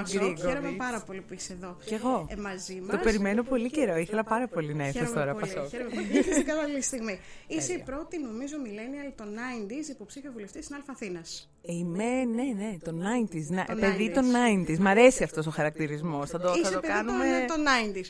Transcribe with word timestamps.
Ήρθατε 0.00 0.36
στην 0.36 0.48
ώρα 0.48 0.58
Ελένη 0.58 0.60
Πασόκ. 0.60 0.60
Γκρίγκοβιτς. 0.60 0.62
Χαίρομαι 0.62 0.76
πάρα 0.76 1.00
πολύ 1.00 1.20
που 1.20 1.34
είσαι 1.34 1.52
εδώ. 1.52 1.76
Κι 1.84 1.94
εγώ. 1.94 2.26
Ε, 2.30 2.36
μαζί 2.36 2.76
Το 2.78 2.94
μας. 2.96 3.02
περιμένω 3.02 3.42
πολύ 3.42 3.70
καιρό. 3.70 3.96
Ήθελα 3.96 4.24
πάρα 4.24 4.48
πολύ 4.48 4.74
να 4.74 4.84
έρθω 4.86 4.98
Χαίρομαι 4.98 5.14
τώρα 5.20 5.32
πολύ, 5.34 5.52
Πασόκ. 5.52 5.68
Χαίρομαι 5.68 5.90
πολύ. 5.94 6.06
Ήρθες 6.16 6.34
στην 6.34 6.46
κατάλληλη 6.46 6.82
στιγμή. 6.82 7.20
Είσαι 7.54 7.72
η 7.72 7.82
πρώτη, 7.88 8.18
νομίζω, 8.18 8.56
millennial 8.66 9.12
των 9.16 9.28
90s 9.34 9.88
υποψήφια 9.90 10.30
βουλευτής 10.30 10.64
στην 10.64 10.76
Α' 10.76 10.92
Αθήνας. 10.92 11.50
Είμαι, 11.62 12.24
ναι, 12.24 12.42
ναι, 12.42 12.76
το 12.84 12.90
90s. 12.90 13.46
Να, 13.48 13.64
Το 13.64 13.74
παιδί 13.74 14.08
90s. 14.10 14.14
των 14.14 14.24
90s. 14.66 14.78
Μ' 14.78 14.86
αρέσει 14.86 15.22
αυτός 15.22 15.46
ο 15.46 15.50
χαρακτηρισμός. 15.50 16.30
Θα 16.30 16.38
το, 16.38 16.48
θα 16.48 16.58
Είσαι 16.58 16.72
το 16.72 16.80
παιδί 16.80 16.92
κάνουμε. 16.92 17.24
των, 17.48 17.56
των 17.56 17.64
90s. 17.94 18.06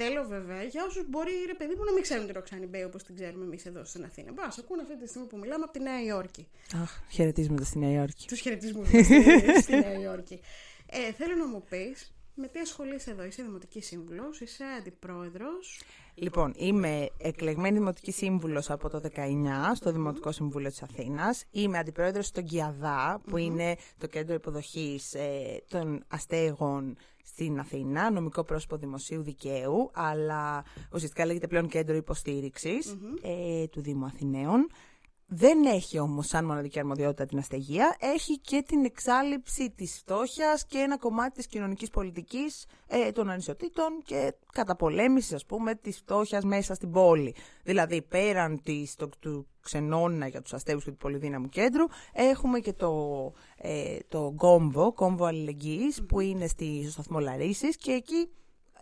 Θέλω 0.00 0.24
βέβαια 0.28 0.62
για 0.62 0.84
όσους 0.88 1.04
μπορεί 1.08 1.30
ρε 1.46 1.54
παιδί 1.54 1.74
μου 1.78 1.84
να 1.84 1.92
μην 1.92 2.02
ξέρουν 2.02 2.26
τη 2.26 2.32
Ροξάνη 2.32 2.66
Μπέι 2.66 2.82
όπως 2.82 3.02
την 3.02 3.14
ξέρουμε 3.14 3.44
εμείς 3.44 3.66
εδώ 3.66 3.84
στην 3.84 4.04
Αθήνα. 4.04 4.32
Μπα, 4.32 4.42
ακούνε 4.58 4.82
αυτή 4.82 4.98
τη 4.98 5.08
στιγμή 5.08 5.26
που 5.28 5.38
μιλάμε 5.38 5.64
από 5.64 5.72
τη 5.72 5.80
Νέα 5.80 6.02
Υόρκη. 6.02 6.48
Αχ, 6.82 7.00
χαιρετίσματα 7.10 7.64
στη 7.64 7.78
Νέα 7.78 7.90
Υόρκη. 7.90 8.26
Τους 8.26 8.40
χαιρετισμού 8.40 8.80
μας 8.80 8.88
στη, 8.88 9.62
στη 9.62 9.72
Νέα 9.72 10.00
Υόρκη. 10.00 10.40
Ε, 10.90 11.12
θέλω 11.12 11.34
να 11.34 11.46
μου 11.46 11.62
πεις 11.68 12.12
με 12.34 12.46
τι 12.48 12.58
ασχολείσαι 12.58 13.10
εδώ. 13.10 13.24
Είσαι 13.24 13.42
δημοτική 13.42 13.80
σύμβουλος, 13.80 14.40
είσαι 14.40 14.64
αντιπρόεδρος; 14.78 15.80
Λοιπόν, 16.14 16.54
είμαι 16.56 17.08
εκλεγμένη 17.18 17.78
δημοτική 17.78 18.12
σύμβουλος 18.12 18.70
από 18.70 18.88
το 18.88 19.00
19 19.00 19.74
στο 19.74 19.92
Δημοτικό 19.92 20.32
Συμβούλιο 20.32 20.68
της 20.68 20.82
Αθήνας. 20.82 21.44
Είμαι 21.50 21.78
αντιπρόεδρος 21.78 22.26
στον 22.26 22.44
ΚΙΑΔΑ, 22.44 23.20
που 23.26 23.36
είναι 23.36 23.76
το 23.98 24.06
κέντρο 24.06 24.34
υποδοχής 24.34 25.14
ε, 25.14 25.62
των 25.68 26.04
αστέγων 26.08 26.96
στην 27.24 27.58
Αθήνα, 27.58 28.10
νομικό 28.10 28.44
πρόσωπο 28.44 28.76
δημοσίου 28.76 29.22
δικαίου, 29.22 29.90
αλλά 29.94 30.64
ουσιαστικά 30.92 31.26
λέγεται 31.26 31.46
πλέον 31.46 31.68
κέντρο 31.68 31.96
υποστήριξης, 31.96 32.96
ε, 33.22 33.66
του 33.66 33.80
Δήμου 33.80 34.04
Αθηναίων. 34.04 34.68
Δεν 35.30 35.64
έχει 35.64 35.98
όμως 35.98 36.26
σαν 36.26 36.44
μοναδική 36.44 36.78
αρμοδιότητα 36.78 37.26
την 37.26 37.38
αστεγία, 37.38 37.96
έχει 37.98 38.38
και 38.38 38.62
την 38.66 38.84
εξάλληψη 38.84 39.70
της 39.70 39.98
φτώχειας 39.98 40.66
και 40.66 40.78
ένα 40.78 40.98
κομμάτι 40.98 41.34
της 41.34 41.46
κοινωνικής 41.46 41.90
πολιτικής 41.90 42.66
ε, 42.86 43.12
των 43.12 43.30
ανισοτήτων 43.30 44.02
και 44.04 44.34
καταπολέμησης 44.52 45.32
ας 45.32 45.46
πούμε 45.46 45.74
της 45.74 45.96
φτώχειας 45.96 46.44
μέσα 46.44 46.74
στην 46.74 46.90
πόλη. 46.90 47.34
Δηλαδή 47.64 48.02
πέραν 48.02 48.62
της, 48.62 48.94
το, 48.94 49.08
του 49.18 49.46
ξενώνα 49.60 50.26
για 50.26 50.42
τους 50.42 50.52
αστέγους 50.52 50.84
και 50.84 50.90
του 50.90 50.96
πολυδύναμου 50.96 51.48
κέντρου 51.48 51.84
έχουμε 52.12 52.58
και 52.58 52.72
το, 52.72 52.92
ε, 53.56 53.98
το 54.08 54.32
κόμβο, 54.36 54.92
κόμβο 54.92 55.24
αλληλεγγύης 55.24 56.04
που 56.08 56.20
είναι 56.20 56.46
στη, 56.46 56.80
στο 56.82 56.90
σταθμό 56.90 57.18
Λαρίσης 57.18 57.76
και 57.76 57.92
εκεί 57.92 58.30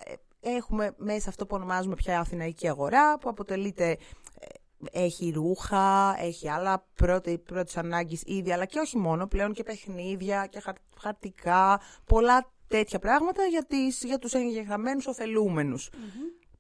ε, 0.05 0.15
έχουμε 0.57 0.95
μέσα 0.97 1.29
αυτό 1.29 1.47
που 1.47 1.57
ονομάζουμε 1.57 1.95
πια 1.95 2.21
Αθηναϊκή 2.21 2.69
αγορά 2.69 3.19
που 3.19 3.29
αποτελείται 3.29 3.91
ε, 3.91 3.97
έχει 4.93 5.31
ρούχα, 5.35 6.17
έχει 6.19 6.49
άλλα 6.49 6.87
πρώτη, 6.95 7.39
πρώτης 7.39 7.77
ανάγκης 7.77 8.23
είδη, 8.27 8.53
αλλά 8.53 8.65
και 8.65 8.79
όχι 8.79 8.99
μόνο, 8.99 9.27
πλέον 9.27 9.53
και 9.53 9.63
παιχνίδια 9.63 10.47
και 10.47 10.61
χαρ- 10.61 10.77
χαρτικά, 11.01 11.81
πολλά 12.05 12.51
τέτοια 12.69 12.99
πράγματα 12.99 13.45
για, 13.45 13.65
τις, 13.65 14.03
για 14.05 14.19
τους 14.19 14.33
εγγεγραμμένους 14.33 15.07
ωφελούμενους. 15.07 15.91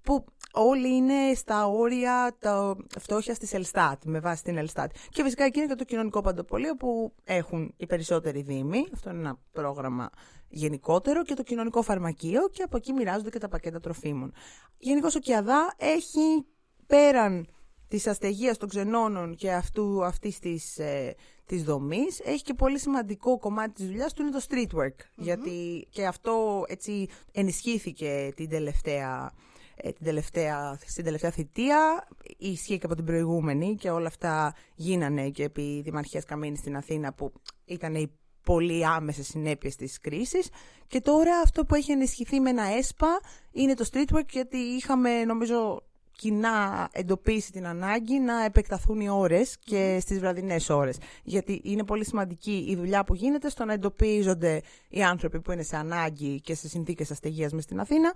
Που 0.02 0.24
όλοι 0.52 0.96
είναι 0.96 1.34
στα 1.34 1.66
όρια 1.66 2.36
τα 2.38 2.76
φτώχεια 2.98 3.34
της 3.34 3.52
Ελστάτ, 3.52 4.04
με 4.04 4.20
βάση 4.20 4.42
την 4.42 4.56
Ελστάτ. 4.56 4.90
Και 5.10 5.22
φυσικά 5.22 5.44
εκεί 5.44 5.58
είναι 5.58 5.68
και 5.68 5.74
το 5.74 5.84
κοινωνικό 5.84 6.20
παντοπολείο 6.20 6.74
που 6.76 7.12
έχουν 7.24 7.74
οι 7.76 7.86
περισσότεροι 7.86 8.42
δήμοι. 8.42 8.86
Αυτό 8.92 9.10
είναι 9.10 9.18
ένα 9.18 9.38
πρόγραμμα 9.52 10.10
γενικότερο 10.48 11.22
και 11.22 11.34
το 11.34 11.42
κοινωνικό 11.42 11.82
φαρμακείο 11.82 12.48
και 12.48 12.62
από 12.62 12.76
εκεί 12.76 12.92
μοιράζονται 12.92 13.30
και 13.30 13.38
τα 13.38 13.48
πακέτα 13.48 13.80
τροφίμων. 13.80 14.32
Γενικώς 14.78 15.14
ο 15.14 15.18
ΚΙΑΔΑ 15.18 15.74
έχει 15.76 16.46
πέραν 16.86 17.46
της 17.88 18.06
αστεγίας 18.06 18.56
των 18.56 18.68
ξενώνων 18.68 19.34
και 19.34 19.52
αυτού, 19.52 20.04
αυτής 20.04 20.38
της, 20.38 20.78
ε, 20.78 21.14
της 21.46 21.62
δομής 21.62 22.20
έχει 22.24 22.42
και 22.42 22.54
πολύ 22.54 22.78
σημαντικό 22.78 23.38
κομμάτι 23.38 23.72
της 23.72 23.86
δουλειάς 23.86 24.12
του 24.12 24.22
είναι 24.22 24.30
το 24.30 24.44
street 24.48 24.78
work 24.80 24.96
γιατί 25.16 25.86
και 25.90 26.06
αυτό 26.06 26.64
έτσι 26.68 27.08
ενισχύθηκε 27.32 28.32
την 28.36 28.48
τελευταία, 28.48 29.32
ε, 29.76 29.92
την 29.92 30.04
τελευταία, 30.04 30.78
στην 30.86 31.04
τελευταία 31.04 31.30
θητεία. 31.30 32.08
Ισχύει 32.38 32.78
και 32.78 32.86
από 32.86 32.94
την 32.94 33.04
προηγούμενη 33.04 33.74
και 33.74 33.90
όλα 33.90 34.06
αυτά 34.06 34.54
γίνανε 34.74 35.30
και 35.30 35.42
επί 35.42 35.80
Δημαρχίας 35.84 36.24
Καμίνης 36.24 36.58
στην 36.58 36.76
Αθήνα 36.76 37.12
που 37.12 37.32
ήταν 37.64 37.94
οι 37.94 38.10
πολύ 38.42 38.86
άμεσες 38.86 39.26
συνέπειες 39.26 39.76
της 39.76 40.00
κρίσης. 40.00 40.48
Και 40.86 41.00
τώρα 41.00 41.38
αυτό 41.44 41.64
που 41.64 41.74
έχει 41.74 41.92
ενισχυθεί 41.92 42.40
με 42.40 42.50
ένα 42.50 42.64
ΕΣΠΑ 42.64 43.20
είναι 43.52 43.74
το 43.74 43.88
street 43.92 44.16
work 44.16 44.28
γιατί 44.30 44.56
είχαμε 44.56 45.24
νομίζω 45.24 45.85
κοινά 46.16 46.88
εντοπίσει 46.92 47.52
την 47.52 47.66
ανάγκη 47.66 48.18
να 48.18 48.44
επεκταθούν 48.44 49.00
οι 49.00 49.08
ώρες 49.08 49.56
και 49.58 49.98
στις 50.00 50.18
βραδινές 50.18 50.70
ώρες. 50.70 50.98
Γιατί 51.22 51.60
είναι 51.64 51.84
πολύ 51.84 52.04
σημαντική 52.04 52.66
η 52.68 52.76
δουλειά 52.76 53.04
που 53.04 53.14
γίνεται 53.14 53.48
στο 53.48 53.64
να 53.64 53.72
εντοπίζονται 53.72 54.62
οι 54.88 55.02
άνθρωποι 55.02 55.40
που 55.40 55.52
είναι 55.52 55.62
σε 55.62 55.76
ανάγκη 55.76 56.40
και 56.40 56.54
σε 56.54 56.68
συνθήκες 56.68 57.10
αστεγίας 57.10 57.52
μες 57.52 57.64
στην 57.64 57.80
Αθήνα, 57.80 58.14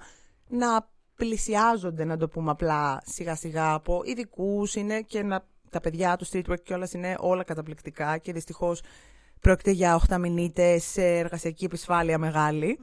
να 0.48 0.88
πλησιάζονται, 1.16 2.04
να 2.04 2.16
το 2.16 2.28
πούμε 2.28 2.50
απλά, 2.50 3.02
σιγά 3.04 3.34
σιγά 3.34 3.72
από 3.72 4.02
ειδικούς 4.04 4.74
είναι 4.74 5.00
και 5.00 5.22
να, 5.22 5.44
τα 5.70 5.80
παιδιά 5.80 6.16
του 6.16 6.26
street 6.26 6.50
work 6.50 6.60
και 6.62 6.74
όλας 6.74 6.92
είναι 6.92 7.16
όλα 7.18 7.44
καταπληκτικά 7.44 8.18
και 8.18 8.32
δυστυχώς 8.32 8.82
πρόκειται 9.40 9.70
για 9.70 10.00
8 10.08 10.18
μηνύτες 10.18 10.84
σε 10.84 11.02
εργασιακή 11.02 11.64
επισφάλεια 11.64 12.18
μεγάλη. 12.18 12.78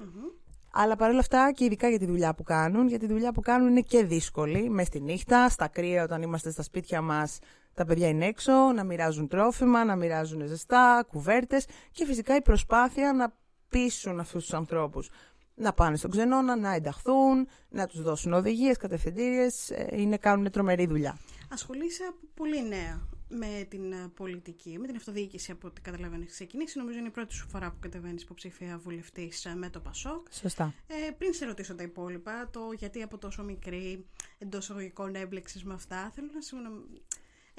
Αλλά 0.79 0.95
παρόλα 0.95 1.19
αυτά 1.19 1.51
και 1.51 1.65
ειδικά 1.65 1.89
για 1.89 1.99
τη 1.99 2.05
δουλειά 2.05 2.33
που 2.33 2.43
κάνουν, 2.43 2.87
γιατί 2.87 3.07
τη 3.07 3.13
δουλειά 3.13 3.31
που 3.31 3.41
κάνουν 3.41 3.69
είναι 3.69 3.81
και 3.81 4.03
δύσκολη. 4.03 4.69
Μες 4.69 4.87
στη 4.87 5.01
νύχτα, 5.01 5.49
στα 5.49 5.67
κρύα, 5.67 6.03
όταν 6.03 6.21
είμαστε 6.21 6.51
στα 6.51 6.63
σπίτια 6.63 7.01
μας, 7.01 7.39
τα 7.73 7.85
παιδιά 7.85 8.07
είναι 8.07 8.25
έξω, 8.25 8.51
να 8.51 8.83
μοιράζουν 8.83 9.27
τρόφιμα, 9.27 9.85
να 9.85 9.95
μοιράζουν 9.95 10.47
ζεστά, 10.47 11.05
κουβέρτες 11.07 11.65
και 11.91 12.05
φυσικά 12.05 12.35
η 12.35 12.41
προσπάθεια 12.41 13.13
να 13.13 13.33
πείσουν 13.69 14.19
αυτούς 14.19 14.43
τους 14.43 14.53
ανθρώπους 14.53 15.09
να 15.55 15.73
πάνε 15.73 15.95
στον 15.95 16.11
ξενώνα, 16.11 16.55
να 16.55 16.73
ενταχθούν, 16.73 17.47
να 17.69 17.87
τους 17.87 18.01
δώσουν 18.01 18.33
οδηγίες, 18.33 18.77
κατευθυντήριες. 18.77 19.71
Είναι, 19.91 20.17
κάνουν 20.17 20.51
τρομερή 20.51 20.87
δουλειά. 20.87 21.17
Ασχολείσαι 21.49 22.03
από 22.03 22.19
πολύ 22.33 22.67
νέα 22.67 23.07
με 23.29 23.65
την 23.69 23.91
ε, 23.91 24.11
πολιτική, 24.15 24.77
με 24.79 24.87
την 24.87 24.95
αυτοδιοίκηση 24.95 25.51
από 25.51 25.67
ό,τι 25.67 25.81
καταλαβαίνει. 25.81 26.21
Έχεις 26.21 26.33
ξεκινήσει, 26.33 26.77
νομίζω 26.77 26.97
είναι 26.97 27.07
η 27.07 27.11
πρώτη 27.11 27.33
σου 27.33 27.47
φορά 27.47 27.71
που 27.71 27.77
κατεβαίνεις 27.79 28.21
υποψήφια 28.21 28.77
βουλευτής 28.77 29.47
με 29.55 29.69
το 29.69 29.79
Πασόκ. 29.79 30.27
Σωστά. 30.31 30.73
Ε, 30.87 31.11
πριν 31.11 31.33
σε 31.33 31.45
ρωτήσω 31.45 31.75
τα 31.75 31.83
υπόλοιπα, 31.83 32.49
το 32.49 32.71
γιατί 32.77 33.01
από 33.01 33.17
τόσο 33.17 33.43
μικρή 33.43 34.05
εντός 34.37 34.63
εισαγωγικών 34.63 35.15
έμπλεξες 35.15 35.63
με 35.63 35.73
αυτά, 35.73 36.11
θέλω 36.15 36.29
να 36.33 36.41
σου 36.41 36.57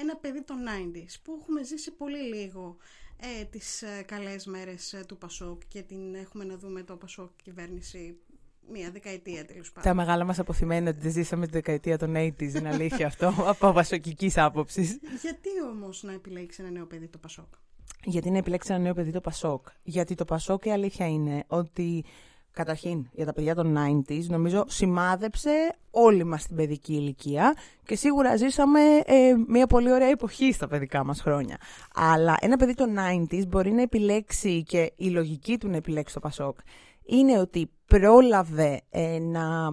ένα 0.00 0.16
παιδί 0.16 0.42
των 0.42 0.56
90s 0.56 1.14
που 1.22 1.38
έχουμε 1.40 1.64
ζήσει 1.64 1.90
πολύ 1.90 2.34
λίγο 2.34 2.76
ε, 3.16 3.44
τις 3.44 3.82
ε, 3.82 4.02
καλές 4.06 4.46
μέρες 4.46 4.93
ε, 4.93 5.04
του 5.08 5.19
Πασόκ 5.19 5.62
και 5.69 5.82
την 5.82 6.14
έχουμε 6.14 6.44
να 6.44 6.56
δούμε 6.56 6.82
το 6.82 6.96
Πασόκ 6.96 7.31
κυβέρνηση 7.43 8.19
μία 8.73 8.91
δεκαετία 8.91 9.44
τέλος 9.44 9.73
πάντων. 9.73 9.91
Τα 9.91 9.94
μεγάλα 9.94 10.25
μας 10.25 10.38
αποθυμένα 10.38 10.91
ότι 10.91 11.09
ζήσαμε 11.09 11.47
τη 11.47 11.53
δεκαετία 11.53 11.99
των 11.99 12.15
80s, 12.17 12.55
είναι 12.55 12.69
αλήθεια 12.69 13.06
αυτό, 13.06 13.35
από 13.53 13.73
βασοκικής 13.73 14.38
άποψης. 14.38 14.99
Γιατί 15.23 15.49
όμως 15.70 16.03
να 16.03 16.12
επιλέξεις 16.12 16.59
ένα 16.65 16.70
νέο 16.70 16.87
παιδί 16.87 17.09
το 17.09 17.19
Πασόκ; 17.19 17.55
Γιατί 18.05 18.31
να 18.31 18.38
επιλέξεις 18.38 18.70
ένα 18.70 18.79
νέο 18.82 18.94
παιδί 18.94 19.11
το 19.11 19.20
Πασόκ; 19.20 19.67
Γιατί 19.82 20.15
το 20.15 20.25
Πασόκ 20.25 20.65
η 20.65 20.70
αλήθεια 20.73 21.09
είναι 21.09 21.44
ότι 21.47 22.05
καταρχήν 22.58 23.08
για 23.12 23.25
τα 23.25 23.32
παιδιά 23.32 23.55
των 23.55 23.76
90s 23.78 24.25
νομίζω 24.28 24.64
σημάδεψε 24.69 25.50
όλη 25.90 26.25
μας 26.25 26.46
την 26.46 26.56
παιδική 26.56 26.93
ηλικία 26.94 27.55
και 27.84 27.96
σίγουρα 27.96 28.37
ζήσαμε 28.37 28.81
ε, 29.05 29.34
μια 29.49 29.66
πολύ 29.66 29.93
ωραία 29.93 30.08
εποχή 30.08 30.52
στα 30.52 30.69
παιδικά 30.69 31.05
μας 31.05 31.20
χρόνια. 31.20 31.56
Αλλά 31.94 32.37
ένα 32.40 32.56
παιδί 32.56 32.75
των 32.75 32.96
90s 33.31 33.46
μπορεί 33.49 33.72
να 33.72 33.82
επιλέξει 33.82 34.62
και 34.62 34.93
η 34.96 35.08
λογική 35.08 35.58
του 35.58 35.69
να 35.69 35.76
επιλέξει 35.76 36.14
το 36.14 36.20
Πασόκ 36.20 36.58
είναι 37.02 37.38
ότι 37.38 37.70
πρόλαβε 37.87 38.81
ε, 38.90 39.19
να, 39.19 39.70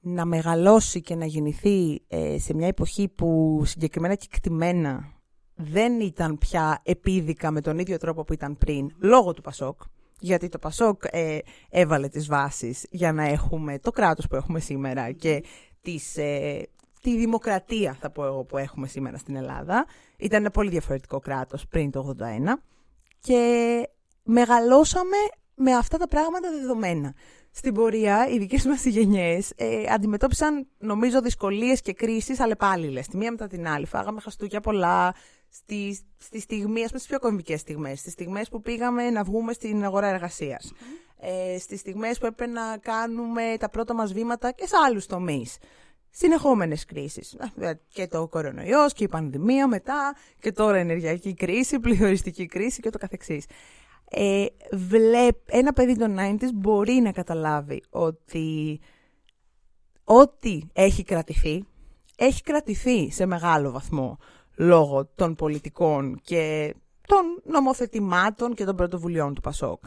να 0.00 0.24
μεγαλώσει 0.24 1.00
και 1.00 1.14
να 1.14 1.24
γεννηθεί 1.24 2.02
ε, 2.08 2.38
σε 2.38 2.54
μια 2.54 2.66
εποχή 2.66 3.08
που 3.08 3.62
συγκεκριμένα 3.64 4.14
και 4.14 4.26
εκτιμένα 4.32 5.12
δεν 5.54 6.00
ήταν 6.00 6.38
πια 6.38 6.80
επίδικα 6.84 7.50
με 7.50 7.60
τον 7.60 7.78
ίδιο 7.78 7.98
τρόπο 7.98 8.24
που 8.24 8.32
ήταν 8.32 8.58
πριν, 8.58 8.90
λόγω 8.98 9.32
του 9.32 9.42
Πασόκ. 9.42 9.80
Γιατί 10.24 10.48
το 10.48 10.58
Πασόκ 10.58 11.02
ε, 11.10 11.38
έβαλε 11.70 12.08
τις 12.08 12.26
βάσεις 12.26 12.86
για 12.90 13.12
να 13.12 13.24
έχουμε 13.24 13.78
το 13.78 13.90
κράτος 13.90 14.26
που 14.26 14.36
έχουμε 14.36 14.60
σήμερα 14.60 15.12
και 15.12 15.44
τις, 15.80 16.16
ε, 16.16 16.62
τη 17.00 17.16
δημοκρατία, 17.16 17.96
θα 18.00 18.10
πω 18.10 18.24
εγώ, 18.24 18.44
που 18.44 18.58
έχουμε 18.58 18.86
σήμερα 18.86 19.18
στην 19.18 19.36
Ελλάδα. 19.36 19.86
Ήταν 20.18 20.40
ένα 20.40 20.50
πολύ 20.50 20.70
διαφορετικό 20.70 21.18
κράτος 21.18 21.66
πριν 21.66 21.90
το 21.90 22.14
81 22.20 22.62
και 23.20 23.82
μεγαλώσαμε 24.22 25.16
με 25.54 25.72
αυτά 25.72 25.98
τα 25.98 26.08
πράγματα 26.08 26.50
δεδομένα. 26.50 27.14
Στην 27.50 27.74
πορεία, 27.74 28.28
οι 28.28 28.38
δικές 28.38 28.64
μας 28.64 28.84
γενιές 28.84 29.52
ε, 29.56 29.84
αντιμετώπισαν, 29.90 30.66
νομίζω, 30.78 31.20
δυσκολίες 31.20 31.80
και 31.80 31.92
κρίσεις 31.92 32.40
αλλεπάλληλε. 32.40 33.00
Τη 33.00 33.16
μία 33.16 33.30
μετά 33.30 33.46
την 33.46 33.68
άλλη. 33.68 33.86
Φάγαμε 33.86 34.20
χαστούκια 34.20 34.60
πολλά. 34.60 35.14
Στη, 35.54 35.98
στη 36.18 36.40
στιγμή, 36.40 36.80
ας 36.80 36.86
πούμε, 36.86 36.98
στις 36.98 37.06
πιο 37.06 37.18
κομβικές 37.18 37.60
στιγμές. 37.60 38.00
Στις 38.00 38.12
στιγμές 38.12 38.48
που 38.48 38.62
πήγαμε 38.62 39.10
να 39.10 39.22
βγούμε 39.22 39.52
στην 39.52 39.84
αγορά 39.84 40.06
εργασίας. 40.08 40.72
Ε, 41.20 41.58
στις 41.58 41.80
στιγμές 41.80 42.18
που 42.18 42.26
έπρεπε 42.26 42.52
να 42.52 42.76
κάνουμε 42.76 43.56
τα 43.58 43.68
πρώτα 43.68 43.94
μας 43.94 44.12
βήματα 44.12 44.50
και 44.50 44.66
σε 44.66 44.76
άλλους 44.86 45.06
τομείς. 45.06 45.58
Συνεχόμενες 46.10 46.84
κρίσεις. 46.84 47.36
Και 47.88 48.06
το 48.06 48.28
κορονοϊός 48.28 48.92
και 48.92 49.04
η 49.04 49.08
πανδημία 49.08 49.68
μετά. 49.68 50.16
Και 50.40 50.52
τώρα 50.52 50.76
ενεργειακή 50.76 51.34
κρίση, 51.34 51.80
πληθωριστική 51.80 52.46
κρίση 52.46 52.80
και 52.80 52.90
το 52.90 52.98
καθεξής 52.98 53.44
ε, 54.10 54.46
βλέπ, 54.72 55.36
ένα 55.46 55.72
παιδί 55.72 55.98
των 55.98 56.16
90s 56.18 56.52
μπορεί 56.54 56.92
να 56.92 57.12
καταλάβει 57.12 57.82
ότι 57.90 58.80
ό,τι 60.04 60.60
έχει 60.72 61.02
κρατηθεί, 61.02 61.64
έχει 62.16 62.42
κρατηθεί 62.42 63.10
σε 63.10 63.26
μεγάλο 63.26 63.70
βαθμό 63.70 64.18
λόγω 64.56 65.06
των 65.14 65.34
πολιτικών 65.34 66.20
και 66.24 66.74
των 67.06 67.52
νομοθετημάτων 67.52 68.54
και 68.54 68.64
των 68.64 68.76
πρωτοβουλειών 68.76 69.34
του 69.34 69.40
Πασόκ. 69.40 69.84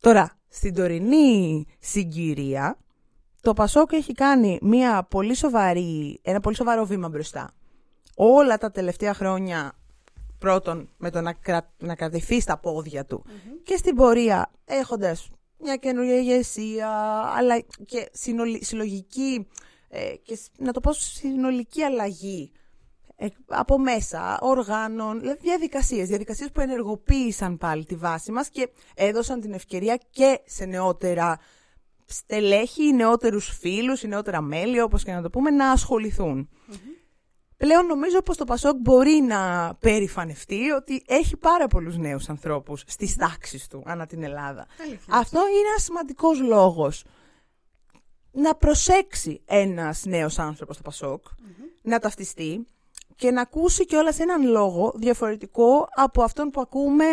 Τώρα, 0.00 0.32
στην 0.48 0.74
τωρινή 0.74 1.66
συγκυρία, 1.78 2.78
το 3.40 3.52
Πασόκ 3.52 3.92
έχει 3.92 4.12
κάνει 4.12 4.58
μια 4.62 5.06
πολύ 5.10 5.34
σοβαρή, 5.34 6.20
ένα 6.22 6.40
πολύ 6.40 6.56
σοβαρό 6.56 6.84
βήμα 6.84 7.08
μπροστά. 7.08 7.50
Όλα 8.16 8.58
τα 8.58 8.70
τελευταία 8.70 9.14
χρόνια 9.14 9.72
πρώτον 10.38 10.88
με 10.96 11.10
το 11.10 11.20
να, 11.20 11.32
κρα... 11.32 11.72
να 11.78 11.94
κρατηθεί 11.94 12.40
στα 12.40 12.58
πόδια 12.58 13.04
του 13.04 13.24
και 13.62 13.76
στην 13.76 13.94
πορεία 13.94 14.50
έχοντας 14.64 15.28
μια 15.58 15.76
καινούργια 15.76 16.16
ηγεσία 16.16 16.90
αλλά 17.36 17.60
και 17.86 18.08
συλλογική 18.60 19.48
ε, 19.88 20.14
και 20.22 20.38
να 20.58 20.72
το 20.72 20.80
πω 20.80 20.92
συνολική 20.92 21.82
αλλαγή 21.82 22.52
ε, 22.52 22.67
από 23.46 23.78
μέσα, 23.78 24.38
οργάνων, 24.40 25.20
δηλαδή 25.20 25.38
διαδικασίες, 25.40 26.08
διαδικασίες 26.08 26.50
που 26.50 26.60
ενεργοποίησαν 26.60 27.58
πάλι 27.58 27.84
τη 27.84 27.94
βάση 27.94 28.32
μας 28.32 28.48
και 28.48 28.68
έδωσαν 28.94 29.40
την 29.40 29.52
ευκαιρία 29.52 30.00
και 30.10 30.40
σε 30.44 30.64
νεότερα 30.64 31.38
στελέχη, 32.04 32.92
νεότερους 32.92 33.58
φίλους, 33.58 34.02
νεότερα 34.02 34.40
μέλη, 34.40 34.80
όπως 34.80 35.04
και 35.04 35.12
να 35.12 35.22
το 35.22 35.30
πούμε, 35.30 35.50
να 35.50 35.70
ασχοληθούν. 35.70 36.48
Πλέον 37.56 37.86
νομίζω 37.86 38.22
πως 38.22 38.36
το 38.36 38.44
Πασόκ 38.44 38.76
μπορεί 38.76 39.20
να 39.20 39.74
περηφανευτεί 39.80 40.70
ότι 40.70 41.02
έχει 41.06 41.36
πάρα 41.36 41.66
πολλούς 41.66 41.96
νέους 41.96 42.28
ανθρώπους 42.28 42.84
στις 42.86 43.16
τάξεις 43.16 43.68
του 43.68 43.82
ανά 43.86 44.06
την 44.06 44.22
Ελλάδα. 44.22 44.66
Αυτό 45.08 45.38
είναι 45.38 45.68
ένας 45.68 45.82
σημαντικός 45.82 46.40
λόγος 46.40 47.04
να 48.30 48.54
προσέξει 48.54 49.42
ένας 49.44 50.04
νέος 50.04 50.38
άνθρωπος 50.38 50.74
στο 50.74 50.84
πασοκ 50.84 51.24
να 51.82 51.98
ταυτιστεί 51.98 52.66
και 53.18 53.30
να 53.30 53.40
ακούσει 53.40 53.86
κιόλα 53.86 54.14
έναν 54.18 54.50
λόγο 54.50 54.92
διαφορετικό 54.96 55.88
από 55.94 56.22
αυτόν 56.22 56.50
που 56.50 56.60
ακούμε 56.60 57.04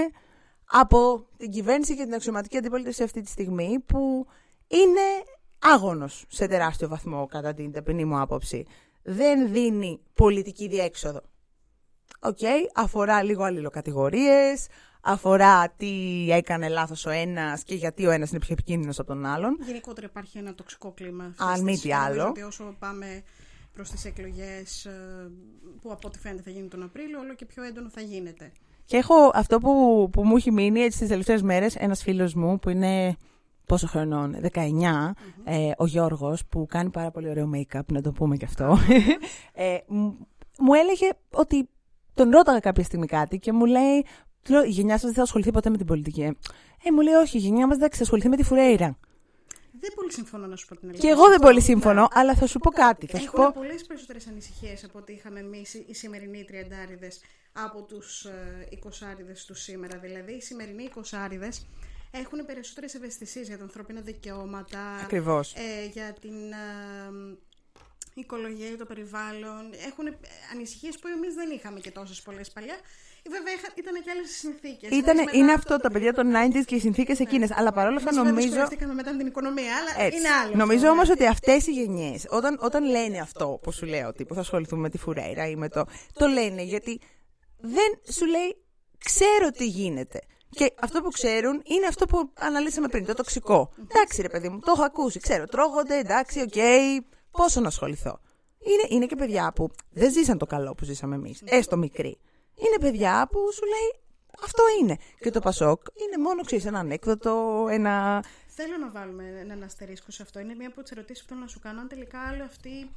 από 0.65 1.27
την 1.37 1.51
κυβέρνηση 1.51 1.95
και 1.95 2.03
την 2.03 2.13
αξιωματική 2.13 2.57
αντιπολίτευση 2.57 3.03
αυτή 3.03 3.21
τη 3.21 3.29
στιγμή 3.29 3.79
που 3.85 4.27
είναι 4.67 5.23
άγονος 5.59 6.25
σε 6.27 6.47
τεράστιο 6.47 6.87
βαθμό 6.87 7.25
κατά 7.25 7.53
την 7.53 7.71
ταπεινή 7.71 8.05
μου 8.05 8.19
άποψη 8.19 8.65
δεν 9.03 9.51
δίνει 9.51 9.99
πολιτική 10.13 10.67
διέξοδο. 10.67 11.21
Οκ, 12.19 12.39
αφορά 12.73 13.23
λίγο 13.23 13.43
αλληλοκατηγορίες, 13.43 14.67
αφορά 15.01 15.69
τι 15.69 16.27
έκανε 16.31 16.67
λάθος 16.67 17.05
ο 17.05 17.09
ένας 17.09 17.63
και 17.63 17.75
γιατί 17.75 18.05
ο 18.05 18.11
ένας 18.11 18.29
είναι 18.29 18.39
πιο 18.39 18.53
επικίνδυνος 18.53 18.99
από 18.99 19.07
τον 19.07 19.25
άλλον. 19.25 19.57
Γενικότερα 19.65 20.07
υπάρχει 20.07 20.37
ένα 20.37 20.53
τοξικό 20.53 20.91
κλίμα. 20.91 21.33
Αν 21.37 21.61
μη 21.61 21.77
τι 21.77 21.93
άλλο. 21.93 22.23
Γιατί 22.23 22.41
όσο 22.41 22.75
πάμε 22.79 23.23
προς 23.75 23.89
τις 23.89 24.05
εκλογές 24.05 24.85
ε, 24.85 24.91
που 25.81 25.91
από 25.91 26.07
ό,τι 26.07 26.19
φαίνεται 26.19 26.41
θα 26.41 26.49
γίνει 26.49 26.67
τον 26.67 26.83
Απρίλιο, 26.83 27.19
όλο 27.19 27.33
και 27.33 27.45
πιο 27.45 27.63
έντονο 27.63 27.89
θα 27.89 28.01
γίνεται. 28.01 28.51
Και 28.85 28.97
έχω 28.97 29.31
αυτό 29.33 29.59
που, 29.59 30.09
που 30.11 30.25
μου 30.25 30.35
έχει 30.35 30.51
μείνει 30.51 30.79
έτσι 30.79 30.99
τις 30.99 31.07
τελευταίες 31.07 31.41
μέρες, 31.41 31.75
ένας 31.75 32.03
φίλος 32.03 32.33
μου 32.33 32.59
που 32.59 32.69
είναι 32.69 33.15
πόσο 33.65 33.87
χρονών, 33.87 34.35
19, 34.53 35.15
ε, 35.43 35.71
ο 35.77 35.85
Γιώργος 35.85 36.45
που 36.45 36.65
κάνει 36.69 36.89
πάρα 36.89 37.11
πολύ 37.11 37.29
ωραίο 37.29 37.49
make-up, 37.55 37.85
να 37.91 38.01
το 38.01 38.11
πούμε 38.11 38.37
και 38.37 38.45
αυτό, 38.45 38.77
ε, 39.53 39.77
μου 40.59 40.73
έλεγε 40.73 41.09
ότι 41.31 41.69
τον 42.13 42.29
ρώταγα 42.29 42.59
κάποια 42.59 42.83
στιγμή 42.83 43.05
κάτι 43.05 43.39
και 43.39 43.51
μου 43.53 43.65
λέει, 43.65 44.05
η 44.65 44.69
γενιά 44.69 44.93
σας 44.93 45.05
δεν 45.05 45.13
θα 45.13 45.21
ασχοληθεί 45.21 45.51
ποτέ 45.51 45.69
με 45.69 45.77
την 45.77 45.85
πολιτική. 45.85 46.21
Ε, 46.83 46.91
μου 46.91 47.01
λέει, 47.01 47.13
όχι, 47.13 47.37
η 47.37 47.39
γενιά 47.39 47.67
μας 47.67 47.77
δεν 47.77 47.89
θα 47.91 48.01
ασχοληθεί 48.01 48.29
με 48.29 48.35
τη 48.35 48.43
φουρέιρα. 48.43 48.97
Δεν 49.79 49.93
πολύ 49.95 50.11
συμφωνώ 50.11 50.47
να 50.47 50.55
σου 50.55 50.67
πω 50.67 50.75
την 50.75 50.89
αλήθεια. 50.89 51.09
Και 51.09 51.15
εγώ 51.15 51.29
δεν 51.29 51.39
πολύ 51.39 51.61
συμφωνώ, 51.61 52.07
αλλά 52.11 52.35
θα 52.35 52.47
σου 52.47 52.59
πω 52.59 52.69
κάτι. 52.69 53.07
Θα 53.07 53.17
Έχουν 53.17 53.45
πω... 53.45 53.51
πολλές 53.51 53.85
περισσότερες 53.85 54.27
ανησυχίες 54.27 54.83
από 54.83 54.99
ό,τι 54.99 55.13
είχαμε 55.13 55.39
εμείς 55.39 55.73
οι 55.73 55.93
σημερινοί 55.93 56.43
τριαντάριδες 56.43 57.21
από 57.53 57.81
τους 57.81 58.27
εικοσάριδες 58.69 59.45
του 59.45 59.53
σήμερα. 59.53 59.97
Δηλαδή, 59.97 60.31
οι 60.31 60.41
σημερινοί 60.41 60.83
εικοσάριδες 60.83 61.67
έχουν 62.11 62.45
περισσότερες 62.45 62.93
ευαισθησίες 62.93 63.47
για 63.47 63.57
τα 63.57 63.63
ανθρώπινα 63.63 64.01
δικαιώματα. 64.01 64.79
Ακριβώς. 65.03 65.53
Ε, 65.53 65.85
για 65.85 66.13
την 66.21 66.51
ε, 66.51 67.37
οικολογία, 68.13 68.67
για 68.67 68.77
το 68.77 68.85
περιβάλλον. 68.85 69.69
Έχουν 69.87 70.17
ανησυχίες 70.53 70.99
που 70.99 71.07
εμείς 71.07 71.33
δεν 71.33 71.49
είχαμε 71.49 71.79
και 71.79 71.91
τόσες 71.91 72.21
πολλές 72.21 72.51
παλιά. 72.51 72.75
Βέβαια 73.29 73.53
ήταν 73.75 73.93
και 74.03 74.11
άλλες 74.11 74.29
συνθήκες. 74.29 74.89
Είναι 75.31 75.51
αυτό 75.51 75.77
τα 75.77 75.91
παιδιά 75.91 76.13
των 76.13 76.33
90s 76.35 76.65
και 76.65 76.75
οι 76.75 76.79
συνθήκες 76.79 77.19
ναι. 77.19 77.25
εκείνες. 77.25 77.51
Αλλά 77.51 77.71
παρόλα 77.71 77.95
αυτά 77.95 78.11
νομίζω. 78.23 78.67
Δεν 78.77 78.93
μετά 78.93 79.17
την 79.17 79.27
οικονομία, 79.27 79.71
αλλά 79.77 80.05
είναι 80.05 80.29
άλλο. 80.43 80.55
Νομίζω 80.55 80.89
όμως 80.89 81.09
ότι 81.09 81.25
αυτές 81.25 81.67
οι 81.67 81.71
γενιές, 81.71 82.25
όταν, 82.29 82.57
όταν 82.61 82.83
λένε 82.89 83.19
αυτό 83.19 83.59
που 83.63 83.71
σου 83.71 83.85
λέω, 83.85 84.07
ότι 84.07 84.25
που 84.25 84.33
θα 84.33 84.39
ασχοληθούμε 84.39 84.81
με 84.81 84.89
τη 84.89 84.97
φουρέιρα 84.97 85.47
ή 85.47 85.55
με 85.55 85.69
το. 85.69 85.85
Το 86.13 86.27
λένε 86.27 86.61
γιατί 86.61 86.99
δεν 87.57 87.99
σου 88.11 88.25
λέει, 88.25 88.57
ξέρω 88.97 89.49
τι 89.51 89.65
γίνεται. 89.65 90.19
Και 90.49 90.73
αυτό 90.79 91.01
που 91.01 91.09
ξέρουν 91.09 91.61
είναι 91.65 91.87
αυτό 91.87 92.05
που 92.05 92.31
αναλύσαμε 92.39 92.87
πριν, 92.87 93.05
το 93.05 93.13
τοξικό. 93.13 93.73
Εντάξει, 93.77 94.21
ρε 94.21 94.29
παιδί 94.29 94.49
μου, 94.49 94.59
το 94.59 94.71
έχω 94.75 94.83
ακούσει, 94.83 95.19
ξέρω, 95.19 95.45
τρώγονται, 95.45 95.97
εντάξει, 95.97 96.41
OK, 96.41 96.53
okay, 96.55 96.99
πόσο 97.31 97.61
να 97.61 97.67
ασχοληθώ. 97.67 98.19
Είναι, 98.59 98.87
είναι 98.89 99.05
και 99.05 99.15
παιδιά 99.15 99.51
που 99.55 99.69
δεν 99.91 100.11
ζήσαν 100.11 100.37
το 100.37 100.45
καλό 100.45 100.73
που 100.73 100.85
ζήσαμε 100.85 101.15
εμείς, 101.15 101.41
έστω 101.45 101.77
μικροί. 101.77 102.17
Είναι 102.55 102.77
παιδιά 102.79 103.27
που 103.31 103.39
σου 103.53 103.65
λέει 103.65 104.03
αυτό 104.43 104.63
είναι. 104.81 104.97
Και 105.19 105.31
το 105.31 105.39
Πασόκ 105.39 105.81
είναι 105.95 106.23
μόνο 106.23 106.43
ξέρεις 106.43 106.65
ένα 106.65 106.79
ανέκδοτο, 106.79 107.67
ένα. 107.69 108.23
Θέλω 108.47 108.77
να 108.77 108.89
βάλουμε 108.89 109.39
έναν 109.39 109.63
αστερίσκο 109.63 110.11
σε 110.11 110.21
αυτό. 110.21 110.39
Είναι 110.39 110.53
μία 110.53 110.67
από 110.67 110.81
τις 110.81 110.91
ερωτήσεις 110.91 111.23
που 111.23 111.29
θέλω 111.29 111.39
να 111.39 111.47
σου 111.47 111.59
κάνω. 111.59 111.79
Αν 111.79 111.87
τελικά 111.87 112.19
άλλο 112.19 112.43
αυτή. 112.43 112.91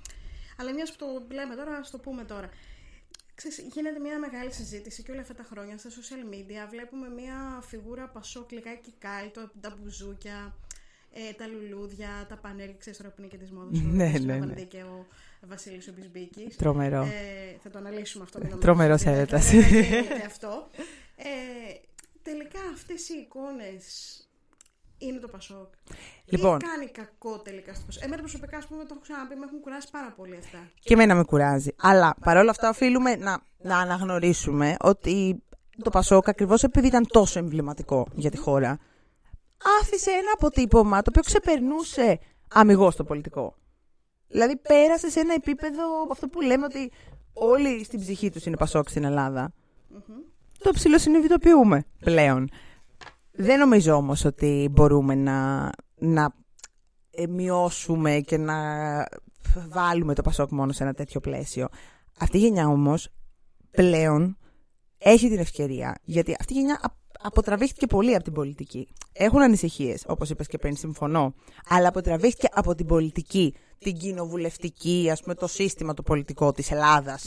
Αλλά 0.60 0.72
μιας 0.72 0.90
που 0.90 0.96
το 0.96 1.34
λέμε 1.34 1.54
τώρα, 1.54 1.76
ας 1.76 1.90
το 1.90 1.98
πούμε 1.98 2.24
τώρα. 2.24 2.50
Ξέρεις, 3.34 3.58
γίνεται 3.58 3.98
μια 3.98 4.18
μεγάλη 4.18 4.52
συζήτηση 4.52 5.02
και 5.02 5.12
όλα 5.12 5.20
αυτά 5.20 5.34
τα 5.34 5.46
χρόνια 5.50 5.78
στα 5.78 5.90
social 5.90 6.34
media 6.34 6.68
βλέπουμε 6.70 7.08
μια 7.08 7.62
φιγούρα 7.62 8.08
πασό 8.08 8.44
κλικάκι 8.44 8.94
κάλτο, 8.98 9.50
τα 9.60 9.76
μπουζούκια, 9.78 10.54
ε, 11.12 11.32
τα 11.32 11.46
λουλούδια, 11.46 12.26
τα 12.28 12.36
πανέρια, 12.36 12.74
ξέρεις 12.78 12.98
τώρα 12.98 13.10
που 13.10 13.20
είναι 13.20 13.30
και 13.30 13.36
της 13.36 13.50
μόδας 13.50 13.80
ναι, 13.80 14.12
ναι, 14.18 14.38
ναι. 14.38 14.62
και 14.62 14.82
ο 14.82 15.06
Βασίλης 15.47 15.88
ο 15.88 15.92
Μπισμπίκης. 15.97 16.57
Τρομερό. 16.57 17.02
Ε, 17.02 17.59
θα 17.62 17.71
το 17.71 17.78
αναλύσουμε 17.78 18.25
αυτό. 18.25 18.57
Τρομερό 18.59 18.97
έρωτας. 19.04 19.50
Και 19.50 20.23
αυτό. 20.26 20.66
Ε, 21.16 21.26
τελικά 22.23 22.59
αυτές 22.75 23.09
οι 23.09 23.18
εικόνες 23.18 23.83
είναι 24.99 25.18
το 25.18 25.28
Πασόκ. 25.28 25.73
Λοιπόν, 26.25 26.59
Τι 26.59 26.64
κάνει 26.64 26.87
κακό 26.87 27.38
τελικά 27.38 27.75
στο 27.75 27.85
Πασόκ. 27.87 28.02
Εμένα 28.04 28.21
προσωπικά, 28.21 28.57
ας 28.57 28.66
πούμε, 28.66 28.83
το 28.83 28.88
έχω 28.90 29.00
ξαναπεί, 29.00 29.35
με 29.35 29.45
έχουν 29.45 29.61
κουράσει 29.61 29.88
πάρα 29.90 30.12
πολύ 30.16 30.37
αυτά. 30.37 30.59
Και 30.80 30.92
εμένα 30.95 31.14
με 31.14 31.25
κουράζει. 31.25 31.71
Αλλά 31.76 32.14
παρόλα 32.21 32.50
αυτά, 32.50 32.68
οφείλουμε 32.68 33.16
να, 33.16 33.42
να 33.59 33.78
αναγνωρίσουμε 33.78 34.76
ότι 34.80 35.42
το 35.83 35.90
Πασόκ, 35.90 36.28
ακριβώς 36.28 36.62
επειδή 36.62 36.87
ήταν 36.87 37.07
τόσο 37.09 37.38
εμβληματικό 37.38 38.07
για 38.14 38.30
τη 38.30 38.37
χώρα, 38.37 38.78
άφησε 39.80 40.11
ένα 40.11 40.30
αποτύπωμα 40.35 41.02
το 41.02 41.07
οποίο 41.09 41.23
ξεπερνούσε 41.23 42.18
αμυγός 42.49 42.97
το 42.97 43.04
πολιτικό. 43.04 43.54
Δηλαδή, 44.28 44.56
πέρασε 44.56 45.11
σε 45.11 45.20
ένα 45.20 45.35
επίπεδο 45.35 45.82
αυτό 46.11 46.28
που 46.28 46.40
λέμε 46.40 46.64
ότι 46.64 46.90
όλοι 47.32 47.85
στην 47.85 48.00
ψυχή 48.00 48.30
τους 48.30 48.47
είναι 48.47 48.56
Πασόκ 48.56 48.88
στην 48.88 49.04
Ελλάδα. 49.04 49.52
Mm-hmm. 49.52 50.32
Το 50.58 50.70
ψηλοσυνειδητοποιούμε 50.70 51.85
πλέον. 52.00 52.49
Δεν 53.32 53.58
νομίζω 53.58 53.94
όμως 53.94 54.25
ότι 54.25 54.68
μπορούμε 54.70 55.14
να, 55.14 55.70
να 55.99 56.35
ε, 57.11 57.26
μειώσουμε 57.26 58.20
και 58.20 58.37
να 58.37 58.54
βάλουμε 59.68 60.14
το 60.14 60.23
Πασόκ 60.23 60.50
μόνο 60.50 60.73
σε 60.73 60.82
ένα 60.82 60.94
τέτοιο 60.94 61.20
πλαίσιο. 61.20 61.68
Αυτή 62.18 62.37
η 62.37 62.40
γενιά 62.40 62.66
όμως 62.66 63.08
πλέον 63.70 64.38
έχει 64.99 65.28
την 65.28 65.38
ευκαιρία, 65.38 65.99
γιατί 66.02 66.37
αυτή 66.40 66.52
η 66.52 66.56
γενιά 66.56 66.80
α- 66.82 66.97
αποτραβήχτηκε 67.23 67.87
πολύ 67.87 68.14
από 68.14 68.25
την 68.25 68.32
πολιτική. 68.32 68.88
Έχουν 69.12 69.42
ανησυχίες, 69.42 70.04
όπως 70.06 70.30
είπες 70.30 70.47
και 70.47 70.58
πριν, 70.58 70.76
συμφωνώ. 70.76 71.35
Αλλά 71.68 71.88
αποτραβήχτηκε 71.88 72.49
από 72.52 72.75
την 72.75 72.87
πολιτική, 72.87 73.54
την 73.78 73.99
κοινοβουλευτική, 73.99 75.08
ας 75.12 75.23
πούμε, 75.23 75.35
το 75.35 75.47
σύστημα 75.47 75.94
το 75.94 76.02
πολιτικό 76.02 76.52
της 76.52 76.70
ελλαδα 76.70 77.18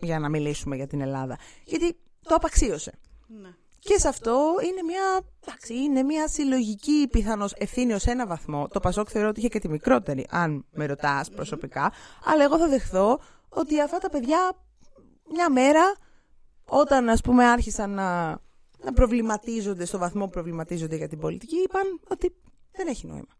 Για 0.00 0.18
να 0.18 0.28
μιλήσουμε 0.28 0.76
για 0.76 0.86
την 0.86 1.00
Ελλάδα. 1.00 1.38
Γιατί 1.64 1.96
το 2.22 2.34
απαξίωσε. 2.34 2.92
Ναι. 3.26 3.48
Και 3.78 3.98
σε 3.98 4.08
αυτό 4.08 4.54
είναι 4.62 4.82
μια, 4.82 5.20
εντάξει, 5.40 5.74
είναι 5.74 6.02
μια 6.02 6.28
συλλογική 6.28 7.08
πιθανώς 7.10 7.52
ευθύνη 7.56 7.92
ως 7.92 8.06
ένα 8.06 8.26
βαθμό. 8.26 8.68
Το 8.68 8.80
Πασόκ 8.80 9.08
θεωρώ 9.10 9.28
ότι 9.28 9.38
είχε 9.38 9.48
και 9.48 9.58
τη 9.58 9.68
μικρότερη, 9.68 10.26
αν 10.30 10.64
με 10.70 10.86
ρωτάς 10.86 11.30
προσωπικά. 11.30 11.92
Αλλά 12.24 12.44
εγώ 12.44 12.58
θα 12.58 12.68
δεχθώ 12.68 13.20
ότι 13.48 13.80
αυτά 13.80 13.98
τα 13.98 14.10
παιδιά 14.10 14.52
μια 15.32 15.50
μέρα, 15.50 15.94
όταν 16.64 17.08
ας 17.08 17.20
πούμε 17.20 17.44
άρχισαν 17.44 17.90
να, 17.90 18.28
να 18.84 18.92
προβληματίζονται 18.94 19.84
στο 19.84 19.98
βαθμό 19.98 20.24
που 20.24 20.30
προβληματίζονται 20.30 20.96
για 20.96 21.08
την 21.08 21.18
πολιτική, 21.18 21.56
είπαν 21.56 22.00
ότι 22.08 22.34
δεν 22.72 22.86
έχει 22.86 23.06
νόημα. 23.06 23.36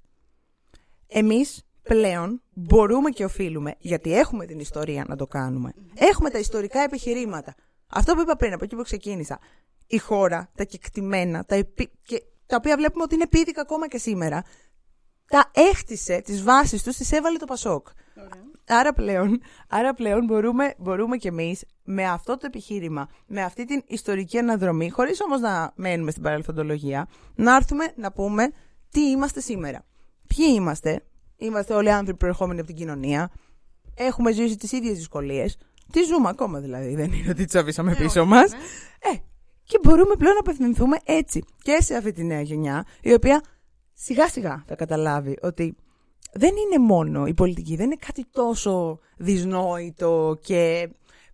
Εμείς 1.07 1.63
πλέον 1.83 2.43
μπορούμε 2.53 3.11
και 3.11 3.25
οφείλουμε, 3.25 3.75
γιατί 3.79 4.19
έχουμε 4.19 4.47
την 4.47 4.59
ιστορία 4.59 5.05
να 5.09 5.17
το 5.17 5.27
κάνουμε. 5.27 5.73
Έχουμε 5.95 6.31
τα 6.31 6.39
ιστορικά 6.39 6.81
επιχειρήματα. 6.81 7.55
Αυτό 7.87 8.15
που 8.15 8.21
είπα 8.21 8.37
πριν, 8.37 8.53
από 8.53 8.65
εκεί 8.65 8.77
που 8.77 8.83
ξεκίνησα. 8.83 9.39
Η 9.87 9.99
χώρα, 9.99 10.51
τα 10.55 10.65
κεκτημένα, 10.65 11.45
τα, 11.45 11.55
επί... 11.55 11.91
και 12.03 12.23
τα 12.47 12.57
οποία 12.57 12.77
βλέπουμε 12.77 13.03
ότι 13.03 13.15
είναι 13.15 13.25
επίδικα 13.25 13.61
ακόμα 13.61 13.89
και 13.89 13.99
σήμερα, 13.99 14.43
τα 15.29 15.51
έχτισε, 15.55 16.21
τις 16.21 16.43
βάσεις 16.43 16.83
τους, 16.83 16.97
τις 16.97 17.13
έβαλε 17.13 17.39
το 17.39 17.45
Πασόκ. 17.45 17.87
Ωραία. 18.17 18.51
Άρα 18.67 18.93
πλέον, 18.93 19.41
άρα 19.69 19.95
πλέον 19.95 20.25
μπορούμε, 20.25 20.75
μπορούμε 20.79 21.17
κι 21.17 21.27
εμείς 21.27 21.65
με 21.83 22.05
αυτό 22.05 22.37
το 22.37 22.47
επιχείρημα, 22.47 23.09
με 23.27 23.43
αυτή 23.43 23.65
την 23.65 23.83
ιστορική 23.87 24.39
αναδρομή, 24.39 24.91
χωρίς 24.91 25.21
όμως 25.21 25.41
να 25.41 25.73
μένουμε 25.77 26.11
στην 26.11 26.23
παρελθοντολογία, 26.23 27.09
να 27.35 27.57
έρθουμε 27.57 27.93
να 27.97 28.13
πούμε 28.13 28.51
τι 28.91 29.01
είμαστε 29.01 29.41
σήμερα. 29.41 29.85
Ποιοι 30.27 30.47
είμαστε, 30.55 31.05
είμαστε 31.45 31.75
όλοι 31.75 31.93
άνθρωποι 31.93 32.19
προερχόμενοι 32.19 32.59
από 32.59 32.69
την 32.69 32.77
κοινωνία, 32.77 33.31
έχουμε 33.95 34.33
ζήσει 34.33 34.57
τις 34.57 34.73
ίδιες 34.73 34.97
δυσκολίες, 34.97 35.59
τι 35.93 36.03
ζούμε 36.03 36.29
ακόμα 36.29 36.61
δηλαδή, 36.61 36.95
δεν 36.95 37.13
είναι 37.13 37.31
ότι 37.31 37.45
τις 37.45 37.55
αφήσαμε 37.55 37.95
πίσω 37.95 38.21
όχι, 38.21 38.31
μας. 38.31 38.51
ναι. 38.51 38.59
Ε, 39.13 39.17
και 39.65 39.79
μπορούμε 39.83 40.15
πλέον 40.19 40.35
να 40.35 40.41
απευθυνθούμε 40.41 40.97
έτσι 41.05 41.45
και 41.63 41.79
σε 41.81 41.95
αυτή 41.95 42.13
τη 42.13 42.25
νέα 42.25 42.41
γενιά, 42.41 42.87
η 43.01 43.13
οποία 43.13 43.43
σιγά 43.93 44.29
σιγά 44.29 44.65
θα 44.67 44.75
καταλάβει 44.75 45.39
ότι 45.43 45.77
δεν 46.33 46.51
είναι 46.51 46.85
μόνο 46.85 47.27
η 47.27 47.35
πολιτική, 47.35 47.77
δεν 47.77 47.87
είναι 47.87 47.97
κάτι 48.07 48.27
τόσο 48.31 48.99
δυσνόητο 49.17 50.39
και 50.43 50.89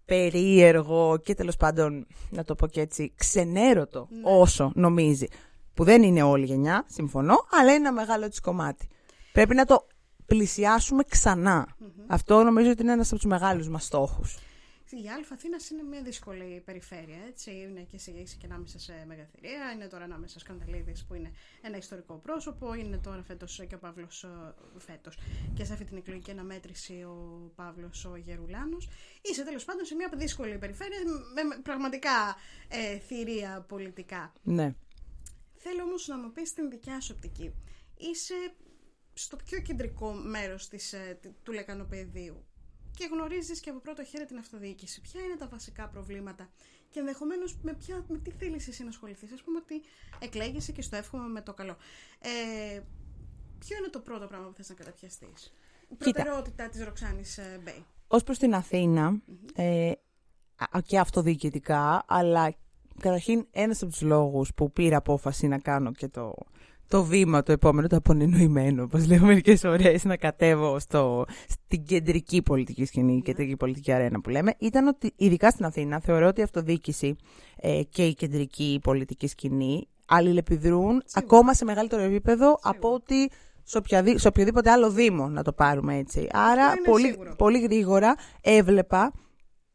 περίεργο 0.04 1.18
και 1.22 1.34
τέλος 1.34 1.56
πάντων, 1.56 2.06
να 2.30 2.44
το 2.44 2.54
πω 2.54 2.66
και 2.66 2.80
έτσι, 2.80 3.12
ξενέρωτο 3.16 4.08
όσο 4.22 4.72
νομίζει. 4.74 5.26
Που 5.74 5.84
δεν 5.84 6.02
είναι 6.02 6.22
όλη 6.22 6.42
η 6.42 6.46
γενιά, 6.46 6.84
συμφωνώ, 6.88 7.34
αλλά 7.60 7.70
είναι 7.70 7.88
ένα 7.88 7.92
μεγάλο 7.92 8.28
της 8.28 8.40
κομμάτι. 8.40 8.88
Πρέπει 9.32 9.54
να 9.54 9.64
το 9.64 9.86
πλησιάσουμε 10.28 11.02
ξανά. 11.08 11.76
Αυτό 12.06 12.42
νομίζω 12.42 12.70
ότι 12.70 12.82
είναι 12.82 12.92
ένας 12.92 13.06
από 13.08 13.16
τους 13.16 13.30
μεγάλους 13.30 13.68
μας 13.68 13.84
στόχους. 13.84 14.38
Η 15.04 15.08
Αλφα 15.16 15.34
Αθήνας 15.34 15.70
είναι 15.70 15.82
μια 15.82 16.02
δύσκολη 16.02 16.62
περιφέρεια. 16.64 17.18
Έτσι. 17.28 17.50
Είναι 17.50 17.80
και 17.80 17.98
σε 17.98 18.10
είσαι 18.10 18.36
και 18.38 18.46
ανάμεσα 18.46 18.78
σε 18.78 19.04
μεγαθυρία. 19.06 19.72
Είναι 19.74 19.86
τώρα 19.86 20.04
ανάμεσα 20.04 20.38
Σκανδαλίδης 20.38 21.04
που 21.04 21.14
είναι 21.14 21.30
ένα 21.62 21.76
ιστορικό 21.76 22.14
πρόσωπο. 22.14 22.74
Είναι 22.74 22.96
τώρα 22.96 23.22
φέτος 23.22 23.62
και 23.68 23.74
ο 23.74 23.78
Παύλος 23.78 24.26
φέτος. 24.78 25.18
Και 25.54 25.64
σε 25.64 25.72
αυτή 25.72 25.84
την 25.84 25.96
εκλογική 25.96 26.30
αναμέτρηση 26.30 26.92
ο 26.92 27.16
Παύλος 27.54 28.04
ο 28.04 28.16
Γερουλάνος. 28.16 28.88
Είσαι 29.22 29.44
τέλος 29.44 29.64
πάντων 29.64 29.84
σε 29.84 29.94
μια 29.94 30.10
δύσκολη 30.16 30.58
περιφέρεια 30.58 30.98
με 31.34 31.42
με 31.42 31.60
πραγματικά 31.62 32.36
ε, 32.68 32.98
θηρία 32.98 33.64
πολιτικά. 33.68 34.32
Ναι. 34.42 34.74
Θέλω 35.56 35.82
όμως 35.82 36.06
να 36.06 36.18
μου 36.18 36.32
πεις 36.32 36.52
την 36.52 36.70
δικιά 36.70 37.00
σου 37.00 37.12
οπτική. 37.16 37.54
Είσαι 37.96 38.34
στο 39.22 39.36
πιο 39.36 39.58
κεντρικό 39.60 40.12
μέρος 40.12 40.68
της, 40.68 40.92
ε, 40.92 41.18
τ- 41.22 41.26
του 41.42 41.52
λεκανοπεδίου 41.52 42.44
και 42.96 43.08
γνωρίζεις 43.12 43.60
και 43.60 43.70
από 43.70 43.78
πρώτο 43.78 44.04
χέρι 44.04 44.24
την 44.26 44.38
αυτοδιοίκηση. 44.38 45.00
Ποια 45.00 45.20
είναι 45.22 45.36
τα 45.36 45.48
βασικά 45.48 45.88
προβλήματα 45.88 46.48
και 46.90 46.98
ενδεχομένως 47.00 47.58
με, 47.62 47.72
ποια, 47.74 48.04
με 48.08 48.18
τι 48.18 48.30
θέλεις 48.30 48.68
εσύ 48.68 48.82
να 48.82 48.88
ασχοληθείς. 48.88 49.32
Ας 49.32 49.42
πούμε 49.42 49.58
ότι 49.58 49.82
εκλέγεσαι 50.18 50.72
και 50.72 50.82
στο 50.82 50.96
εύχομαι 50.96 51.28
με 51.28 51.40
το 51.42 51.54
καλό. 51.54 51.76
Ε, 52.18 52.80
ποιο 53.58 53.76
είναι 53.76 53.88
το 53.90 54.00
πρώτο 54.00 54.26
πράγμα 54.26 54.46
που 54.46 54.54
θες 54.54 54.68
να 54.68 54.74
καταπιαστείς; 54.74 55.44
Η 55.44 55.86
Κοίτα. 55.88 55.96
προτεραιότητα 55.96 56.68
της 56.68 56.84
Ροξάνης 56.84 57.38
ε, 57.38 57.60
Μπέι. 57.62 57.84
Ως 58.06 58.22
προς 58.22 58.38
την 58.38 58.54
Αθήνα, 58.54 59.20
ε, 59.54 59.92
α- 60.70 60.80
και 60.80 60.98
αυτοδιοικητικά, 60.98 62.04
αλλά 62.08 62.54
καταρχήν 63.00 63.46
ένας 63.50 63.82
από 63.82 63.90
τους 63.90 64.00
λόγους 64.00 64.54
που 64.54 64.72
πήρα 64.72 64.96
απόφαση 64.96 65.46
να 65.46 65.58
κάνω 65.58 65.92
και 65.92 66.08
το, 66.08 66.34
το 66.88 67.04
βήμα 67.04 67.42
το 67.42 67.52
επόμενο, 67.52 67.86
το 67.86 67.96
απονενοημένο, 67.96 68.82
όπως 68.82 69.06
λέω 69.06 69.24
μερικές 69.24 69.60
φορές, 69.60 70.04
να 70.04 70.16
κατέβω 70.16 70.78
στο, 70.78 71.24
στην 71.48 71.84
κεντρική 71.84 72.42
πολιτική 72.42 72.84
σκηνή, 72.84 73.22
κεντρική 73.22 73.56
πολιτική 73.56 73.92
αρένα 73.92 74.20
που 74.20 74.30
λέμε, 74.30 74.54
ήταν 74.58 74.86
ότι 74.86 75.12
ειδικά 75.16 75.50
στην 75.50 75.64
Αθήνα 75.64 76.00
θεωρώ 76.00 76.26
ότι 76.26 76.40
η 76.40 76.42
αυτοδιοίκηση 76.42 77.16
ε, 77.56 77.82
και 77.82 78.06
η 78.06 78.14
κεντρική 78.14 78.80
πολιτική 78.82 79.26
σκηνή 79.26 79.88
αλληλεπιδρούν 80.06 81.02
ακόμα 81.12 81.54
σε 81.54 81.64
μεγαλύτερο 81.64 82.02
επίπεδο 82.02 82.58
από 82.62 82.92
ότι 82.92 83.30
σε, 83.62 83.78
οποιαδή- 83.78 84.18
σε 84.18 84.28
οποιοδήποτε 84.28 84.70
άλλο 84.70 84.90
δήμο, 84.90 85.28
να 85.28 85.42
το 85.42 85.52
πάρουμε 85.52 85.96
έτσι. 85.96 86.26
Άρα 86.32 86.62
είναι 86.62 86.90
πολύ, 86.90 87.08
σίγουρο. 87.08 87.34
πολύ 87.36 87.58
γρήγορα 87.60 88.14
έβλεπα 88.40 89.12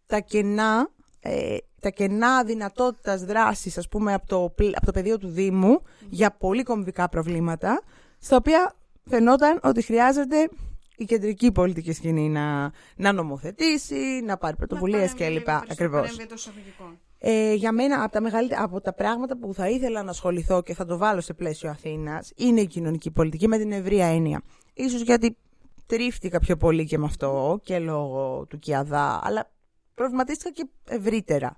τα 0.05 0.19
κενά, 0.19 0.89
ε, 1.19 1.57
τα 1.83 1.89
κενά 1.89 2.43
δυνατότητας 2.43 3.23
δράσης, 3.25 3.77
ας 3.77 3.87
πούμε, 3.87 4.13
από 4.13 4.27
το, 4.27 4.51
πλ- 4.55 4.75
από 4.75 4.85
το 4.85 4.91
πεδίο 4.91 5.17
του 5.17 5.27
Δήμου 5.27 5.81
για 6.09 6.31
πολύ 6.31 6.63
κομβικά 6.63 7.09
προβλήματα, 7.09 7.81
στα 8.19 8.35
οποία 8.35 8.73
φαινόταν 9.09 9.59
ότι 9.63 9.81
χρειάζεται 9.81 10.49
η 10.97 11.05
κεντρική 11.05 11.51
πολιτική 11.51 11.91
σκηνή 11.93 12.29
να, 12.29 12.71
να 12.95 13.11
νομοθετήσει, 13.11 14.21
να 14.25 14.37
πάρει 14.37 14.55
πρωτοβουλίες 14.55 15.13
Να 15.13 15.25
κλπ. 15.25 15.43
παρέμβει, 15.43 15.67
Ακριβώς. 15.71 15.99
παρέμβει 16.01 16.21
εντός 16.23 16.39
εισαγωγικών. 16.41 16.99
Ε, 17.19 17.53
για 17.53 17.71
μένα, 17.71 18.03
από 18.03 18.11
τα, 18.11 18.21
μεγαλύτερα, 18.21 18.63
από 18.63 18.81
τα 18.81 18.93
πράγματα 18.93 19.37
που 19.37 19.53
θα 19.53 19.69
ήθελα 19.69 20.03
να 20.03 20.09
ασχοληθώ 20.09 20.61
και 20.61 20.73
θα 20.73 20.85
το 20.85 20.97
βάλω 20.97 21.21
σε 21.21 21.33
πλαίσιο 21.33 21.69
Αθήνας, 21.69 22.31
είναι 22.35 22.61
η 22.61 22.67
κοινωνική 22.67 23.11
πολιτική 23.11 23.47
με 23.47 23.57
την 23.57 23.71
ευρεία 23.71 24.05
έννοια. 24.05 24.41
Ίσως 24.73 25.01
γιατί 25.01 25.37
τρίφτηκα 25.85 26.39
πιο 26.39 26.57
πολύ 26.57 26.85
και 26.85 26.97
με 26.97 27.05
αυτό 27.05 27.59
και 27.63 27.79
λόγω 27.79 28.45
του 28.49 28.59
Κιαδά, 28.59 29.19
αλλά 29.23 29.49
προβληματίστηκα 29.93 30.51
και 30.51 30.67
ευρυτερα 30.85 31.55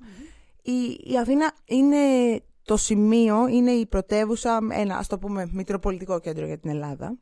Η, 0.62 1.00
η 1.04 1.18
Αθήνα 1.22 1.54
είναι 1.66 1.98
το 2.64 2.78
σημείο, 2.78 3.48
είναι 3.48 3.72
η 3.72 3.86
πρωτεύουσα, 3.86 4.60
ένα 4.72 4.98
ας 4.98 5.08
το 5.08 5.18
πούμε 5.18 5.50
μητροπολιτικό 5.52 6.20
κέντρο 6.20 6.46
για 6.46 6.58
την 6.58 6.70
Ελλάδα. 6.70 7.18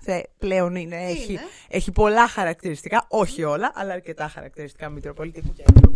Θε, 0.00 0.22
πλέον 0.38 0.74
είναι, 0.74 0.96
έχει, 0.96 1.32
Είναι; 1.32 1.40
έχει 1.68 1.92
πολλά 1.92 2.28
χαρακτηριστικά, 2.28 3.06
όχι 3.08 3.44
όλα, 3.44 3.72
αλλά 3.74 3.92
αρκετά 3.92 4.28
χαρακτηριστικά 4.28 4.88
μητροπολιτικού 4.88 5.52
κέντρου. 5.52 5.92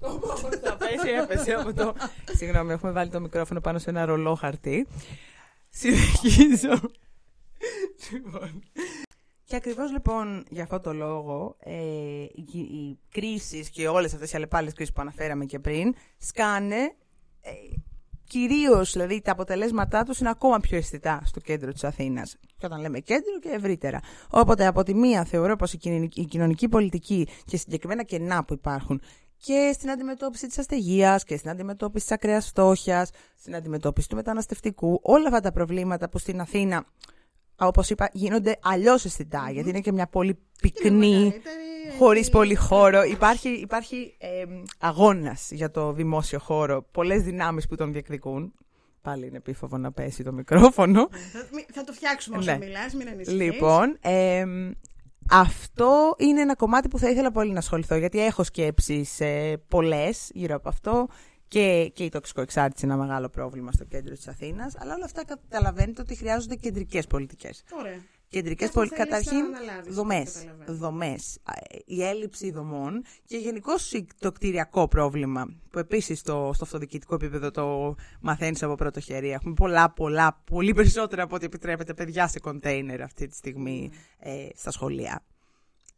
Όπως 0.00 0.40
θα 0.40 0.76
πέσει, 0.76 1.08
έπεσε 1.22 1.52
από 1.52 1.72
το... 1.72 1.94
Συγγνώμη, 2.36 2.72
έχουμε 2.72 2.92
βάλει 2.92 3.10
το 3.10 3.20
μικρόφωνο 3.20 3.60
πάνω 3.60 3.78
σε 3.78 3.90
ένα 3.90 4.04
ρολό 4.04 4.34
χαρτί. 4.34 4.86
Συνεχίζω. 5.68 6.80
λοιπόν. 8.12 8.62
Και 9.44 9.56
ακριβώς 9.56 9.92
λοιπόν 9.92 10.44
για 10.50 10.62
αυτό 10.62 10.80
το 10.80 10.92
λόγο 10.92 11.56
ε, 11.58 11.72
οι, 12.52 12.58
οι 12.58 12.98
κρίσεις 13.10 13.70
και 13.70 13.88
όλες 13.88 14.14
αυτές 14.14 14.32
οι 14.32 14.36
αλλεπάλλες 14.36 14.72
κρίσεις 14.72 14.94
που 14.94 15.00
αναφέραμε 15.00 15.44
και 15.44 15.58
πριν 15.58 15.94
σκάνε 16.18 16.94
ε, 17.40 17.50
κυρίως 18.28 18.92
δηλαδή 18.92 19.20
τα 19.20 19.32
αποτελέσματά 19.32 20.02
τους 20.02 20.18
είναι 20.18 20.30
ακόμα 20.30 20.60
πιο 20.60 20.76
αισθητά 20.76 21.22
στο 21.24 21.40
κέντρο 21.40 21.72
της 21.72 21.84
Αθήνας. 21.84 22.36
Και 22.56 22.66
όταν 22.66 22.80
λέμε 22.80 22.98
κέντρο 22.98 23.38
και 23.40 23.48
ευρύτερα. 23.48 24.00
Οπότε 24.30 24.66
από 24.66 24.82
τη 24.82 24.94
μία 24.94 25.24
θεωρώ 25.24 25.56
πως 25.56 25.72
η 25.72 25.76
κοινωνική, 25.76 26.20
η 26.20 26.24
κοινωνική 26.24 26.68
πολιτική 26.68 27.28
και 27.44 27.56
συγκεκριμένα 27.56 28.02
κενά 28.02 28.44
που 28.44 28.52
υπάρχουν 28.52 29.00
και 29.36 29.70
στην 29.74 29.90
αντιμετώπιση 29.90 30.46
της 30.46 30.58
αστεγίας 30.58 31.24
και 31.24 31.36
στην 31.36 31.50
αντιμετώπιση 31.50 32.04
της 32.04 32.14
ακραίας 32.14 32.46
φτώχειας, 32.46 33.10
στην 33.38 33.54
αντιμετώπιση 33.54 34.08
του 34.08 34.16
μεταναστευτικού, 34.16 35.00
όλα 35.02 35.26
αυτά 35.26 35.40
τα 35.40 35.52
προβλήματα 35.52 36.08
που 36.08 36.18
στην 36.18 36.40
Αθήνα, 36.40 36.84
όπως 37.56 37.90
είπα, 37.90 38.08
γίνονται 38.12 38.58
αλλιώς 38.62 39.04
αισθητά, 39.04 39.48
γιατί 39.52 39.68
είναι 39.68 39.80
και 39.80 39.92
μια 39.92 40.06
πολύ 40.06 40.28
Είναι 40.28 40.38
πυκνή, 40.60 41.08
μεγαλύτερη, 41.10 41.38
χωρίς 41.98 42.20
έχει- 42.22 42.30
πολύ 42.30 42.54
χώρο. 42.54 43.02
Υπάρχει, 43.02 43.48
υπάρχει 43.48 44.14
ε, 44.18 44.44
αγώνας 44.78 45.50
για 45.50 45.70
το 45.70 45.92
δημόσιο 45.92 46.38
χώρο, 46.38 46.86
πολλές 46.90 47.22
δυνάμεις 47.22 47.66
που 47.68 47.76
τον 47.76 47.92
διεκδικούν. 47.92 48.52
Πάλι 49.02 49.26
είναι 49.26 49.36
επίφοβο 49.36 49.78
να 49.78 49.92
πέσει 49.92 50.22
το 50.22 50.32
μικρόφωνο. 50.32 51.08
Θα, 51.32 51.46
μη- 51.52 51.66
θα 51.72 51.84
το 51.84 51.92
φτιάξουμε 51.92 52.36
όσο 52.36 52.50
Ναι. 52.50 52.58
μιλάς, 52.58 52.94
μην 52.94 53.08
ανησυχείς. 53.08 53.40
Λοιπόν, 53.40 53.98
εμ, 54.00 54.70
αυτό 55.30 56.14
είναι 56.18 56.40
ένα 56.40 56.54
κομμάτι 56.56 56.88
που 56.88 56.98
θα 56.98 57.10
ήθελα 57.10 57.32
πολύ 57.32 57.52
να 57.52 57.58
ασχοληθώ, 57.58 57.96
γιατί 57.96 58.24
έχω 58.24 58.42
σκέψεις 58.44 59.20
ε, 59.20 59.62
πολλές 59.68 60.30
γύρω 60.34 60.54
από 60.54 60.68
αυτό 60.68 61.08
και, 61.48 61.90
και 61.94 62.04
η 62.04 62.08
τοξικοεξάρτηση 62.08 62.84
είναι 62.84 62.94
ένα 62.94 63.02
μεγάλο 63.02 63.28
πρόβλημα 63.28 63.72
στο 63.72 63.84
κέντρο 63.84 64.14
της 64.14 64.28
Αθήνας, 64.28 64.74
αλλά 64.78 64.94
όλα 64.94 65.04
αυτά 65.04 65.24
καταλαβαίνετε 65.24 66.00
ότι 66.00 66.14
χρειάζονται 66.14 66.54
κεντρικές 66.54 67.06
πολιτικές. 67.06 67.64
Ωραία. 67.78 68.02
Κεντρικές 68.28 68.68
αυτό 68.68 68.78
πολι... 68.80 68.90
θέλεις 68.90 69.10
να 69.10 69.16
Καταρχήν, 69.18 69.54
αναλάβεις, 69.56 69.94
δομές. 69.94 70.32
καταλαβαίνω. 70.32 70.78
Δομές. 70.78 71.38
Α, 71.42 71.52
ε, 71.68 71.78
Η 71.84 72.02
έλλειψη 72.04 72.50
δομών 72.50 73.04
και 73.26 73.36
γενικώ 73.36 73.72
το 74.18 74.32
κτηριακό 74.32 74.88
πρόβλημα, 74.88 75.56
που 75.70 75.78
επίσης 75.78 76.18
στο, 76.18 76.50
στο 76.54 76.64
αυτοδιοικητικό 76.64 77.14
επίπεδο 77.14 77.50
το 77.50 77.94
μαθαίνεις 78.20 78.62
από 78.62 78.74
πρώτο 78.74 79.00
χέρι. 79.00 79.30
Έχουμε 79.30 79.54
πολλά, 79.54 79.90
πολλά, 79.90 80.42
πολύ 80.44 80.74
περισσότερα 80.74 81.22
από 81.22 81.34
ό,τι 81.34 81.44
επιτρέπεται 81.44 81.94
παιδιά 81.94 82.28
σε 82.28 82.40
κοντέινερ 82.40 83.02
αυτή 83.02 83.26
τη 83.26 83.36
στιγμή 83.36 83.90
ε, 84.18 84.48
στα 84.54 84.70
σχολεία. 84.70 85.24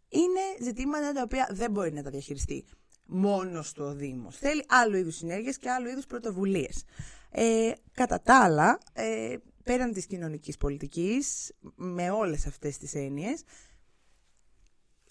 Είναι 0.08 0.64
ζητήματα 0.64 1.12
τα 1.12 1.22
οποία 1.22 1.48
δεν 1.52 1.70
μπορεί 1.70 1.92
να 1.92 2.02
τα 2.02 2.10
διαχειριστεί 2.10 2.64
μόνο 3.06 3.64
του 3.74 3.84
ο 3.84 3.94
Δήμος. 3.94 4.36
Θέλει 4.36 4.64
άλλου 4.68 4.96
είδους 4.96 5.16
συνέργειες 5.16 5.58
και 5.58 5.70
άλλου 5.70 5.88
είδους 5.88 6.06
πρωτοβουλίες. 6.06 6.84
Ε, 7.30 7.72
κατά 7.92 8.20
τα 8.20 8.42
άλλα, 8.42 8.78
ε, 8.92 9.36
πέραν 9.64 9.92
της 9.92 10.06
κοινωνικής 10.06 10.56
πολιτικής, 10.56 11.52
με 11.74 12.10
όλες 12.10 12.46
αυτές 12.46 12.78
τις 12.78 12.94
έννοιες, 12.94 13.42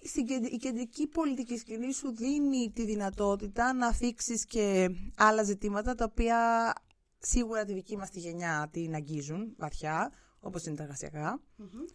στην 0.03 0.25
κεντ- 0.25 0.53
η 0.53 0.57
κεντρική 0.57 1.07
πολιτική 1.07 1.57
σκηνή 1.57 1.93
σου 1.93 2.15
δίνει 2.15 2.71
τη 2.71 2.85
δυνατότητα 2.85 3.73
να 3.73 3.93
θίξεις 3.93 4.45
και 4.45 4.89
άλλα 5.15 5.43
ζητήματα 5.43 5.95
τα 5.95 6.05
οποία 6.11 6.73
σίγουρα 7.19 7.65
τη 7.65 7.73
δική 7.73 7.97
μας 7.97 8.09
τη 8.09 8.19
γενιά 8.19 8.69
την 8.71 8.93
αγγίζουν 8.93 9.55
βαθιά, 9.57 10.11
όπως 10.45 10.65
είναι 10.65 10.75
τα 10.75 10.83
εργασιακά, 10.83 11.39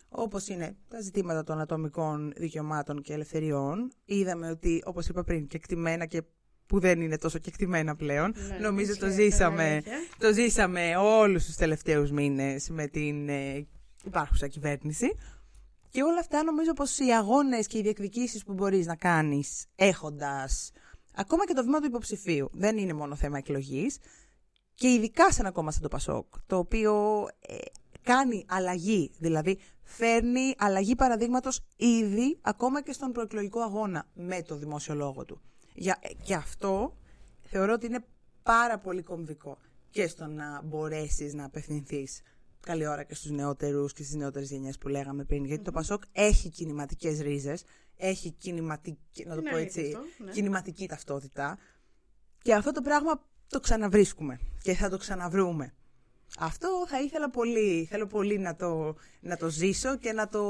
όπως 0.09 0.49
είναι 0.49 0.77
τα 0.89 1.01
ζητήματα 1.01 1.45
των 1.45 1.61
ατομικών 1.61 2.33
δικαιωμάτων 2.37 3.03
και 3.03 3.13
ελευθεριών. 3.13 3.93
Είδαμε 4.05 4.51
ότι, 4.51 4.83
όπως 4.85 5.09
είπα 5.09 5.25
πριν, 5.25 5.47
κεκτημένα 5.47 6.07
και 6.07 6.23
που 6.67 6.81
δεν 6.81 7.01
είναι 7.01 7.19
τόσο 7.19 7.39
κεκτημένα 7.39 7.97
πλέον. 7.97 8.35
Ναι, 8.49 8.59
Νομίζω 8.59 8.91
ισχύει 8.91 9.01
το 9.01 9.07
αυτό, 9.07 9.23
ζήσαμε, 9.23 9.63
είναι 9.63 9.73
αλήθεια. 9.73 9.99
το 10.19 10.33
ζήσαμε 10.33 10.97
όλους 10.97 11.45
τους 11.45 11.55
τελευταίους 11.57 12.11
μήνες 12.11 12.69
με 12.71 12.87
την 12.87 13.29
ε, 13.29 13.67
υπάρχουσα 14.05 14.47
κυβέρνηση. 14.47 15.15
Και 15.89 16.03
όλα 16.03 16.19
αυτά 16.19 16.43
νομίζω 16.45 16.73
πως 16.73 16.99
οι 16.99 17.11
αγώνες 17.11 17.67
και 17.67 17.79
οι 17.79 17.83
διεκδικήσεις 17.83 18.45
που 18.45 18.53
μπορείς 18.53 18.87
να 18.87 18.97
κάνεις 18.97 19.65
έχοντας 19.75 20.71
ακόμα 21.15 21.47
και 21.47 21.53
το 21.53 21.63
βήμα 21.65 21.81
του 21.81 21.87
υποψηφίου 21.87 22.51
δεν 22.53 22.79
είναι 22.79 22.93
μόνο 22.93 23.15
θέμα 23.15 23.39
εκλογής 23.39 23.99
και 24.75 24.89
ειδικά 24.89 25.33
σε 25.33 25.41
ένα 25.41 25.51
κόμμα 25.51 25.71
σαν 25.71 25.83
το 25.83 25.89
Πασόκ 25.89 26.27
το 26.47 26.57
οποίο 26.57 27.27
ε, 27.47 27.57
κάνει 28.03 28.45
αλλαγή, 28.49 29.11
δηλαδή 29.19 29.59
φέρνει 29.83 30.55
αλλαγή 30.59 30.97
παραδείγματος 30.97 31.61
ήδη 31.77 32.39
ακόμα 32.41 32.83
και 32.83 32.93
στον 32.93 33.13
προεκλογικό 33.13 33.61
αγώνα 33.61 34.07
με 34.15 34.43
το 34.43 34.57
δημόσιο 34.57 34.95
λόγο 34.95 35.25
του. 35.25 35.41
Για, 35.75 35.99
ε, 36.01 36.09
και 36.25 36.35
αυτό 36.35 36.97
θεωρώ 37.43 37.73
ότι 37.73 37.87
είναι 37.87 38.05
πάρα 38.43 38.79
πολύ 38.79 39.03
κομβικό 39.03 39.59
και 39.91 40.07
στο 40.07 40.27
να 40.27 40.63
μπορέσεις 40.63 41.35
να 41.35 41.45
απευθυνθείς 41.45 42.23
καλή 42.61 42.87
ώρα 42.87 43.03
και 43.03 43.15
στους 43.15 43.31
νεότερους 43.31 43.93
και 43.93 44.03
στις 44.03 44.15
νεότερες 44.15 44.51
γενιές 44.51 44.79
που 44.79 44.89
λέγαμε 44.89 45.25
πριν. 45.25 45.45
Γιατί 45.45 45.63
το 45.63 45.73
Πασόκ 45.73 46.03
έχει 46.13 46.49
κινηματικές 46.49 47.21
ρίζες, 47.21 47.65
έχει 47.97 48.31
κινηματική, 48.31 49.25
να 49.25 49.35
το 49.35 49.41
Είναι 49.41 49.51
πω 49.51 49.57
αλήθεια 49.57 49.83
έτσι, 49.83 49.97
αυτό, 49.97 50.25
ναι. 50.25 50.31
κινηματική 50.31 50.89
ταυτότητα. 50.89 51.59
Και 52.43 52.55
αυτό 52.55 52.73
το 52.73 52.81
πράγμα 52.81 53.29
το 53.49 53.61
ξαναβρίσκουμε 53.61 54.41
και 54.63 54.75
θα 54.75 54.89
το 54.89 54.97
ξαναβρούμε. 54.97 55.75
Αυτό 56.39 56.85
θα 56.89 57.01
ήθελα 57.01 57.31
πολύ, 57.31 57.87
θέλω 57.91 58.07
πολύ 58.07 58.39
να 58.39 58.57
το, 58.57 58.97
να 59.21 59.37
το 59.37 59.49
ζήσω 59.49 59.97
και 59.97 60.13
να 60.13 60.29
το, 60.29 60.45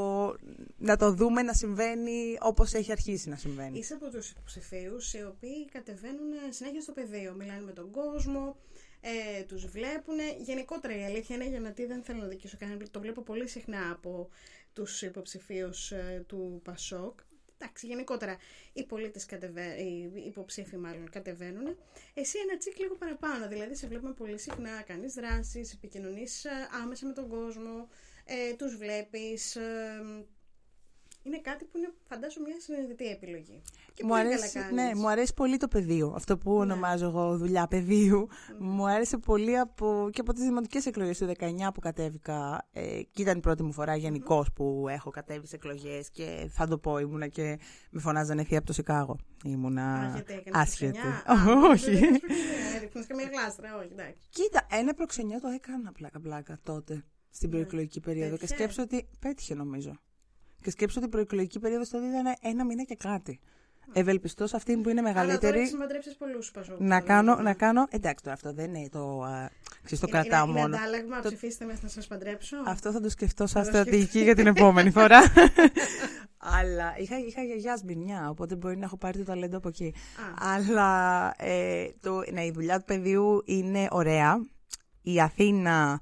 να 0.78 0.96
το 0.96 1.12
δούμε 1.12 1.42
να 1.42 1.52
συμβαίνει 1.52 2.38
όπως 2.40 2.72
έχει 2.72 2.92
αρχίσει 2.92 3.28
να 3.28 3.36
συμβαίνει. 3.36 3.78
Είσαι 3.78 3.94
από 3.94 4.10
τους 4.10 4.30
υποψηφίους 4.30 5.12
οι 5.12 5.24
οποίοι 5.24 5.68
κατεβαίνουν 5.72 6.32
συνέχεια 6.48 6.80
στο 6.80 6.92
πεδίο. 6.92 7.34
Μιλάνε 7.34 7.62
με 7.62 7.72
τον 7.72 7.90
κόσμο, 7.90 8.56
ε, 9.00 9.42
τους 9.42 9.66
βλέπουν. 9.66 10.16
Γενικότερα 10.40 10.98
η 10.98 11.04
αλήθεια 11.04 11.36
είναι 11.36 11.48
γιατί 11.48 11.86
δεν 11.86 12.02
θέλω 12.02 12.20
να 12.20 12.26
δικήσω 12.28 12.56
κανέναν. 12.58 12.90
Το 12.90 13.00
βλέπω 13.00 13.22
πολύ 13.22 13.48
συχνά 13.48 13.90
από 13.90 14.28
τους 14.72 15.02
υποψηφίους 15.02 15.90
ε, 15.90 16.24
του 16.26 16.60
Πασόκ. 16.64 17.20
Εντάξει, 17.62 17.86
γενικότερα 17.86 18.36
οι 18.72 18.84
πολίτες 18.84 19.26
κατεβα... 19.26 19.76
οι 19.76 20.10
υποψήφοι 20.26 20.76
μάλλον 20.76 21.10
κατεβαίνουν. 21.10 21.76
Εσύ 22.14 22.38
ένα 22.38 22.56
τσικ 22.56 22.78
λίγο 22.78 22.94
παραπάνω, 22.94 23.48
δηλαδή 23.48 23.74
σε 23.74 23.86
βλέπουμε 23.86 24.12
πολύ 24.12 24.38
συχνά, 24.38 24.82
κάνεις 24.82 25.14
δράσεις, 25.14 25.72
επικοινωνείς 25.72 26.44
ε, 26.44 26.50
άμεσα 26.82 27.06
με 27.06 27.12
τον 27.12 27.28
κόσμο, 27.28 27.88
ε, 28.24 28.54
τους 28.54 28.76
βλέπεις, 28.76 29.56
ε, 29.56 30.24
είναι 31.22 31.38
κάτι 31.40 31.64
που 31.64 31.78
είναι 31.78 31.92
φαντάζομαι 32.08 32.48
μια 32.48 32.60
συνειδητή 32.60 33.06
επιλογή. 33.06 33.62
Και 33.94 34.02
μου 34.04 34.08
πολύ 34.08 34.20
αρέσει, 34.20 34.52
καλά 34.52 34.70
ναι, 34.70 34.76
κάνεις. 34.82 34.94
Ναι. 34.94 35.00
μου 35.00 35.08
αρέσει 35.08 35.34
πολύ 35.34 35.56
το 35.56 35.68
πεδίο. 35.68 36.12
Αυτό 36.16 36.38
που 36.38 36.54
ονομάζω 36.54 37.06
εγώ 37.06 37.36
δουλειά 37.36 37.66
πεδίου. 37.66 38.28
Μου 38.58 38.88
άρεσε 38.88 39.18
πολύ 39.18 39.58
από, 39.58 40.08
και 40.12 40.20
από 40.20 40.32
τις 40.32 40.42
δημοτικές 40.42 40.86
εκλογές 40.86 41.18
του 41.18 41.32
19 41.38 41.46
που 41.74 41.80
κατέβηκα. 41.80 42.68
Ε, 42.72 43.02
και 43.10 43.22
ήταν 43.22 43.38
η 43.38 43.40
πρώτη 43.40 43.62
μου 43.62 43.72
φορά 43.72 43.96
γενικώ 43.96 44.44
που 44.54 44.86
έχω 44.88 45.10
κατέβει 45.10 45.46
σε 45.46 45.54
εκλογές 45.56 46.10
και 46.10 46.48
θα 46.52 46.66
το 46.66 46.78
πω, 46.78 46.98
ήμουνα 46.98 47.26
και 47.26 47.58
με 47.90 48.00
φωνάζανε 48.00 48.44
θεία 48.44 48.58
από 48.58 48.66
το 48.66 48.72
Σικάγο. 48.72 49.16
Ήμουνα 49.44 49.94
Α, 49.94 50.10
γιατί 50.14 50.32
έκανες 50.32 50.60
άσχετη. 50.68 50.98
προξενιά. 50.98 51.22
Α, 51.64 51.68
Όχι. 51.70 51.90
δεν 51.90 52.14
έκανες 52.14 52.20
προξενιά, 52.20 52.76
Έδειχνες 52.76 53.06
καμία 53.06 53.28
γλάστρα, 53.32 53.76
όχι, 53.76 53.88
εντάξει. 53.92 54.20
Κοίτα, 54.30 54.66
ένα 54.70 54.94
προξενιά 54.94 55.40
το 55.40 55.48
έκανα 55.48 55.92
πλάκα-πλάκα 55.92 56.58
τότε 56.62 57.04
στην 57.30 57.50
προεκλογική 57.50 58.00
περίοδο 58.00 58.30
και 58.30 58.40
Πέτυχε. 58.40 58.54
σκέψω 58.54 58.82
ότι 58.82 59.08
πέτυχε 59.18 59.54
νομίζω. 59.54 59.92
Και 60.62 60.70
σκέψω 60.70 60.98
ότι 60.98 61.06
η 61.06 61.10
προεκλογική 61.10 61.58
περίοδος 61.58 61.88
τότε 61.88 62.06
ήταν 62.06 62.34
ένα 62.40 62.64
μήνα 62.64 62.82
και 62.82 62.96
κάτι. 62.96 63.40
Ευελπιστώς 63.92 64.50
σε 64.50 64.56
αυτήν 64.56 64.82
που 64.82 64.88
είναι 64.88 65.00
Αλλά 65.00 65.08
τώρα 65.12 65.22
μεγαλύτερη 65.24 65.58
έχεις 65.58 65.70
συμμαντρέψεις 65.70 66.16
πολλούς 66.16 66.50
Πασόκους. 66.50 66.80
να 66.80 66.86
τώρα, 66.88 67.00
κάνω, 67.00 67.34
ναι. 67.36 67.42
να 67.42 67.54
κάνω. 67.54 67.86
Εντάξει, 67.90 68.22
τώρα 68.24 68.34
αυτό 68.36 68.52
δεν 68.52 68.74
είναι 68.74 68.88
το. 68.88 69.22
α, 69.22 69.50
Ξέρεις, 69.84 70.00
το 70.00 70.06
Είναι- 70.10 70.20
κρατάω 70.20 70.44
είναι, 70.48 70.60
μόνο. 70.60 70.66
Είναι 70.76 70.76
αντάλλαγμα, 70.84 71.20
Το- 71.20 71.28
ψηφίστε 71.28 71.64
με 71.64 71.78
να 71.82 71.88
σας 71.88 72.06
παντρέψω. 72.06 72.56
Αυτό 72.66 72.92
θα 72.92 73.00
το 73.00 73.08
σκεφτώ 73.10 73.46
Θα 73.46 73.48
σαν 73.48 73.62
το 73.62 73.68
στρατηγική 73.68 74.00
σκεφτείς. 74.02 74.22
για 74.22 74.34
την 74.34 74.46
επόμενη 74.46 74.90
φορά. 74.90 75.20
Αλλά 76.38 76.94
είχα, 76.98 77.18
είχα 77.18 77.42
γιαγιά 77.42 77.76
σμπινιά, 77.76 78.28
οπότε 78.30 78.56
μπορεί 78.56 78.76
να 78.76 78.84
έχω 78.84 78.96
πάρει 78.96 79.18
το 79.18 79.24
ταλέντο 79.24 79.56
από 79.56 79.68
εκεί. 79.68 79.94
Αλλά 80.38 81.34
ε, 81.38 81.86
το, 82.00 82.22
ναι, 82.32 82.44
η 82.44 82.50
δουλειά 82.50 82.78
του 82.78 82.84
παιδιού 82.84 83.42
είναι 83.44 83.86
ωραία. 83.90 84.46
Η 85.02 85.20
Αθήνα 85.20 86.00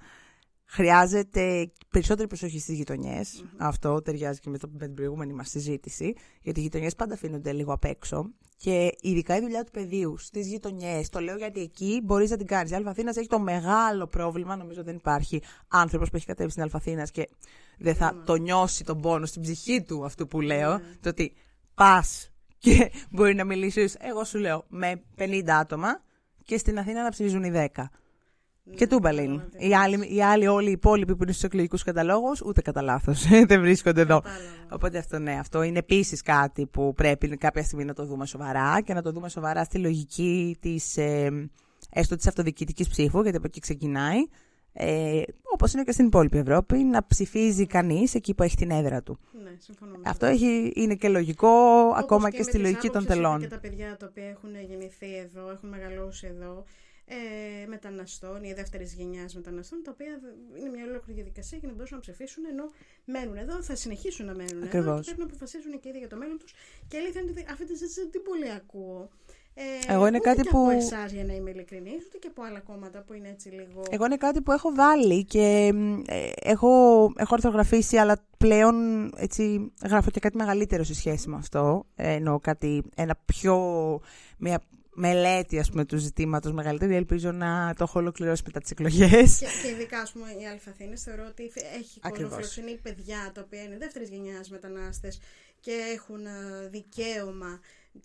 χρειάζεται 0.71 1.73
περισσότερη 1.91 2.29
προσοχή 2.29 2.59
στις 2.59 2.77
γειτονιες 2.77 3.45
Αυτό 3.57 4.03
ταιριάζει 4.03 4.41
και 4.41 4.51
με, 4.51 4.59
το, 4.59 4.69
με 4.73 4.87
την 4.87 4.95
προηγούμενη 4.95 5.33
μας 5.33 5.49
συζήτηση. 5.49 6.15
Γιατί 6.43 6.61
οι 6.61 6.63
γειτονιές 6.63 6.95
πάντα 6.95 7.15
αφήνονται 7.15 7.53
λίγο 7.53 7.73
απ' 7.73 7.85
έξω. 7.85 8.31
Και 8.57 8.93
ειδικά 9.01 9.37
η 9.37 9.41
δουλειά 9.41 9.65
του 9.65 9.71
παιδιού 9.71 10.17
στις 10.19 10.47
γειτονιές, 10.47 11.09
το 11.09 11.21
λέω 11.21 11.37
γιατί 11.37 11.61
εκεί 11.61 12.01
μπορείς 12.05 12.31
να 12.31 12.37
την 12.37 12.47
κάνεις. 12.47 12.71
Η 12.71 12.75
Αλφαθήνας 12.75 13.17
έχει 13.17 13.27
το 13.27 13.39
μεγάλο 13.39 14.07
πρόβλημα, 14.07 14.57
νομίζω 14.57 14.83
δεν 14.83 14.97
υπάρχει 14.97 15.43
άνθρωπος 15.69 16.11
που 16.11 16.17
έχει 16.17 16.27
κατέβει 16.27 16.51
στην 16.51 16.63
Αλφαθήνας 16.63 17.11
και 17.11 17.29
δεν 17.79 17.95
θα 17.95 18.23
το 18.27 18.35
νιώσει 18.35 18.85
τον 18.85 19.01
πόνο 19.01 19.27
στην 19.27 19.43
ψυχή 19.43 19.83
του 19.83 20.05
αυτό 20.05 20.27
που 20.27 20.41
λέω. 20.41 20.81
Το 21.01 21.09
ότι 21.09 21.33
πας 21.75 22.31
και 22.59 22.91
μπορεί 23.11 23.35
να 23.35 23.45
μιλήσεις, 23.45 23.97
εγώ 24.01 24.25
σου 24.25 24.39
λέω, 24.39 24.65
με 24.69 25.03
50 25.19 25.43
άτομα 25.49 26.03
και 26.45 26.59
στην 26.59 26.79
Αθήνα 26.79 27.03
να 27.03 27.11
ψηφίζουν 27.11 27.45
οι 27.45 27.53
10. 27.75 27.85
Και 28.75 28.87
τούμπαλιν. 28.87 29.43
Οι 29.57 29.75
άλλοι, 29.75 30.15
οι 30.15 30.23
άλλοι 30.23 30.47
όλοι 30.47 30.69
οι 30.69 30.73
υπόλοιποι 30.73 31.17
που 31.17 31.23
είναι 31.23 31.33
στους 31.33 31.45
εκλογικούς 31.45 31.83
καταλόγους, 31.83 32.41
ούτε 32.41 32.61
κατά 32.61 32.83
λάθος 32.83 33.27
δεν 33.49 33.61
βρίσκονται 33.61 34.01
εδώ. 34.01 34.23
Οπότε 34.71 34.99
αυτό 34.99 35.19
ναι, 35.19 35.33
αυτό 35.33 35.63
είναι 35.63 35.79
επίσης 35.79 36.23
κάτι 36.23 36.67
που 36.67 36.93
πρέπει 36.95 37.37
κάποια 37.37 37.63
στιγμή 37.63 37.85
να 37.85 37.95
το 37.95 38.05
δούμε 38.05 38.27
σοβαρά 38.27 38.81
και 38.81 38.95
να 38.95 39.03
το 39.03 39.13
δούμε 39.13 39.29
σοβαρά 39.29 39.65
στη 39.65 39.79
λογική 39.79 40.57
της 40.61 40.97
ε, 40.97 41.51
έστω 41.91 42.17
της 42.17 42.27
αυτοδιοικητικής 42.27 42.89
ψήφου, 42.89 43.23
γιατί 43.23 43.37
από 43.37 43.47
εκεί 43.47 43.61
ξεκινάει. 43.61 44.19
Ε, 44.73 45.23
Όπως 45.43 45.73
είναι 45.73 45.83
και 45.83 45.93
στην 45.93 46.07
υπόλοιπη 46.07 46.39
Ευρώπη, 46.39 46.77
να 46.77 47.07
ψηφίζει 47.07 47.67
κανείς 47.67 48.15
εκεί 48.15 48.35
που 48.35 48.43
έχει 48.43 48.57
την 48.57 48.71
έδρα 48.71 49.03
του. 49.03 49.19
Ναι, 49.43 49.51
συμφωνώ 49.59 49.97
με 49.97 50.03
Αυτό 50.05 50.27
έχει, 50.27 50.73
είναι 50.75 50.95
και 50.95 51.09
λογικό 51.09 51.49
Όπως 51.49 51.99
ακόμα 51.99 52.31
και 52.31 52.37
και, 52.37 52.43
με 52.43 52.43
στη 52.43 52.53
τις 52.53 52.61
λογική 52.61 52.89
των 52.89 52.97
άποψεις 52.97 53.11
ότι 53.11 53.17
τελών. 53.17 53.41
Και 53.41 53.49
τα 53.49 53.59
παιδιά 53.59 53.97
τα 53.97 54.07
οποία 54.11 54.29
έχουν 54.29 54.51
γεννηθεί 54.69 55.17
εδώ, 55.17 55.51
έχουν 55.51 55.69
μεγαλώσει 55.69 56.27
εδώ, 56.27 56.65
ε, 57.09 57.67
μεταναστών 57.67 58.45
ή 58.45 58.53
δεύτερης 58.53 58.93
γενιάς 58.95 59.35
μεταναστών, 59.35 59.83
τα 59.85 59.91
οποία 59.95 60.21
είναι 60.59 60.69
μια 60.69 60.85
ολόκληρη 60.85 61.21
διαδικασία 61.21 61.59
για 61.59 61.69
να 61.69 61.75
μπορέσουν 61.75 61.97
να 61.97 62.03
ψηφίσουν 62.03 62.45
ενώ 62.45 62.65
μένουν 63.05 63.37
εδώ, 63.37 63.63
θα 63.63 63.75
συνεχίσουν 63.75 64.27
να 64.27 64.35
μένουν 64.35 64.57
εδώ 64.57 64.65
Ακριβώς. 64.65 64.97
και 64.99 65.05
πρέπει 65.05 65.19
να 65.21 65.25
αποφασίσουν 65.27 65.81
και 65.81 65.89
ίδια 65.89 66.01
για 66.01 66.09
το 66.09 66.17
μέλλον 66.17 66.39
τους. 66.39 66.53
Και 66.89 66.97
η 66.97 67.01
αλήθεια 67.01 67.21
είναι 67.21 67.31
ότι 67.31 67.45
αυτή 67.51 67.65
τη 67.65 67.71
συζήτηση 67.77 68.01
δεν 68.01 68.11
την 68.11 68.23
πολύ 68.23 68.51
ακούω. 68.51 69.09
Ε, 69.61 69.93
Εγώ 69.93 70.07
είναι 70.07 70.17
ούτε 70.19 70.29
κάτι 70.29 70.43
και 70.43 70.49
που- 70.51 70.61
από 70.61 70.71
εσάς, 70.71 71.13
για 71.13 71.25
να 71.25 71.33
είμαι 71.35 71.51
ειλικρινής, 71.51 72.05
ούτε 72.07 72.19
και 72.19 72.27
από 72.29 72.43
άλλα 72.43 72.61
κόμματα 72.61 73.03
που 73.03 73.13
είναι 73.13 73.29
έτσι 73.29 73.49
λίγο. 73.49 73.83
Εγώ 73.91 74.05
είναι 74.05 74.17
κάτι 74.17 74.41
που 74.41 74.53
έχω 74.53 74.75
βάλει 74.75 75.25
και 75.25 75.71
μ, 75.75 76.01
ε, 76.07 76.31
έχω, 76.43 76.69
έχω 77.17 77.35
αρθρογραφήσει, 77.35 77.97
αλλά 77.97 78.17
πλέον 78.39 78.75
έτσι, 79.17 79.73
γράφω 79.85 80.11
και 80.11 80.21
κάτι 80.21 80.37
μεγαλύτερο 80.37 80.83
σε 80.85 80.95
σχέση 80.95 81.29
με 81.29 81.37
αυτό. 81.37 81.87
Ε, 81.97 82.13
εννοώ 82.13 82.39
κάτι, 82.41 82.83
ένα 82.97 83.15
πιο, 83.25 83.57
μια 84.39 84.61
μελέτη 84.99 85.59
ας 85.59 85.71
πούμε 85.71 85.85
του 85.85 85.97
ζητήματος 85.97 86.53
μεγαλύτερη. 86.53 86.95
Ελπίζω 86.95 87.33
να 87.33 87.75
το 87.77 87.85
έχω 87.85 87.99
ολοκληρώσει 87.99 88.43
μετά 88.47 88.61
τις 88.61 88.71
εκλογές. 88.71 89.39
Και, 89.39 89.47
και 89.63 89.69
ειδικά, 89.69 89.99
ας 90.01 90.13
πούμε, 90.13 90.27
οι 90.41 90.47
Αλφαθήνε 90.47 90.97
θεωρώ 90.97 91.25
ότι 91.29 91.43
έχει 91.43 92.01
κόσμο 92.01 92.01
Ακριβώς. 92.03 92.35
φιλοξενεί 92.35 92.79
παιδιά 92.83 93.31
τα 93.35 93.41
οποία 93.45 93.63
είναι 93.63 93.77
δεύτερης 93.79 94.09
γενιάς 94.09 94.51
μετανάστες 94.51 95.21
και 95.61 95.73
έχουν 95.95 96.27
ε, 96.27 96.69
δικαίωμα 96.71 97.61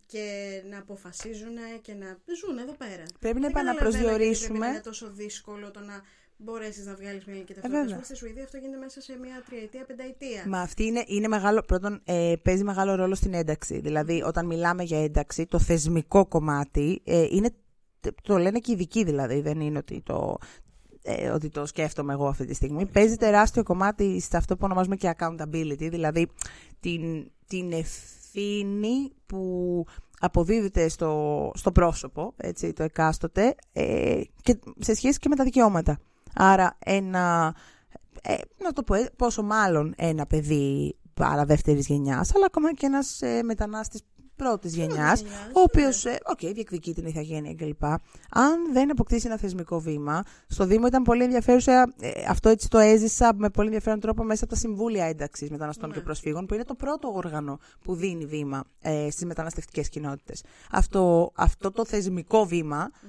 και 0.05 0.25
να 0.69 0.77
αποφασίζουν 0.77 1.55
και 1.81 1.93
να 1.93 2.17
ζουν 2.41 2.57
εδώ 2.57 2.73
πέρα. 2.73 3.03
Πρέπει 3.19 3.39
να 3.39 3.47
Δεν 3.47 3.53
καταλαβαίνω 3.55 3.89
γιατί 3.89 4.03
επαναπροσδιορίσουμε. 4.03 4.47
πρέπει 4.47 4.59
να 4.59 4.67
Είναι 4.67 4.79
τόσο 4.81 5.09
δύσκολο 5.11 5.71
το 5.71 5.79
να 5.79 6.01
μπορέσεις 6.37 6.85
να 6.85 6.95
βγάλεις 6.95 7.25
μια 7.25 7.35
ηλικία 7.35 7.55
βέβαια. 7.61 7.79
ταυτότητα. 7.79 8.05
Στη 8.05 8.15
Σουηδία 8.15 8.43
αυτό 8.43 8.57
γίνεται 8.57 8.79
μέσα 8.79 9.01
σε 9.01 9.17
μια 9.21 9.43
τριετία, 9.45 9.85
πενταετία. 9.85 10.43
Μα 10.47 10.59
αυτή 10.59 10.83
είναι, 10.83 11.03
είναι 11.07 11.27
μεγάλο, 11.27 11.61
πρώτον, 11.61 12.01
ε, 12.03 12.33
παίζει 12.41 12.63
μεγάλο 12.63 12.95
ρόλο 12.95 13.15
στην 13.15 13.33
ένταξη. 13.33 13.79
Δηλαδή, 13.79 14.21
όταν 14.21 14.45
μιλάμε 14.45 14.83
για 14.83 15.03
ένταξη, 15.03 15.45
το 15.45 15.59
θεσμικό 15.59 16.25
κομμάτι 16.25 17.01
ε, 17.03 17.25
είναι, 17.29 17.49
το 18.23 18.37
λένε 18.37 18.59
και 18.59 18.71
οι 18.71 18.73
ειδικοί 18.73 19.03
δηλαδή, 19.03 19.41
δεν 19.41 19.59
είναι 19.59 19.77
ότι 19.77 20.01
το, 20.01 20.37
ε, 21.03 21.29
ότι 21.29 21.49
το 21.49 21.65
σκέφτομαι 21.65 22.13
εγώ 22.13 22.27
αυτή 22.27 22.45
τη 22.45 22.53
στιγμή. 22.53 22.85
Παίζει 22.85 23.15
τεράστιο 23.15 23.63
κομμάτι 23.63 24.19
σε 24.19 24.37
αυτό 24.37 24.55
που 24.55 24.61
ονομάζουμε 24.65 24.95
και 24.95 25.15
accountability, 25.17 25.87
δηλαδή 25.89 26.27
την, 26.79 27.31
την 27.47 27.71
ευθύνη 27.71 29.11
που 29.25 29.85
αποδίδεται 30.19 30.87
στο, 30.87 31.51
στο 31.55 31.71
πρόσωπο, 31.71 32.33
έτσι, 32.37 32.73
το 32.73 32.83
εκάστοτε, 32.83 33.55
ε, 33.73 34.21
και 34.41 34.59
σε 34.79 34.93
σχέση 34.93 35.19
και 35.19 35.29
με 35.29 35.35
τα 35.35 35.43
δικαιώματα. 35.43 35.99
Άρα 36.35 36.77
ένα, 36.79 37.55
ε, 38.21 38.35
να 38.63 38.71
το 38.71 38.83
πω, 38.83 38.93
ε, 38.93 39.09
πόσο 39.15 39.43
μάλλον 39.43 39.93
ένα 39.97 40.25
παιδί 40.25 40.95
πάρα 41.13 41.45
δεύτερης 41.45 41.87
γενιάς, 41.87 42.35
αλλά 42.35 42.45
ακόμα 42.45 42.73
και 42.73 42.85
ένας 42.85 43.21
ε, 43.21 43.43
μετανάστης 43.43 44.01
πρώτης 44.35 44.75
γενιάς, 44.75 45.21
γενιάς, 45.21 45.45
ο 45.53 45.59
οποίος, 45.59 46.05
ε, 46.05 46.19
οκ, 46.23 46.39
διεκδικεί 46.39 46.93
την 46.93 47.05
ιθαγένεια 47.05 47.53
κλπ. 47.53 47.83
Αν 48.29 48.73
δεν 48.73 48.91
αποκτήσει 48.91 49.27
ένα 49.27 49.37
θεσμικό 49.37 49.79
βήμα, 49.79 50.23
στο 50.47 50.65
Δήμο 50.65 50.87
ήταν 50.87 51.03
πολύ 51.03 51.23
ενδιαφέρουσα, 51.23 51.93
ε, 51.99 52.11
αυτό 52.29 52.49
έτσι 52.49 52.69
το 52.69 52.77
έζησα 52.77 53.33
με 53.35 53.49
πολύ 53.49 53.67
ενδιαφέρον 53.67 53.99
τρόπο 53.99 54.23
μέσα 54.23 54.43
από 54.43 54.53
τα 54.53 54.59
Συμβούλια 54.59 55.05
Ένταξης 55.05 55.49
Μεταναστών 55.49 55.89
Ναι. 55.89 55.95
και 55.95 56.01
Προσφύγων, 56.01 56.45
που 56.45 56.53
είναι 56.53 56.63
το 56.63 56.75
πρώτο 56.75 57.11
όργανο 57.13 57.59
που 57.83 57.95
δίνει 57.95 58.25
βήμα 58.25 58.63
ε, 58.81 59.07
στις 59.11 59.25
μεταναστευτικές 59.25 59.89
κοινότητες. 59.89 60.43
Αυτό, 60.71 61.31
αυτό 61.35 61.71
το 61.71 61.85
θεσμικό 61.85 62.45
βήμα 62.45 62.91
ε, 63.03 63.07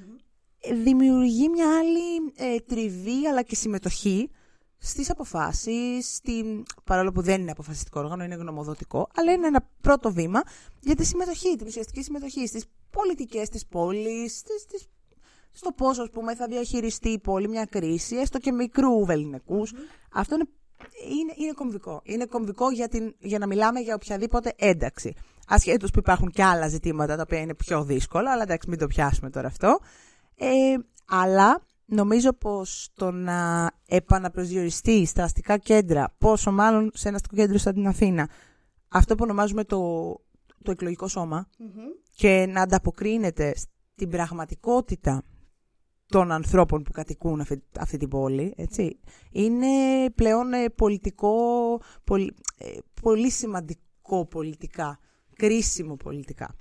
δημιουργεί 0.72 1.48
μια 1.48 1.78
άλλη 1.78 2.32
ε, 2.36 2.56
τριβή 2.58 3.26
αλλά 3.28 3.42
και 3.42 3.54
συμμετοχή 3.54 4.30
στις 4.78 5.10
αποφάσεις, 5.10 6.14
στην... 6.14 6.62
παρόλο 6.84 7.12
που 7.12 7.22
δεν 7.22 7.40
είναι 7.40 7.50
αποφασιστικό 7.50 8.00
όργανο, 8.00 8.24
είναι 8.24 8.34
γνωμοδοτικό, 8.34 9.08
αλλά 9.14 9.32
είναι 9.32 9.46
ένα 9.46 9.68
πρώτο 9.80 10.12
βήμα 10.12 10.42
για 10.80 10.94
τη 10.94 11.04
συμμετοχή, 11.04 11.56
την 11.56 11.66
ουσιαστική 11.66 12.02
συμμετοχή 12.02 12.46
στις 12.46 12.64
πολιτικές 12.90 13.48
της 13.48 13.66
πόλης, 13.66 14.38
στις, 14.38 14.60
στις- 14.60 14.88
στο 15.56 15.70
πώς, 15.72 15.98
ας 15.98 16.10
πούμε, 16.10 16.34
θα 16.34 16.46
διαχειριστεί 16.46 17.08
η 17.08 17.18
πόλη 17.18 17.48
μια 17.48 17.64
κρίση, 17.64 18.16
έστω 18.16 18.38
και 18.38 18.52
μικρού 18.52 19.04
βεληνικούς. 19.04 19.72
Αυτό 20.12 20.34
είναι, 20.34 20.44
είναι, 21.20 21.32
είναι 21.36 21.52
κομβικό. 21.52 22.00
Είναι 22.04 22.26
κομβικό 22.26 22.70
για, 22.70 22.88
την, 22.88 23.14
για 23.18 23.38
να 23.38 23.46
μιλάμε 23.46 23.80
για 23.80 23.94
οποιαδήποτε 23.94 24.52
ένταξη. 24.56 25.14
Ασχέτως 25.48 25.90
που 25.90 25.98
υπάρχουν 25.98 26.30
και 26.30 26.42
άλλα 26.44 26.68
ζητήματα 26.68 27.16
τα 27.16 27.22
οποία 27.22 27.38
είναι 27.40 27.54
πιο 27.54 27.84
δύσκολα, 27.84 28.32
αλλά 28.32 28.42
εντάξει 28.42 28.68
μην 28.70 28.78
το 28.78 28.86
πιάσουμε 28.86 29.30
τώρα 29.30 29.46
αυτό. 29.46 29.78
Ε, 30.36 30.76
αλλά 31.06 31.62
νομίζω 31.84 32.32
πως 32.32 32.90
το 32.94 33.10
να 33.10 33.70
επαναπροσδιοριστεί 33.86 35.06
στα 35.06 35.24
αστικά 35.24 35.58
κέντρα, 35.58 36.14
πόσο 36.18 36.52
μάλλον 36.52 36.90
σε 36.94 37.08
ένα 37.08 37.16
αστικό 37.16 37.36
κέντρο 37.36 37.58
σαν 37.58 37.74
την 37.74 37.86
Αθήνα, 37.86 38.28
αυτό 38.88 39.14
που 39.14 39.24
ονομάζουμε 39.24 39.64
το, 39.64 39.80
το 40.62 40.70
εκλογικό 40.70 41.08
σώμα 41.08 41.48
Μμμ. 41.58 41.68
και 42.16 42.46
να 42.48 42.62
ανταποκρίνεται 42.62 43.54
στην 43.56 44.10
πραγματικότητα 44.10 45.22
των 46.06 46.32
ανθρώπων 46.32 46.82
που 46.82 46.92
κατοικούν 46.92 47.40
αυτή, 47.40 47.62
αυτή 47.78 47.96
την 47.96 48.08
πόλη, 48.08 48.52
έτσι, 48.56 48.98
είναι 49.30 49.66
πλέον 50.14 50.52
ε, 50.52 50.68
πολιτικό, 50.68 51.34
πολυ- 52.04 52.36
ε, 52.58 52.78
πολύ 53.02 53.30
σημαντικό 53.30 54.26
πολιτικά, 54.26 54.98
κρίσιμο 55.36 55.96
πολιτικά. 55.96 56.54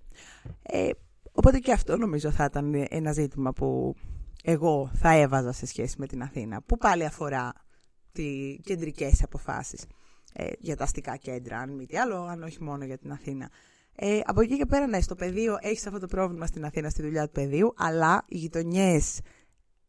Ε, 0.62 0.90
οπότε 1.34 1.60
και 1.60 1.72
αυτό 1.72 1.98
νομίζω 1.98 2.32
θα 2.32 2.44
ήταν 2.44 2.86
ένα 2.90 3.12
ζήτημα 3.12 3.54
που 3.54 3.96
εγώ 4.44 4.92
θα 4.94 5.12
έβαζα 5.12 5.52
σε 5.52 5.66
σχέση 5.66 5.96
με 5.98 6.08
την 6.08 6.22
Αθήνα, 6.22 6.62
που 6.62 6.78
πάλι 6.78 7.06
αφορά 7.06 7.54
τι 8.12 8.60
κεντρικές 8.64 9.24
αποφάσεις 9.24 9.86
ε, 10.34 10.52
για 10.60 10.76
τα 10.76 10.84
αστικά 10.84 11.16
κέντρα, 11.16 11.60
αν 11.60 11.76
μη 11.76 11.86
τι 11.86 11.98
άλλο, 11.98 12.16
αν 12.16 12.44
όχι 12.44 12.64
μόνο 12.64 12.86
για 12.86 12.98
την 12.98 13.12
Αθήνα. 13.12 13.50
Ε, 13.96 14.20
από 14.26 14.42
εκεί 14.42 14.58
και 14.58 14.66
πέρα, 14.66 14.88
ναι, 14.88 15.02
στο 15.02 15.16
πεδίο 15.16 15.58
έχεις 15.62 15.88
αυτό 15.88 16.00
το 16.00 16.08
πρόβλημα 16.08 16.46
στην 16.46 16.66
Αθήνα 16.66 16.90
στη 16.90 17.02
δουλειά 17.02 17.26
του 17.26 17.32
πεδίου, 17.32 17.74
αλλά 17.78 18.26
οι 18.28 18.38
γειτονιές 18.38 19.20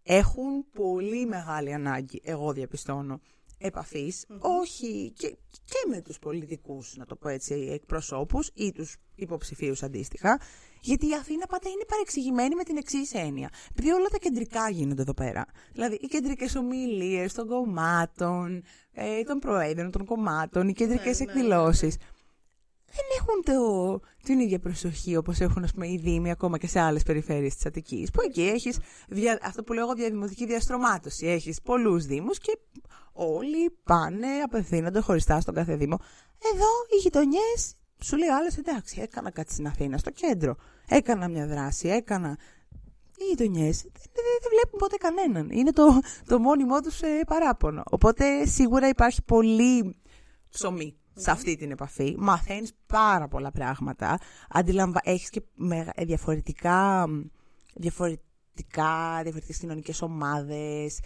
έχουν 0.02 0.70
πολύ 0.72 1.26
μεγάλη 1.26 1.72
ανάγκη, 1.72 2.20
εγώ 2.24 2.52
διαπιστώνω, 2.52 3.20
επαφης 3.58 4.26
όχι 4.38 5.12
και, 5.16 5.36
και 5.50 5.86
με 5.88 6.00
τους 6.00 6.18
πολιτικούς, 6.18 6.96
να 6.96 7.06
το 7.06 7.16
πω 7.16 7.28
έτσι, 7.28 7.54
εκπροσώπους 7.54 8.50
ή 8.54 8.72
τους 8.72 8.96
υποψηφίους 9.14 9.82
αντίστοιχα, 9.82 10.40
γιατί 10.84 11.08
η 11.08 11.14
Αθήνα 11.14 11.46
πάντα 11.46 11.68
είναι 11.68 11.84
παρεξηγημένη 11.88 12.54
με 12.54 12.62
την 12.62 12.76
εξής 12.76 13.12
έννοια. 13.12 13.48
Επειδή 13.70 13.90
όλα 13.90 14.08
τα 14.08 14.18
κεντρικά 14.18 14.70
γίνονται 14.70 15.02
εδώ 15.02 15.14
πέρα. 15.14 15.44
Δηλαδή, 15.72 15.94
οι 15.94 16.06
κεντρικές 16.06 16.56
ομιλίες 16.56 17.32
των 17.32 17.48
κομμάτων, 17.48 18.62
ε, 18.92 19.22
των 19.22 19.38
προέδρων 19.38 19.90
των 19.90 20.04
κομμάτων, 20.04 20.68
οι 20.68 20.72
κεντρικές 20.72 21.18
ναι, 21.18 21.24
ναι, 21.24 21.32
εκδηλώσεις. 21.32 21.96
Δεν 22.96 23.04
έχουν 23.18 23.42
το, 23.44 24.00
την 24.22 24.38
ίδια 24.38 24.58
προσοχή 24.58 25.16
όπως 25.16 25.40
έχουν 25.40 25.64
ας 25.64 25.72
πούμε, 25.72 25.88
οι 25.88 25.96
Δήμοι 25.96 26.30
ακόμα 26.30 26.58
και 26.58 26.66
σε 26.66 26.80
άλλες 26.80 27.02
περιφέρειες 27.02 27.54
της 27.54 27.66
Αττικής. 27.66 28.10
Που 28.10 28.20
εκεί 28.22 28.42
έχεις 28.42 28.78
αυτό 29.42 29.62
που 29.62 29.72
λέω 29.72 29.84
εγώ 29.84 29.94
διαδημοτική 29.94 30.46
διαστρωμάτωση. 30.46 31.26
Έχεις 31.26 31.60
πολλούς 31.62 32.04
Δήμους 32.04 32.38
και 32.38 32.58
όλοι 33.12 33.70
πάνε, 33.84 34.26
απευθύνονται 34.44 35.00
χωριστά 35.00 35.40
στον 35.40 35.54
κάθε 35.54 35.76
Δήμο. 35.76 35.98
Εδώ 36.52 36.68
οι 36.90 36.96
γειτονιές 36.96 37.74
σου 38.02 38.16
λέει 38.16 38.28
ο 38.28 38.34
άλλος 38.36 38.56
εντάξει, 38.56 39.00
έκανα 39.00 39.30
κάτι 39.30 39.52
στην 39.52 39.66
Αθήνα, 39.66 39.98
στο 39.98 40.10
κέντρο. 40.10 40.56
Έκανα 40.88 41.28
μια 41.28 41.46
δράση, 41.46 41.88
έκανα. 41.88 42.38
Οι 43.18 43.24
γειτονιές 43.24 43.82
δεν, 43.82 43.92
δεν, 43.92 44.24
δεν 44.40 44.50
βλέπουν 44.50 44.78
ποτέ 44.78 44.96
κανέναν. 44.96 45.50
Είναι 45.50 45.72
το, 45.72 46.00
το 46.26 46.38
μόνιμό 46.38 46.80
τους 46.80 47.00
ε, 47.00 47.20
παράπονο. 47.26 47.82
Οπότε 47.90 48.46
σίγουρα 48.46 48.88
υπάρχει 48.88 49.22
πολύ 49.22 49.96
ψωμί 50.50 50.96
σε 51.14 51.30
αυτή 51.30 51.56
την 51.56 51.70
επαφή. 51.70 52.14
Μαθαίνεις 52.18 52.72
πάρα 52.86 53.28
πολλά 53.28 53.50
πράγματα. 53.50 54.18
Αντιλαμβα... 54.48 55.00
Έχεις 55.02 55.30
και 55.30 55.42
μεγα... 55.54 55.92
ε, 55.94 56.04
διαφορετικά, 56.04 57.06
διαφορετικά, 57.74 59.20
διαφορετικές 59.22 59.58
κοινωνικές 59.58 60.02
ομάδες. 60.02 61.00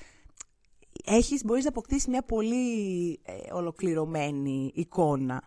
Έχεις, 1.05 1.45
μπορείς 1.45 1.65
να 1.65 1.71
αποκτήσεις 1.71 2.07
μια 2.07 2.23
πολύ 2.23 3.13
ε, 3.23 3.53
ολοκληρωμένη 3.53 4.73
εικόνα. 4.75 5.43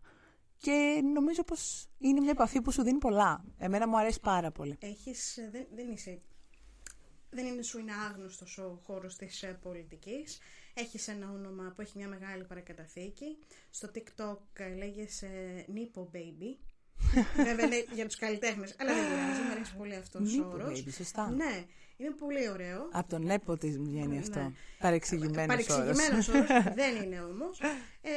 Και 0.62 1.02
νομίζω 1.14 1.44
πως 1.44 1.88
είναι 1.98 2.20
μια 2.20 2.32
επαφή 2.32 2.62
που 2.62 2.72
σου 2.72 2.84
δίνει 2.84 2.98
πολλά. 2.98 3.46
Εμένα 3.58 3.88
μου 3.88 3.98
αρέσει 3.98 4.20
πάρα 4.20 4.52
πολύ. 4.52 4.78
Έχεις, 4.80 5.38
ε, 5.38 5.50
δεν, 5.52 5.68
δεν 5.76 5.92
είσαι 5.92 6.22
δεν 7.30 7.46
είναι 7.46 7.62
σου 7.62 7.80
είναι 7.80 7.94
άγνωστος 7.94 8.58
ο 8.58 8.80
χώρος 8.84 9.16
της 9.16 9.44
ε, 9.44 9.60
πολιτικής. 9.62 10.40
Έχεις 10.74 11.08
ένα 11.08 11.30
όνομα 11.32 11.74
που 11.76 11.82
έχει 11.82 11.98
μια 11.98 12.08
μεγάλη 12.08 12.44
παρακαταθήκη. 12.44 13.38
Στο 13.70 13.92
TikTok 13.94 14.38
ε, 14.54 14.74
λέγεσαι 14.74 15.66
Nipo 15.74 16.02
Baby. 16.02 16.58
Βέβαια 17.36 17.66
είναι 17.66 17.86
για 17.94 18.06
τους 18.06 18.16
καλλιτέχνες, 18.16 18.76
αλλά 18.80 18.94
δεν 18.94 19.04
πειράζει, 19.04 19.42
μου 19.42 19.52
αρέσει 19.52 19.76
πολύ 19.78 19.96
αυτός 19.96 20.38
ο 20.38 20.52
Nipo 20.52 20.54
όρος. 20.54 20.80
Baby, 20.80 20.92
σωστά. 20.96 21.30
Ναι, 21.30 21.66
είναι 21.98 22.12
πολύ 22.12 22.50
ωραίο. 22.50 22.90
Από 22.92 23.10
τον 23.10 23.32
nepotism 23.32 23.80
βγαίνει 23.80 24.20
αυτό. 24.20 24.40
Ναι. 24.40 24.52
Παρεξηγημένος 24.80 25.40
όρος. 25.40 25.66
Παρεξηγημένος 25.68 26.28
όρος, 26.36 26.74
δεν 26.76 27.04
είναι 27.04 27.22
όμως. 27.22 27.60
Ε, 28.02 28.12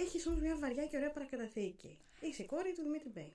έχεις 0.00 0.26
όμως 0.26 0.40
μια 0.40 0.56
βαριά 0.60 0.86
και 0.86 0.96
ωραία 0.96 1.10
παρακαταθήκη. 1.10 1.98
Είσαι 2.20 2.42
η 2.42 2.46
κόρη 2.46 2.72
του 2.76 2.82
Δημήτρη 2.82 3.10
Μπέι. 3.14 3.32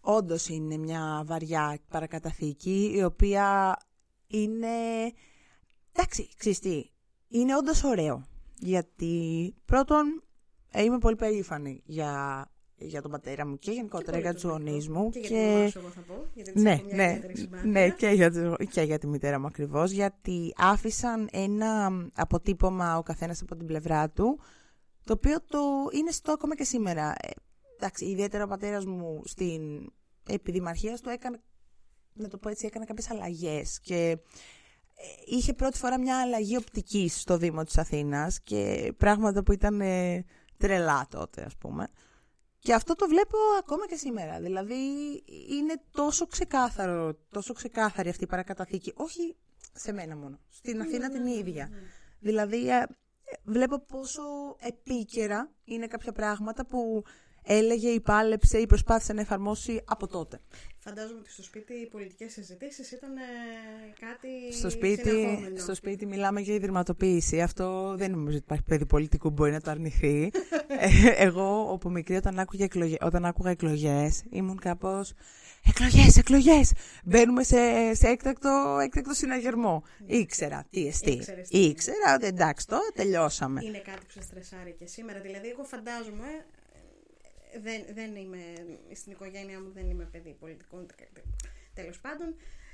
Όντως 0.00 0.48
είναι 0.48 0.76
μια 0.76 1.22
βαριά 1.26 1.78
παρακαταθήκη 1.88 2.92
η 2.94 3.02
οποία 3.04 3.78
είναι. 4.26 4.76
Εντάξει, 5.92 6.28
ξέρεις 6.36 6.58
τι, 6.58 6.90
είναι 7.28 7.56
όντως 7.56 7.84
ωραίο. 7.84 8.26
Γιατί 8.58 9.54
πρώτον 9.64 10.22
ε, 10.70 10.82
είμαι 10.82 10.98
πολύ 10.98 11.16
περήφανη 11.16 11.82
για, 11.84 12.44
για 12.78 13.02
τον 13.02 13.10
πατέρα 13.10 13.46
μου 13.46 13.58
και 13.58 13.70
γενικότερα 13.70 14.18
για 14.18 14.34
τους 14.34 14.42
γονείς 14.42 14.88
μου. 14.88 15.10
Και 15.10 15.18
για 15.18 15.28
την 15.28 15.38
μαμά 15.48 15.68
σου, 15.68 15.78
εγώ 15.78 15.88
θα 15.88 16.00
πω. 16.00 16.26
Γιατί 16.34 16.52
της 16.52 16.62
Ναι, 16.62 16.70
έχω 16.72 16.84
μια 16.84 16.94
ναι, 16.96 17.04
ιδιαίτερη 17.08 17.36
συμπάθεια. 17.36 17.70
ναι 17.70 17.90
και, 17.90 18.08
για, 18.08 18.30
τη- 18.30 18.66
και 18.66 18.80
για 18.82 18.98
τη 18.98 19.06
μητέρα 19.06 19.40
μου 19.40 19.46
ακριβώς, 19.46 19.90
γιατί 19.90 20.52
άφησαν 20.56 21.28
ένα 21.32 21.90
αποτύπωμα 22.14 22.98
ο 22.98 23.02
καθένας 23.02 23.42
από 23.42 23.56
την 23.56 23.66
πλευρά 23.66 24.10
του, 24.10 24.38
το 25.04 25.12
οποίο 25.12 25.36
το 25.48 25.58
είναι 25.92 26.10
στο 26.10 26.32
ακόμα 26.32 26.54
και 26.56 26.64
σήμερα. 26.64 27.14
Ε, 27.22 27.30
εντάξει, 27.76 28.04
ιδιαίτερα 28.04 28.44
ο 28.44 28.46
πατέρας 28.46 28.84
μου 28.86 29.22
στην 29.24 29.92
επιδημαρχία 30.28 30.96
του 31.02 31.08
έκανε, 31.08 31.40
να 32.12 32.28
το 32.28 32.38
πω 32.38 32.48
έτσι, 32.48 32.66
έκανε 32.66 32.84
κάποιες 32.84 33.10
αλλαγές 33.10 33.80
και 33.80 34.18
ε, 34.98 35.04
είχε 35.26 35.52
πρώτη 35.52 35.78
φορά 35.78 36.00
μια 36.00 36.20
αλλαγή 36.20 36.56
οπτικής 36.56 37.20
στο 37.20 37.36
Δήμο 37.38 37.64
της 37.64 37.78
Αθήνας 37.78 38.40
και 38.40 38.92
πράγματα 38.96 39.42
που 39.42 39.52
ήταν 39.52 39.80
ε, 39.80 40.24
τρελά 40.56 41.06
τότε 41.10 41.42
ας 41.42 41.56
πούμε. 41.56 41.88
Και 42.58 42.74
αυτό 42.74 42.94
το 42.94 43.08
βλέπω 43.08 43.38
ακόμα 43.58 43.86
και 43.86 43.96
σήμερα. 43.96 44.40
Δηλαδή 44.40 44.74
είναι 45.50 45.82
τόσο 45.90 46.26
ξεκάθαρο, 46.26 47.18
τόσο 47.30 47.52
ξεκάθαρη 47.52 48.08
αυτή 48.08 48.24
η 48.24 48.26
παρακαταθήκη. 48.26 48.92
Όχι 48.96 49.36
σε 49.72 49.92
μένα 49.92 50.16
μόνο, 50.16 50.40
στην 50.48 50.80
Αθήνα 50.80 51.10
την 51.10 51.26
ίδια. 51.26 51.70
Δηλαδή 52.18 52.70
ε, 52.70 52.84
βλέπω 53.44 53.78
πόσο 53.78 54.22
επίκαιρα 54.58 55.50
είναι 55.64 55.86
κάποια 55.86 56.12
πράγματα 56.12 56.66
που 56.66 57.04
έλεγε, 57.46 57.88
υπάλεψε 57.88 58.58
ή 58.58 58.66
προσπάθησε 58.66 59.12
να 59.12 59.20
εφαρμόσει 59.20 59.80
από 59.84 60.06
τότε. 60.06 60.40
Φαντάζομαι 60.78 61.18
ότι 61.20 61.30
στο 61.30 61.42
σπίτι 61.42 61.72
οι 61.72 61.86
πολιτικές 61.86 62.32
συζητήσεις 62.32 62.90
ήταν 62.90 63.16
ε, 63.16 63.20
κάτι 64.00 64.56
Στο 64.56 64.70
σπίτι, 64.70 65.08
συνεχόμενο. 65.08 65.58
στο 65.58 65.74
σπίτι 65.74 66.06
μιλάμε 66.06 66.40
για 66.40 66.54
ιδρυματοποίηση. 66.54 67.40
Αυτό 67.40 67.94
δεν 67.96 68.10
νομίζω 68.10 68.36
ότι 68.36 68.44
υπάρχει 68.44 68.64
παιδί 68.64 68.86
πολιτικού 68.86 69.28
που 69.28 69.34
μπορεί 69.34 69.52
να 69.52 69.60
το 69.60 69.70
αρνηθεί. 69.70 70.30
Ε, 70.78 70.88
εγώ, 71.24 71.72
όπου 71.72 71.90
μικρή, 71.90 72.16
όταν 72.16 72.38
άκουγα, 72.38 72.64
εκλογέ, 72.64 72.96
όταν 73.00 73.24
άκουγα 73.24 73.50
εκλογές, 73.50 74.22
ήμουν 74.30 74.58
κάπως... 74.58 75.12
Εκλογές, 75.68 76.16
εκλογές! 76.16 76.72
Μπαίνουμε 77.04 77.42
σε, 77.42 77.56
σε 77.94 78.08
έκτακτο, 78.08 78.78
έκτακτο 78.82 79.14
συναγερμό. 79.14 79.82
Ήξερα 80.06 80.66
τι 80.70 80.86
εστί. 80.86 81.10
Ήξερες 81.10 81.48
τι. 81.48 81.58
Ήξερα 81.58 82.14
ότι 82.14 82.26
εντάξει, 82.26 82.66
τώρα 82.66 82.88
τελειώσαμε. 82.94 83.60
Είναι 83.64 83.78
κάτι 83.78 83.98
που 83.98 84.10
σε 84.10 84.22
στρεσάρει 84.22 84.74
και 84.78 84.86
σήμερα. 84.86 85.20
Δηλαδή, 85.20 85.48
εγώ 85.48 85.64
φαντάζομαι. 85.64 86.26
Ε, 87.56 87.60
Δεν, 87.60 87.84
δεν 87.94 88.16
είμαι 88.16 88.38
στην 88.94 89.12
οικογένειά 89.12 89.60
μου, 89.60 89.70
δεν 89.72 89.90
είμαι 89.90 90.04
παιδί 90.04 90.36
πολιτικών. 90.40 90.86
Τέλος 91.74 92.00
πάντων, 92.00 92.28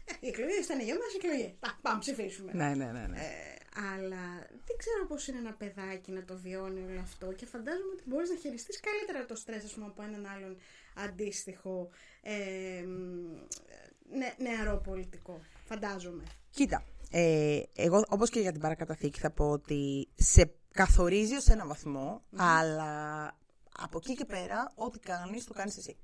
ε, 0.04 0.12
οι 0.20 0.28
εκλογές 0.28 0.64
ήταν 0.64 0.80
για 0.80 0.94
μας 0.94 1.14
εκλογές. 1.16 1.52
Πάμε, 1.82 1.98
ψηφίσουμε. 1.98 2.50
Ναι, 2.54 2.74
ναι, 2.74 2.84
ναι. 2.84 3.06
ναι. 3.06 3.18
Ε, 3.18 3.52
αλλά 3.94 4.24
δεν 4.66 4.76
ξέρω 4.76 5.06
πώς 5.08 5.26
είναι 5.28 5.38
ένα 5.38 5.52
παιδάκι 5.52 6.10
να 6.12 6.24
το 6.24 6.36
βιώνει 6.36 6.80
όλο 6.90 7.00
αυτό 7.00 7.32
και 7.32 7.46
φαντάζομαι 7.46 7.92
ότι 7.92 8.02
μπορείς 8.06 8.30
να 8.30 8.36
χειριστείς 8.36 8.80
καλύτερα 8.80 9.26
το 9.26 9.34
στρες 9.34 9.64
ας 9.64 9.72
πούμε, 9.72 9.86
από 9.86 10.02
έναν 10.02 10.26
άλλον 10.26 10.56
αντίστοιχο 10.94 11.88
ε, 12.22 12.82
μ, 12.86 13.32
νε, 14.18 14.34
νεαρό 14.38 14.80
πολιτικό. 14.84 15.40
Φαντάζομαι. 15.64 16.22
Κοίτα, 16.50 16.84
ε, 17.10 17.62
εγώ 17.76 18.04
όπως 18.08 18.30
και 18.30 18.40
για 18.40 18.52
την 18.52 18.60
παρακαταθήκη 18.60 19.18
θα 19.18 19.30
πω 19.30 19.50
ότι 19.50 20.08
σε 20.14 20.52
καθορίζει 20.72 21.34
ως 21.34 21.46
ένα 21.46 21.66
βαθμό, 21.66 22.22
αλλά 22.36 23.36
από 23.78 23.98
εκεί 24.02 24.14
και 24.14 24.24
πέρα 24.24 24.72
ό,τι 24.74 24.98
κάνεις 24.98 25.44
το 25.44 25.52
κάνεις 25.52 25.76
εσύ. 25.76 25.96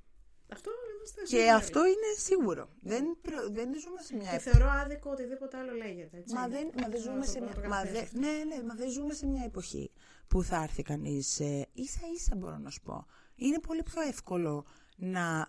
Αυτό 0.53 0.71
είμαστε 0.97 1.21
Και 1.21 1.27
σίγουροι. 1.27 1.49
αυτό 1.51 1.85
είναι 1.87 2.11
σίγουρο. 2.19 2.69
Δεν, 2.81 3.05
προ- 3.23 3.53
δεν 3.53 3.69
ζούμε 3.81 4.03
σε 4.03 4.15
μια 4.17 4.31
Και 4.31 4.37
εποχή. 4.37 4.49
θεωρώ 4.51 4.71
άδικο 4.73 5.11
οτιδήποτε 5.11 5.57
άλλο 5.57 5.73
λέγεται. 5.73 6.17
Έτσι. 6.19 6.35
Μα 6.35 6.49
δεν, 6.49 6.71
μα 6.81 6.89
δεν 6.89 6.91
Να 6.91 6.97
ζούμε 7.07 7.25
το 7.25 7.31
σε 7.31 7.39
πω, 7.39 7.45
μια, 7.45 7.55
να 7.55 7.63
το 7.63 7.69
μα 7.69 7.83
δεν- 7.83 7.93
καταθέσω. 7.95 8.19
ναι, 8.19 8.45
ναι, 8.57 8.63
μα 8.63 8.75
δεν 8.75 8.91
ζούμε 8.91 9.15
σε 9.15 9.27
μια 9.27 9.45
εποχή 9.45 9.91
που 10.29 10.43
θα 10.43 10.63
έρθει 10.63 10.83
κανείς 10.83 11.41
ε, 11.41 11.69
ίσα 11.73 12.01
ίσα 12.15 12.37
μπορώ 12.37 12.59
να 12.59 12.71
σου 12.71 12.81
πω. 12.83 13.07
Είναι 13.35 13.59
πολύ 13.61 13.83
πιο 13.83 14.01
εύκολο 14.03 14.65
να 14.97 15.49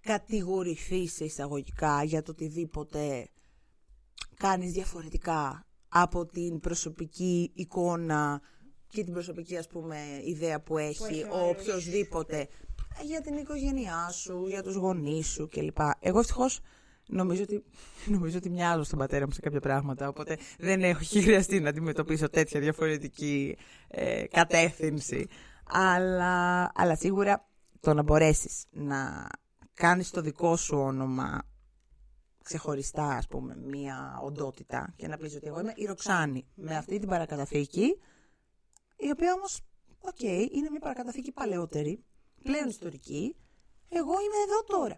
κατηγορηθεί 0.00 1.08
σε 1.08 1.24
εισαγωγικά 1.24 2.02
για 2.02 2.22
το 2.22 2.30
οτιδήποτε 2.30 3.28
κάνεις 4.36 4.72
διαφορετικά 4.72 5.66
από 5.88 6.26
την 6.26 6.60
προσωπική 6.60 7.50
εικόνα 7.54 8.40
και 8.94 9.04
την 9.04 9.12
προσωπική 9.12 9.56
ας 9.56 9.66
πούμε 9.66 9.96
ιδέα 10.24 10.60
που 10.60 10.78
έχει, 10.78 11.04
έχει 11.04 11.22
ο 11.22 11.28
ο 11.30 11.36
άλλος. 11.36 11.50
οποιοδήποτε 11.50 12.48
για 13.02 13.20
την 13.20 13.36
οικογένειά 13.36 14.08
σου, 14.10 14.46
για 14.48 14.62
τους 14.62 14.74
γονείς 14.74 15.26
σου 15.26 15.48
κλπ. 15.48 15.78
Εγώ 16.00 16.18
ευτυχώς 16.18 16.60
νομίζω 17.06 17.42
ότι, 17.42 17.64
νομίζω 18.14 18.36
ότι 18.36 18.50
μοιάζω 18.50 18.82
στον 18.82 18.98
πατέρα 18.98 19.26
μου 19.26 19.32
σε 19.32 19.40
κάποια 19.40 19.60
πράγματα, 19.60 20.08
οπότε 20.08 20.38
δεν 20.58 20.82
έχω 20.82 21.00
χρειαστεί 21.04 21.60
να 21.60 21.68
αντιμετωπίσω 21.68 22.30
τέτοια 22.30 22.60
διαφορετική 22.60 23.56
ε, 23.88 24.24
κατεύθυνση. 24.30 25.26
Αλλά, 25.64 26.70
αλλά 26.74 26.96
σίγουρα 26.96 27.48
το 27.80 27.94
να 27.94 28.02
μπορέσεις 28.02 28.64
να 28.70 29.26
κάνεις 29.74 30.10
το 30.10 30.20
δικό 30.20 30.56
σου 30.56 30.76
όνομα 30.78 31.42
ξεχωριστά, 32.44 33.08
ας 33.08 33.26
πούμε, 33.26 33.56
μία 33.56 34.20
οντότητα 34.24 34.92
και 34.96 35.08
να 35.08 35.16
πεις 35.16 35.34
ότι 35.34 35.46
εγώ 35.46 35.60
είμαι 35.60 35.72
η 35.76 35.84
Ρωξάνη 35.84 36.46
με 36.54 36.76
αυτή 36.76 36.98
την 36.98 37.08
παρακαταθήκη, 37.08 37.98
η 38.96 39.10
οποία 39.10 39.32
όμως, 39.32 39.60
οκ, 40.00 40.20
είναι 40.22 40.70
μια 40.70 40.80
παρακαταθήκη 40.80 41.32
παλαιότερη, 41.32 42.04
πλέον 42.42 42.68
ιστορική, 42.68 43.36
εγώ 43.88 44.12
είμαι 44.12 44.40
εδώ 44.46 44.64
τώρα. 44.78 44.96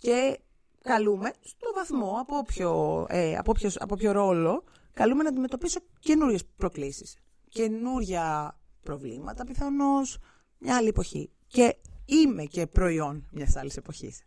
Και 0.00 0.38
καλούμε 0.82 1.32
στο 1.42 1.72
βαθμό, 1.74 2.16
από 2.20 2.36
όποιο, 2.36 3.06
ε, 3.08 3.36
από 3.36 3.50
όποιος- 3.50 3.80
από 3.80 3.94
όποιο 3.94 4.12
ρόλο, 4.12 4.64
καλούμε 4.92 5.22
να 5.22 5.28
αντιμετωπίσω 5.28 5.80
καινούριες 5.98 6.44
προκλήσεις. 6.56 7.16
Καινούρια 7.48 8.56
προβλήματα, 8.82 9.44
πιθανώς, 9.44 10.18
μια 10.58 10.76
άλλη 10.76 10.88
εποχή. 10.88 11.30
Και 11.46 11.76
είμαι 12.04 12.44
και 12.44 12.66
προϊόν 12.66 13.28
μιας 13.32 13.56
άλλης 13.56 13.76
εποχής. 13.76 14.22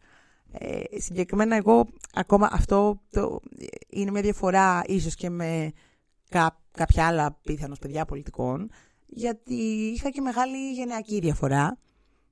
Ε, 0.51 0.99
συγκεκριμένα 0.99 1.55
εγώ 1.55 1.87
ακόμα 2.13 2.49
αυτό 2.51 3.01
το, 3.11 3.39
είναι 3.89 4.11
μια 4.11 4.21
διαφορά 4.21 4.81
ίσως 4.85 5.15
και 5.15 5.29
με 5.29 5.71
κα, 6.29 6.61
κάποια 6.71 7.07
άλλα 7.07 7.39
πιθανώς 7.41 7.79
παιδιά 7.79 8.05
πολιτικών 8.05 8.71
γιατί 9.05 9.53
είχα 9.95 10.09
και 10.09 10.21
μεγάλη 10.21 10.71
γενεακή 10.71 11.19
διαφορά. 11.19 11.77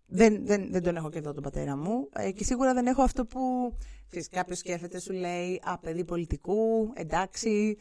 Δεν, 0.05 0.45
δεν, 0.45 0.71
δεν 0.71 0.83
τον 0.83 0.95
έχω 0.95 1.09
και 1.09 1.17
εδώ 1.17 1.33
τον 1.33 1.43
πατέρα 1.43 1.77
μου. 1.77 2.09
Ε, 2.13 2.31
και 2.31 2.43
σίγουρα 2.43 2.73
δεν 2.73 2.87
έχω 2.87 3.01
αυτό 3.01 3.25
που 3.25 3.73
ξέρεις, 4.09 4.29
κάποιος 4.29 4.57
σκέφτεται 4.57 4.99
σου 4.99 5.13
λέει 5.13 5.61
α 5.63 5.77
παιδί 5.77 6.05
πολιτικού 6.05 6.91
εντάξει 6.93 7.77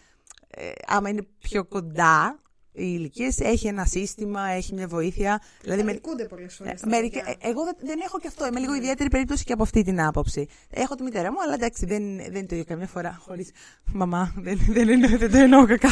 ε, 0.49 0.71
άμα 0.87 1.09
είναι 1.09 1.27
πιο 1.39 1.65
κοντά 1.65 2.43
οι 2.75 2.85
ηλικίες 2.97 3.39
έχει 3.41 3.67
ένα 3.67 3.85
σύστημα, 3.85 4.49
έχει 4.49 4.75
μια 4.75 4.87
βοήθεια. 4.87 5.41
Δηλαδή, 5.63 5.83
με, 5.83 5.91
Αδικούνται 5.91 6.25
πολλές 6.25 6.55
φορές 6.55 6.73
ε, 6.73 6.77
τα 6.81 6.89
μερικά- 6.89 7.19
παιδιά. 7.25 7.37
ε, 7.43 7.49
εγώ 7.51 7.65
δεν, 7.65 7.75
δεν 7.81 8.01
έχω 8.05 8.19
και 8.19 8.27
αυτό. 8.27 8.47
Είμαι 8.47 8.61
λίγο 8.61 8.75
ιδιαίτερη 8.75 9.09
περίπτωση 9.11 9.45
και 9.45 9.53
από 9.53 9.63
αυτή 9.63 9.83
την 9.83 10.01
άποψη. 10.01 10.47
Έχω 10.71 10.95
τη 10.95 11.03
μητέρα 11.03 11.33
μου, 11.33 11.43
αλλά 11.43 11.55
εντάξει, 11.55 11.87
δεν, 11.87 12.17
δεν 12.17 12.35
είναι 12.35 12.47
το 12.47 12.55
ίδιο 12.55 12.65
καμιά 12.65 12.87
φορά 12.87 13.21
χωρίς. 13.27 13.51
Μαμά, 13.93 14.35
δεν, 14.37 14.59
δεν, 14.69 14.89
εννοώ, 14.89 15.19
δεν 15.19 15.31
το 15.31 15.37
εννοώ 15.39 15.67
κακά. 15.67 15.89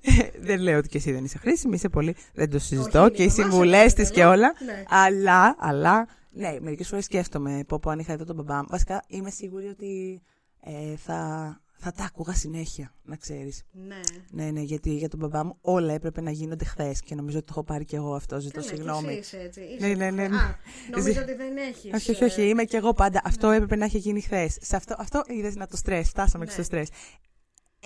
Ε, 0.00 0.28
δεν 0.40 0.60
λέω 0.60 0.78
ότι 0.78 0.88
και 0.88 0.98
εσύ 0.98 1.12
δεν 1.12 1.24
είσαι 1.24 1.38
χρήσιμη, 1.38 1.74
είσαι 1.74 1.88
πολύ. 1.88 2.14
Δεν 2.34 2.50
το 2.50 2.58
συζητώ 2.58 3.02
Όχι, 3.02 3.10
και 3.10 3.22
οι 3.22 3.24
είναι 3.24 3.34
η 3.34 3.38
μαμά 3.40 3.50
συμβουλές 3.52 3.90
σε 3.90 3.96
της 3.96 4.04
αυτό, 4.04 4.14
και 4.14 4.24
όλα. 4.24 4.52
ναι. 4.64 4.82
Αλλά, 4.88 5.56
αλλά, 5.58 6.08
ναι, 6.30 6.56
μερικές 6.60 6.88
φορές 6.88 7.04
σκέφτομαι 7.04 7.64
πω, 7.68 7.78
πω 7.78 7.90
αν 7.90 7.98
είχα 7.98 8.12
εδώ 8.12 8.24
τον 8.24 8.36
μπαμπά 8.36 8.56
μου. 8.56 8.66
Βασικά 8.70 9.02
είμαι 9.08 9.30
σίγουρη 9.30 9.66
ότι 9.66 10.22
ε, 10.64 10.96
θα, 10.96 11.60
θα 11.76 11.92
τα 11.92 12.04
άκουγα 12.04 12.32
συνέχεια, 12.34 12.94
να 13.02 13.16
ξέρεις. 13.16 13.62
Ναι. 13.72 14.00
Ναι, 14.30 14.50
ναι, 14.50 14.60
γιατί 14.60 14.90
για 14.94 15.08
τον 15.08 15.18
μπαμπά 15.18 15.44
μου 15.44 15.56
όλα 15.60 15.92
έπρεπε 15.92 16.20
να 16.20 16.30
γίνονται 16.30 16.64
χθες 16.64 17.00
και 17.00 17.14
νομίζω 17.14 17.36
ότι 17.38 17.46
το 17.46 17.52
έχω 17.56 17.64
πάρει 17.64 17.84
και 17.84 17.96
εγώ 17.96 18.14
αυτό. 18.14 18.40
Ζητώ 18.40 18.60
Καλά, 18.60 18.70
και 18.70 18.76
συγγνώμη. 18.76 19.08
εσύ 19.08 19.18
είσαι 19.18 19.38
έτσι. 19.40 19.60
Είσαι- 19.60 19.86
Ναι, 19.86 19.94
ναι, 19.94 20.10
ναι, 20.10 20.28
ναι. 20.28 20.36
Α, 20.36 20.56
νομίζω 20.90 21.12
Ζη- 21.12 21.22
ότι 21.22 21.34
δεν 21.34 21.56
έχεις. 21.56 21.92
Όχι, 21.94 22.10
όχι, 22.10 22.24
όχι. 22.24 22.40
ε, 22.40 22.44
Είμαι 22.44 22.64
και 22.64 22.76
εγώ 22.76 22.92
πάντα. 22.92 23.20
Αυτό 23.24 23.50
έπρεπε 23.50 23.76
να 23.76 23.84
έχει 23.84 23.98
γίνει 23.98 24.20
χθες. 24.20 24.58
Σε 24.60 24.76
αυτό, 24.76 24.94
αυτό 24.98 25.22
είδες 25.26 25.54
να 25.56 25.66
το 25.66 25.76
στρες. 25.76 26.08
Φτάσαμε 26.08 26.44
και 26.44 26.50
Ναι. 26.50 26.56
στο 26.56 26.62
στρες. 26.64 26.88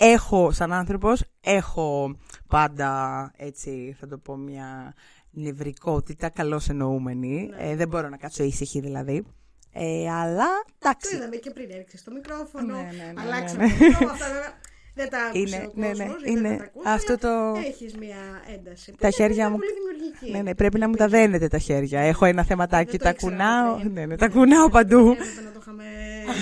Έχω, 0.01 0.51
σαν 0.51 0.73
άνθρωπος, 0.73 1.23
έχω 1.41 2.15
πάντα 2.47 3.31
έτσι, 3.37 3.95
θα 3.99 4.07
το 4.07 4.17
πω, 4.17 4.35
μια 4.35 4.93
νευρικότητα 5.31 6.29
καλώς 6.29 6.69
εννοούμενη. 6.69 7.47
Ναι. 7.49 7.69
Ε, 7.69 7.75
δεν 7.75 7.87
μπορώ 7.87 8.09
να 8.09 8.17
κάτσω 8.17 8.43
ήσυχη 8.43 8.79
δηλαδή. 8.79 9.23
Ε, 9.73 10.11
αλλά 10.11 10.47
εντάξει. 10.79 11.09
Το 11.11 11.17
είδαμε 11.17 11.35
και 11.35 11.51
πριν 11.51 11.71
έριξε 11.71 12.03
το 12.03 12.11
μικρόφωνο. 12.11 12.75
Ναι, 12.75 12.81
ναι, 12.81 13.11
ναι, 13.13 13.21
αλλάξαμε 13.21 13.65
ναι, 13.65 13.71
το 13.71 13.77
ναι. 13.77 13.85
μικρόφωνο. 13.85 14.11
Αυτά 14.11 14.27
βέβαια 14.27 14.53
δεν 15.01 15.09
τα 15.09 15.19
άκουσε 15.27 15.39
Είναι- 15.41 15.65
ο 15.67 15.71
ναι, 15.81 15.87
ναι, 15.87 15.91
κόσμος, 15.93 16.21
γιατί 16.23 16.29
είναι 16.39 16.49
δεν 16.49 16.57
τα 16.57 16.63
ακούσει, 16.63 16.87
αυτό 16.97 17.13
αλλά 17.27 17.53
το- 17.53 17.59
Έχεις 17.67 17.91
μια 18.03 18.21
ένταση. 18.55 18.91
που 18.91 18.97
Τα 18.99 19.07
είναι 19.07 19.15
χέρια 19.19 19.35
πάρα 19.43 19.49
μου- 19.49 19.57
Πολύ 19.59 19.71
δημιουργική. 19.79 20.31
Ναι, 20.31 20.41
ναι, 20.41 20.55
πρέπει 20.55 20.77
να 20.79 20.87
μου 20.89 20.95
τα 20.95 21.07
δένετε 21.07 21.47
τα 21.47 21.57
χέρια. 21.67 21.99
Έχω 22.11 22.25
ένα 22.25 22.43
θεματάκι, 22.43 22.89
Δεν 22.89 22.99
το 22.99 23.03
τα 23.05 23.09
ήξερα 23.09 23.31
κουνάω. 23.31 23.75
πριν. 23.79 23.91
Ναι, 23.93 24.05
ναι, 24.05 24.15
τα 24.23 24.27
κουνάω 24.29 24.69
παντού. 24.69 24.99
Έπρεπε 25.11 25.41
να 25.47 25.51
το 25.55 25.59
είχαμε 25.61 25.83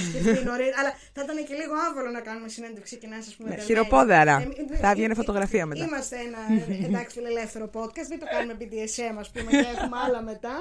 σκεφτεί 0.09 0.45
νωρίτερα. 0.51 0.77
Αλλά 0.81 0.91
θα 1.15 1.21
ήταν 1.25 1.37
και 1.47 1.55
λίγο 1.61 1.73
άβολο 1.87 2.09
να 2.17 2.21
κάνουμε 2.27 2.47
συνέντευξη 2.55 2.95
και 3.01 3.07
να 3.13 3.17
σας 3.25 3.33
πούμε. 3.37 3.49
Ναι, 3.49 3.55
δεν 3.55 3.65
χειροπόδαρα. 3.65 4.35
είναι. 4.41 4.53
Ε, 4.57 4.73
ε, 4.73 4.77
Θα 4.83 4.87
ε, 4.87 4.91
έβγαινε 4.91 5.13
ε, 5.17 5.21
φωτογραφία 5.21 5.65
μετά. 5.65 5.83
Είμαστε 5.85 6.15
ένα 6.27 6.39
εντάξει 6.87 7.13
φιλελεύθερο 7.19 7.65
podcast. 7.77 8.07
Δεν 8.13 8.19
το 8.23 8.27
κάνουμε 8.33 8.53
BDSM, 8.59 9.15
ας 9.23 9.29
πούμε, 9.33 9.49
και 9.51 9.67
έχουμε 9.75 9.97
άλλα 10.05 10.21
μετά. 10.31 10.55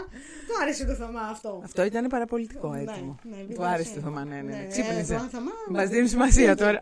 Του 0.47 0.55
άρεσε 0.63 0.85
το 0.91 0.95
Θωμά 1.01 1.21
αυτό. 1.35 1.61
Αυτό 1.65 1.81
ήταν 1.85 2.07
παραπολιτικό 2.15 2.69
Ναι, 2.75 2.81
έτοιμο. 2.81 3.13
ναι, 3.31 3.55
Του 3.55 3.63
BDSM. 3.63 3.73
άρεσε 3.75 3.91
το 3.95 4.01
Θωμά, 4.01 4.25
ναι, 4.25 4.35
ναι. 4.35 4.41
Ναι, 4.43 4.51
ναι. 4.57 4.65
ε, 4.67 4.71
Ξύπνησε. 4.71 5.15
το 5.15 5.29
Θωμά, 5.37 5.53
Μας 5.71 5.83
ναι. 5.89 5.91
δίνει 5.95 6.09
σημασία 6.09 6.57
τώρα. 6.57 6.79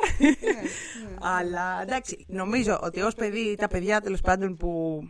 Ναι, 1.04 1.10
ναι. 1.10 1.16
Αλλά 1.20 1.82
εντάξει, 1.82 2.24
νομίζω 2.28 2.80
ότι 2.82 3.00
ως 3.00 3.14
παιδί, 3.14 3.54
τα 3.54 3.68
παιδιά 3.68 4.00
τέλος 4.00 4.20
πάντων 4.20 4.56
που. 4.56 5.00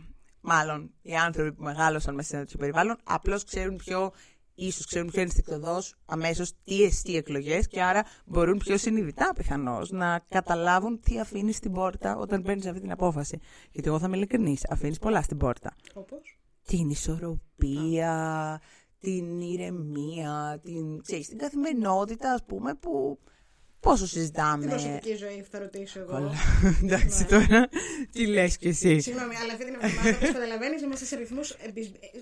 Μάλλον 0.47 0.93
οι 1.01 1.15
άνθρωποι 1.15 1.53
που 1.53 1.63
μεγάλωσαν 1.63 2.15
μέσα 2.15 2.27
σε 2.27 2.35
ένα 2.35 2.45
τέτοιο 2.45 2.59
περιβάλλον, 2.59 2.97
απλώς 3.03 3.43
ξέρουν 3.43 3.75
πιο. 3.75 4.11
ίσως 4.55 4.85
ξέρουν 4.85 5.09
πιο 5.11 5.21
ενστικτοδός 5.21 5.95
αμέσως 6.05 6.51
τι 6.63 6.83
εστί 6.83 7.15
εκλογές 7.15 7.67
και 7.67 7.81
άρα 7.81 8.03
μπορούν 8.25 8.57
πιο 8.57 8.77
συνειδητά 8.77 9.33
πιθανώς 9.35 9.91
να 9.91 10.19
καταλάβουν 10.29 10.99
τι 10.99 11.19
αφήνεις 11.19 11.55
στην 11.55 11.71
πόρτα 11.71 12.17
όταν 12.17 12.41
παίρνεις 12.41 12.65
αυτή 12.65 12.79
την 12.81 12.91
απόφαση. 12.91 13.39
Γιατί 13.71 13.87
εγώ 13.87 13.99
θα 13.99 14.05
είμαι 14.07 14.17
ειλικρινής, 14.17 14.65
αφήνεις 14.69 14.99
πολλά 14.99 15.21
στην 15.21 15.37
πόρτα. 15.37 15.75
Όπως; 15.93 16.39
Την 16.65 16.89
ισορροπία, 16.89 18.61
την 18.99 19.41
ηρεμία, 19.41 20.59
την, 20.63 21.01
ξέρεις, 21.01 21.27
την 21.27 21.37
καθημερινότητα, 21.37 22.31
ας 22.33 22.43
πούμε, 22.45 22.73
που 22.73 23.19
πόσο 23.79 24.07
συζητάμε; 24.07 24.59
Την 24.61 24.69
προσωπική 24.69 25.15
ζωή 25.15 25.45
θα 25.51 25.59
ρωτήσω 25.59 25.99
εγώ. 25.99 26.15
Όλα. 26.15 26.31
Εντάξει 26.83 27.25
τώρα, 27.25 27.67
τι 28.11 28.27
λες 28.27 28.57
κι 28.57 28.67
εσύ; 28.67 28.99
Συγγνώμη, 28.99 29.35
αλλά 29.35 29.53
αυτή 29.53 29.65
την 29.65 29.73
εβδομάδα, 29.81 30.09
όπως 30.17 30.31
καταλαβαίνεις, 30.31 30.81
είμαστε 30.81 31.05
σε 31.05 31.15
ρυθμούς 31.15 31.49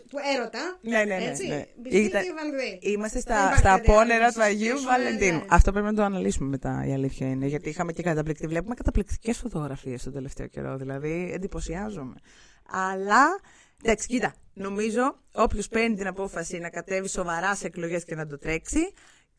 του 0.09 0.17
έρωτα. 0.35 0.77
Ναι, 0.81 0.97
ναι, 0.97 1.03
ναι, 1.17 1.23
Έτσι. 1.25 1.47
ναι. 1.47 1.65
Μπισκίτι 1.75 2.05
Ήταν- 2.05 2.23
Βανδύ. 2.37 2.79
Είμαστε 2.81 3.19
Δεν 3.19 3.21
στα, 3.21 3.41
υπάρχει 3.43 3.59
στα 3.59 3.69
κάτι 3.69 3.91
άλλο 3.91 3.99
απόνερα 3.99 4.25
να 4.25 4.31
του 4.31 4.41
Αγίου 4.41 4.59
συζητήσουμε, 4.61 4.91
Βαλεντίνου. 4.91 5.37
ναι. 5.37 5.45
Αυτό 5.49 5.71
πρέπει 5.71 5.85
να 5.85 5.93
το 5.93 6.03
αναλύσουμε 6.03 6.49
μετά, 6.49 6.83
η 6.87 6.93
αλήθεια 6.93 7.27
είναι. 7.27 7.45
Γιατί 7.45 7.69
είχαμε 7.69 7.91
και 7.91 8.03
καταπληκτική. 8.03 8.47
Βλέπουμε 8.47 8.75
καταπληκτικές 8.75 9.37
φωτογραφίες 9.37 10.03
τον 10.03 10.13
τελευταίο 10.13 10.47
καιρό. 10.47 10.77
Δηλαδή, 10.77 11.31
εντυπωσιάζομαι. 11.33 12.15
Αλλά 12.71 13.39
Εντάξει, 13.85 14.07
κοίτα. 14.07 14.33
Νομίζω 14.53 15.17
όποιος 15.33 15.67
παίρνει 15.67 15.95
την 15.95 16.07
απόφαση 16.07 16.57
να 16.57 16.69
κατέβει 16.69 17.09
σοβαρά 17.09 17.55
σε 17.55 17.67
εκλογές 17.67 18.03
και 18.03 18.15
να 18.15 18.27
το 18.27 18.37
τρέξει, 18.37 18.93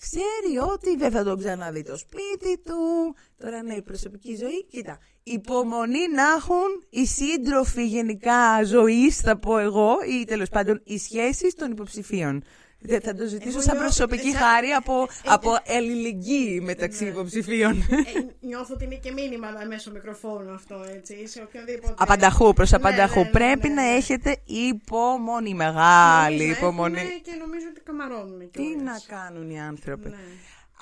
ξέρει 0.06 0.58
ότι 0.72 0.96
δεν 0.96 1.10
θα 1.10 1.24
τον 1.24 1.38
ξαναδεί 1.38 1.82
το 1.82 1.96
σπίτι 1.96 2.62
του. 2.64 3.14
Τώρα 3.38 3.62
ναι, 3.62 3.74
η 3.74 3.82
προσωπική 3.82 4.36
ζωή. 4.36 4.64
Κοίτα, 4.64 4.98
υπομονή 5.22 6.08
να 6.14 6.22
έχουν 6.36 6.84
οι 6.90 7.06
σύντροφοι 7.06 7.86
γενικά 7.86 8.64
ζωής, 8.64 9.16
θα 9.16 9.38
πω 9.38 9.58
εγώ, 9.58 9.96
ή 10.08 10.24
τέλος 10.24 10.48
πάντων 10.48 10.80
οι 10.84 10.98
σχέσεις 10.98 11.54
των 11.54 11.70
υποψηφίων. 11.70 12.42
Δεν 12.86 13.00
θα 13.00 13.14
το 13.14 13.26
ζητήσω 13.26 13.48
Εγώ 13.48 13.60
σαν 13.60 13.76
νιώθω- 13.76 13.80
προσωπική 13.96 14.30
σαν- 14.30 14.40
χάρη 14.42 14.68
από, 14.70 15.08
από 15.24 15.56
ελληνική 15.64 16.60
μεταξύ 16.62 17.06
υποψηφίων. 17.06 17.72
Ε, 17.78 17.86
νιώθω 18.48 18.74
ότι 18.74 18.84
είναι 18.84 18.94
και 18.94 19.12
μήνυμα 19.12 19.48
μέσω 19.68 19.90
μικροφόνου 19.90 20.52
αυτό, 20.54 20.84
έτσι. 20.96 21.26
Σε 21.28 21.42
οποιονδήποτε. 21.42 21.94
Απανταχού 21.98 22.52
προς 22.52 22.70
Ναι, 22.70 22.76
απανταχού. 22.76 23.18
ναι, 23.18 23.24
ναι, 23.24 23.30
Πρέπει 23.30 23.68
ναι, 23.68 23.74
να 23.74 23.82
ναι. 23.82 23.96
έχετε 23.96 24.36
υπομονή, 24.44 25.54
μεγάλη 25.54 26.36
Νομίζω 26.38 26.58
υπομονή. 26.58 26.98
έχουνε 26.98 27.18
Και 27.22 27.32
νομίζω 27.40 27.66
ότι 27.70 27.80
καμαρώνουν 27.80 28.38
Τι 28.50 28.62
κιόλας. 28.62 29.06
να 29.08 29.16
κάνουν 29.16 29.50
οι 29.50 29.60
άνθρωποι. 29.60 30.08
Ναι. 30.08 30.16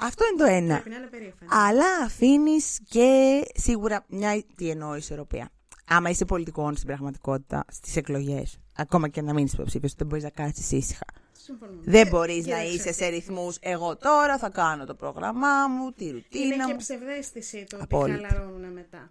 Αυτό 0.00 0.24
είναι 0.26 0.38
το 0.44 0.54
ένα. 0.54 0.74
Πρέπει 0.74 0.90
να 0.90 0.96
είναι 0.96 1.06
περήφανοι. 1.06 1.50
Αλλά 1.50 1.84
αφήνεις 2.04 2.78
και 2.88 3.40
σίγουρα 3.54 4.04
μια. 4.08 4.42
Τι 4.56 4.68
εννοώ 4.70 4.94
ισορροπία. 4.96 5.48
Άμα 5.88 6.10
είσαι 6.10 6.24
πολιτικό 6.24 6.72
στην 6.74 6.86
πραγματικότητα, 6.86 7.64
στις 7.72 7.96
εκλογές, 7.96 8.58
ακόμα 8.76 9.08
και 9.08 9.22
να 9.22 9.32
μην 9.32 9.44
είσαι 9.44 9.54
υποψήφιος, 9.58 9.94
δεν 9.94 10.06
μπορείς 10.06 10.24
να 10.24 10.30
κάτσει 10.30 10.76
ήσυχα. 10.76 11.04
Συμφωνώ. 11.44 11.72
Δεν 11.84 12.04
Και- 12.04 12.10
μπορείς 12.10 12.46
να 12.46 12.56
κοίταξε, 12.56 12.74
είσαι 12.74 12.92
σε 12.92 13.06
ρυθμούς. 13.06 13.56
Εγώ 13.60 13.96
τώρα 13.96 14.38
θα 14.38 14.48
κάνω 14.50 14.84
το 14.84 14.94
πρόγραμμά 14.94 15.68
μου, 15.68 15.92
τη 15.92 16.04
Είναι 16.04 16.12
ρουτίνα 16.14 16.64
και 16.66 16.72
μου. 16.72 16.78
ψευδέστηση 16.78 17.64
το 17.68 17.76
ότι 17.76 17.84
Απόλυτα. 17.84 18.28
χαλαρώνουν 18.28 18.72
μετά. 18.72 19.10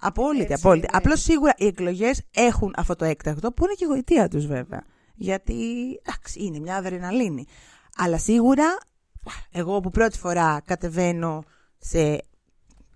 Απόλυτη, 0.00 0.40
Έτσι 0.52 0.54
απόλυτη. 0.54 0.86
είναι. 0.86 0.96
Απλώς 0.98 1.20
σίγουρα 1.22 1.52
οι 1.56 1.66
εκλογές 1.66 2.22
έχουν 2.34 2.74
αυτό 2.76 2.96
το 2.96 3.04
έκτακτο 3.04 3.52
που 3.52 3.64
είναι 3.64 3.72
και 3.74 3.84
η 3.84 3.88
γοητεία 3.88 4.28
τους 4.28 4.46
βέβαια. 4.46 4.84
Γιατί 5.14 5.54
εντάξει, 6.02 6.44
είναι 6.44 6.58
μια 6.58 6.76
αδρεναλίνη. 6.76 7.46
Αλλά 7.96 8.18
σίγουρα 8.18 8.76
εγώ 9.50 9.80
που 9.80 9.90
πρώτη 9.90 10.18
φορά 10.18 10.62
κατεβαίνω 10.64 11.42
σε 11.78 12.22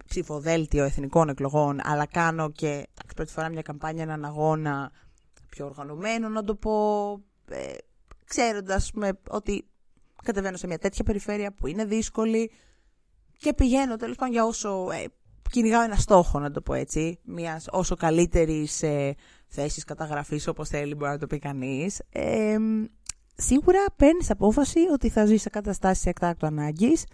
ψηφοδέλτιο 0.06 0.84
εθνικών 0.84 1.28
εκλογών, 1.28 1.80
αλλά 1.84 2.06
κάνω 2.06 2.50
και 2.50 2.66
εντάξει, 2.66 3.14
πρώτη 3.16 3.32
φορά 3.32 3.48
μια 3.48 3.62
καμπάνια, 3.62 4.02
έναν 4.02 4.24
αγώνα 4.24 4.92
πιο 5.48 5.64
οργανωμένο, 5.66 6.28
να 6.28 6.44
το 6.44 6.54
πω, 6.54 6.72
ε, 8.36 8.50
ξέροντας 8.50 8.90
με, 8.92 9.12
ότι 9.28 9.64
κατεβαίνω 10.22 10.56
σε 10.56 10.66
μια 10.66 10.78
τέτοια 10.78 11.04
περιφέρεια 11.04 11.52
που 11.52 11.66
είναι 11.66 11.84
δύσκολη 11.84 12.50
και 13.38 13.54
πηγαίνω 13.54 13.96
τέλος 13.96 14.16
πάντων 14.16 14.32
για 14.32 14.44
όσο 14.44 14.90
ε, 14.90 15.04
κυνηγάω 15.50 15.82
ένα 15.82 15.96
στόχο, 15.96 16.38
να 16.38 16.50
το 16.50 16.60
πω 16.60 16.74
έτσι, 16.74 17.18
μιας 17.22 17.66
όσο 17.70 17.96
καλύτερης 17.96 18.82
ε, 18.82 19.14
θέσης 19.46 19.84
καταγραφής 19.84 20.46
όπως 20.46 20.68
θέλει 20.68 20.94
μπορεί 20.94 21.10
να 21.10 21.18
το 21.18 21.26
πει 21.26 21.38
κανείς. 21.38 22.02
Ε, 22.12 22.56
σίγουρα 23.34 23.84
παίρνεις 23.96 24.30
απόφαση 24.30 24.78
ότι 24.92 25.08
θα 25.08 25.24
ζεις 25.24 25.42
σε 25.42 25.50
καταστάσεις 25.50 26.06
εκτάκτου 26.06 26.46
ανάγκης, 26.46 27.04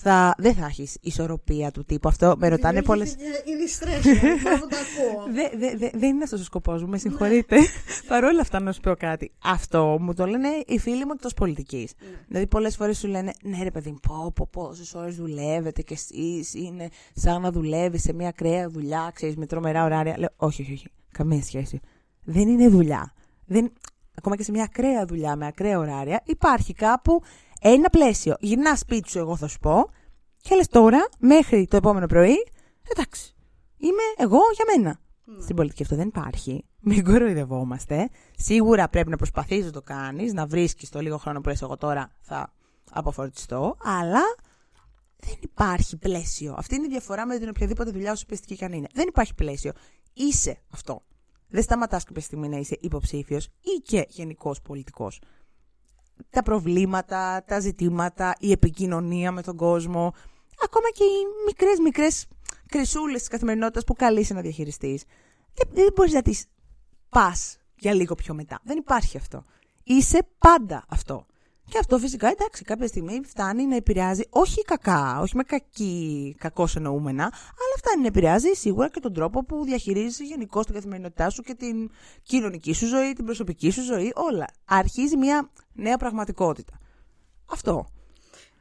θα, 0.00 0.34
δεν 0.38 0.54
θα 0.54 0.66
έχεις 0.66 0.96
ισορροπία 1.00 1.70
του 1.70 1.84
τύπου. 1.84 2.08
Αυτό 2.08 2.34
με 2.38 2.48
ρωτάνε 2.48 2.82
πολλές... 2.82 3.14
Δημιουργήθηκε 3.14 3.50
Ήδη 3.50 3.68
στρες, 3.68 4.00
δηλαδή, 4.00 4.48
αφού 4.48 4.66
το 4.66 4.76
ακούω. 4.76 5.24
Δε, 5.36 5.58
δε, 5.58 5.76
δε, 5.76 5.90
δεν 5.98 6.08
είναι 6.08 6.24
αυτός 6.24 6.40
ο 6.40 6.44
σκοπός 6.44 6.82
μου, 6.82 6.88
με 6.88 6.98
συγχωρείτε. 6.98 7.56
Παρ' 8.08 8.24
όλα 8.24 8.40
αυτά, 8.40 8.60
να 8.60 8.72
σου 8.72 8.80
πω 8.80 8.94
κάτι. 8.94 9.32
Αυτό 9.42 9.96
μου 10.00 10.14
το 10.14 10.26
λένε 10.26 10.48
οι 10.66 10.78
φίλοι 10.78 11.04
μου 11.04 11.10
εκτός 11.14 11.34
πολιτικής. 11.34 11.92
Δηλαδή, 12.28 12.46
πολλές 12.46 12.76
φορές 12.76 12.98
σου 12.98 13.06
λένε, 13.06 13.32
Ναι, 13.42 13.62
ρε 13.62 13.70
παιδί 13.70 13.90
μου, 13.90 13.98
πω, 14.08 14.32
πω, 14.34 14.48
πόσες 14.50 14.94
ώρες 14.94 15.16
δουλεύετε 15.16 15.82
κι 15.82 15.92
εσείς. 15.92 16.54
Είναι 16.54 16.88
σαν 17.14 17.42
να 17.42 17.50
δουλεύεις 17.50 18.02
σε 18.02 18.12
μια 18.12 18.28
ακραία 18.28 18.68
δουλειά, 18.68 19.10
ξέρεις, 19.14 19.36
με 19.36 19.46
τρομερά 19.46 19.84
ωράρια. 19.84 20.18
Λέω, 20.18 20.28
Όχι, 20.36 20.62
όχι, 20.62 20.72
όχι. 20.72 20.86
Καμία 21.12 21.42
σχέση. 21.42 21.80
Δεν 22.24 22.48
είναι 22.48 22.68
δουλειά. 22.68 23.12
Δεν... 23.46 23.72
Ακόμα 24.14 24.36
και 24.36 24.42
σε 24.42 24.50
μια 24.50 24.62
ακραία 24.62 25.04
δουλειά 25.04 25.36
με 25.36 25.46
ακραία 25.46 25.78
ωράρια, 25.78 26.22
υπάρχει 26.24 26.74
κάπου 26.74 27.22
ένα 27.60 27.88
πλαίσιο. 27.88 28.36
Γυρνά 28.40 28.76
σπίτι 28.76 29.10
σου, 29.10 29.18
εγώ 29.18 29.36
θα 29.36 29.46
σου 29.46 29.58
πω, 29.58 29.90
και 30.40 30.54
λες 30.54 30.68
τώρα, 30.68 31.08
μέχρι 31.18 31.66
το 31.66 31.76
επόμενο 31.76 32.06
πρωί, 32.06 32.36
εντάξει, 32.82 33.34
είμαι 33.76 34.02
εγώ 34.16 34.40
για 34.54 34.64
μένα. 34.76 35.00
Στην 35.42 35.56
πολιτική 35.56 35.82
αυτό 35.82 35.96
δεν 35.96 36.08
υπάρχει. 36.08 36.64
Μην 36.80 37.04
κοροϊδευόμαστε. 37.04 38.08
Σίγουρα 38.36 38.88
πρέπει 38.88 39.10
να 39.10 39.16
προσπαθείς 39.16 39.64
να 39.64 39.70
το 39.70 39.82
κάνεις, 39.82 40.32
να 40.32 40.46
βρίσκεις 40.46 40.90
το 40.90 41.00
λίγο 41.00 41.16
χρόνο 41.16 41.40
που 41.40 41.48
λες 41.48 41.62
εγώ 41.62 41.76
τώρα 41.76 42.10
θα 42.20 42.52
αποφορτιστώ, 42.90 43.76
αλλά 43.82 44.20
δεν 45.16 45.34
υπάρχει 45.40 45.96
πλαίσιο. 45.96 46.54
Αυτή 46.58 46.74
είναι 46.74 46.86
η 46.86 46.88
διαφορά 46.88 47.26
με 47.26 47.38
την 47.38 47.48
οποιαδήποτε 47.48 47.90
δουλειά 47.90 48.12
όσο 48.12 48.26
πιεστική 48.26 48.56
και 48.56 48.64
αν 48.64 48.72
είναι. 48.72 48.86
Δεν 48.92 49.08
υπάρχει 49.08 49.34
πλαίσιο. 49.34 49.72
Είσαι 50.12 50.58
αυτό. 50.70 51.02
Δεν 51.48 51.62
σταματάς 51.62 52.04
κάποια 52.04 52.22
στιγμή 52.22 52.48
να 52.48 52.56
είσαι 52.56 52.76
υποψήφιος 52.80 53.44
ή 53.44 53.80
και 53.82 54.06
γενικός 54.08 54.62
πολιτικός. 54.62 55.20
Τα 56.30 56.42
προβλήματα, 56.42 57.44
τα 57.46 57.60
ζητήματα, 57.60 58.34
η 58.38 58.50
επικοινωνία 58.50 59.32
με 59.32 59.42
τον 59.42 59.56
κόσμο, 59.56 60.12
ακόμα 60.64 60.90
και 60.92 61.04
οι 61.04 61.44
μικρές 61.46 61.78
μικρές 61.78 62.26
κρυσούλες 62.68 63.18
της 63.18 63.28
καθημερινότητας 63.28 63.84
που 63.84 63.94
καλείσαι 63.94 64.34
να 64.34 64.40
διαχειριστείς. 64.40 65.04
Δεν, 65.54 65.68
δεν 65.72 65.92
μπορείς 65.94 66.12
να 66.12 66.22
τις 66.22 66.46
πας 67.08 67.58
για 67.76 67.94
λίγο 67.94 68.14
πιο 68.14 68.34
μετά. 68.34 68.60
Δεν 68.62 68.76
υπάρχει 68.76 69.16
αυτό. 69.16 69.44
Είσαι 69.84 70.28
πάντα 70.38 70.84
αυτό. 70.88 71.26
Και 71.68 71.78
αυτό 71.78 71.98
φυσικά 71.98 72.28
εντάξει, 72.28 72.64
κάποια 72.64 72.86
στιγμή 72.86 73.20
φτάνει 73.24 73.66
να 73.66 73.76
επηρεάζει, 73.76 74.22
όχι 74.30 74.62
κακά, 74.62 75.20
όχι 75.20 75.36
με 75.36 75.42
κακή, 75.42 76.34
κακώς 76.38 76.76
εννοούμενα, 76.76 77.32
αλλά 77.88 78.00
φτάνει 78.00 78.00
να 78.00 78.06
επηρεάζει 78.06 78.48
σίγουρα 78.54 78.88
και 78.88 79.00
τον 79.00 79.12
τρόπο 79.12 79.44
που 79.44 79.64
διαχειρίζεσαι 79.64 80.24
γενικώ 80.24 80.64
την 80.64 80.74
καθημερινότητά 80.74 81.30
σου 81.30 81.42
και 81.42 81.54
την 81.54 81.90
κοινωνική 82.22 82.72
σου 82.72 82.86
ζωή, 82.86 83.12
την 83.12 83.24
προσωπική 83.24 83.70
σου 83.70 83.82
ζωή, 83.82 84.12
όλα. 84.14 84.46
Αρχίζει 84.64 85.16
μια 85.16 85.50
νέα 85.72 85.96
πραγματικότητα. 85.96 86.78
Αυτό. 87.46 87.86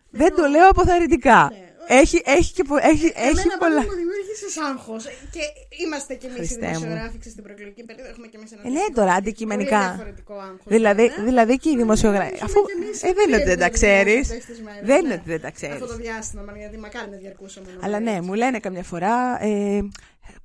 Δεν 0.10 0.36
το 0.36 0.48
λέω 0.48 0.70
αποθαρρυντικά. 0.70 1.52
Έχει, 1.88 2.22
έχει, 2.26 2.54
και, 2.54 2.64
πο- 2.64 2.76
έχει, 2.78 3.06
έχει 3.06 3.16
Εμένα 3.16 3.58
πολλά. 3.60 3.76
πάντα 3.76 3.82
μου 3.82 3.96
δημιούργησε 4.40 4.62
άγχος. 4.72 5.04
Και 5.36 5.42
είμαστε 5.84 6.12
κι 6.20 6.26
εμείς 6.30 6.38
οι 6.38 6.40
Χριστέ 6.46 6.68
μου. 6.68 6.74
δημοσιογράφοι 6.80 7.18
στην 7.36 7.44
προεκλογική 7.46 7.84
περίοδο. 7.90 8.10
Έχουμε 8.14 8.28
κι 8.32 8.36
εμείς 8.40 8.52
ένα 8.52 8.62
Ε, 8.62 8.64
ναι, 8.64 8.70
αντίστοιχο, 8.70 8.94
τώρα 9.00 9.12
πολύ 9.14 9.20
αντικειμενικά. 9.22 9.80
διαφορετικό 9.88 10.34
άγχος, 10.50 10.70
Δηλαδή, 10.76 11.06
βέβαια. 11.08 11.24
δηλαδή 11.30 11.54
και 11.64 11.70
οι 11.74 11.76
δημοσιογράφοι. 11.84 12.34
Νομίζουμε 12.34 12.50
Αφού. 12.50 12.60
κι 12.70 12.74
εμείς 12.80 12.98
Ε, 13.08 13.12
δεν 13.18 13.26
είναι 13.28 13.38
ότι 13.42 13.50
δεν 13.54 13.60
τα 13.64 13.70
περίεργα 13.70 14.04
ξέρεις. 14.04 14.24
αυτές 14.32 14.46
τις 14.52 14.60
μέρες, 14.66 14.84
Δεν 14.90 15.00
ναι. 15.02 15.06
είναι 15.06 15.14
ότι 15.20 15.30
δεν 15.34 15.42
τα 15.46 15.52
ξέρει. 15.58 15.74
Αυτό 15.74 15.88
το 15.94 15.98
διάστημα, 16.06 16.42
μάλλον, 16.46 16.60
γιατί 16.64 16.78
μακάρι 16.86 17.10
να 17.14 17.18
διαρκούσε 17.24 17.58
μόνο. 17.66 17.78
Αλλά 17.86 17.98
ναι, 18.00 18.12
έτσι. 18.18 18.22
μου 18.26 18.34
λένε 18.42 18.58
καμιά 18.60 18.84
φορά. 18.92 19.44
Ε, 19.44 19.82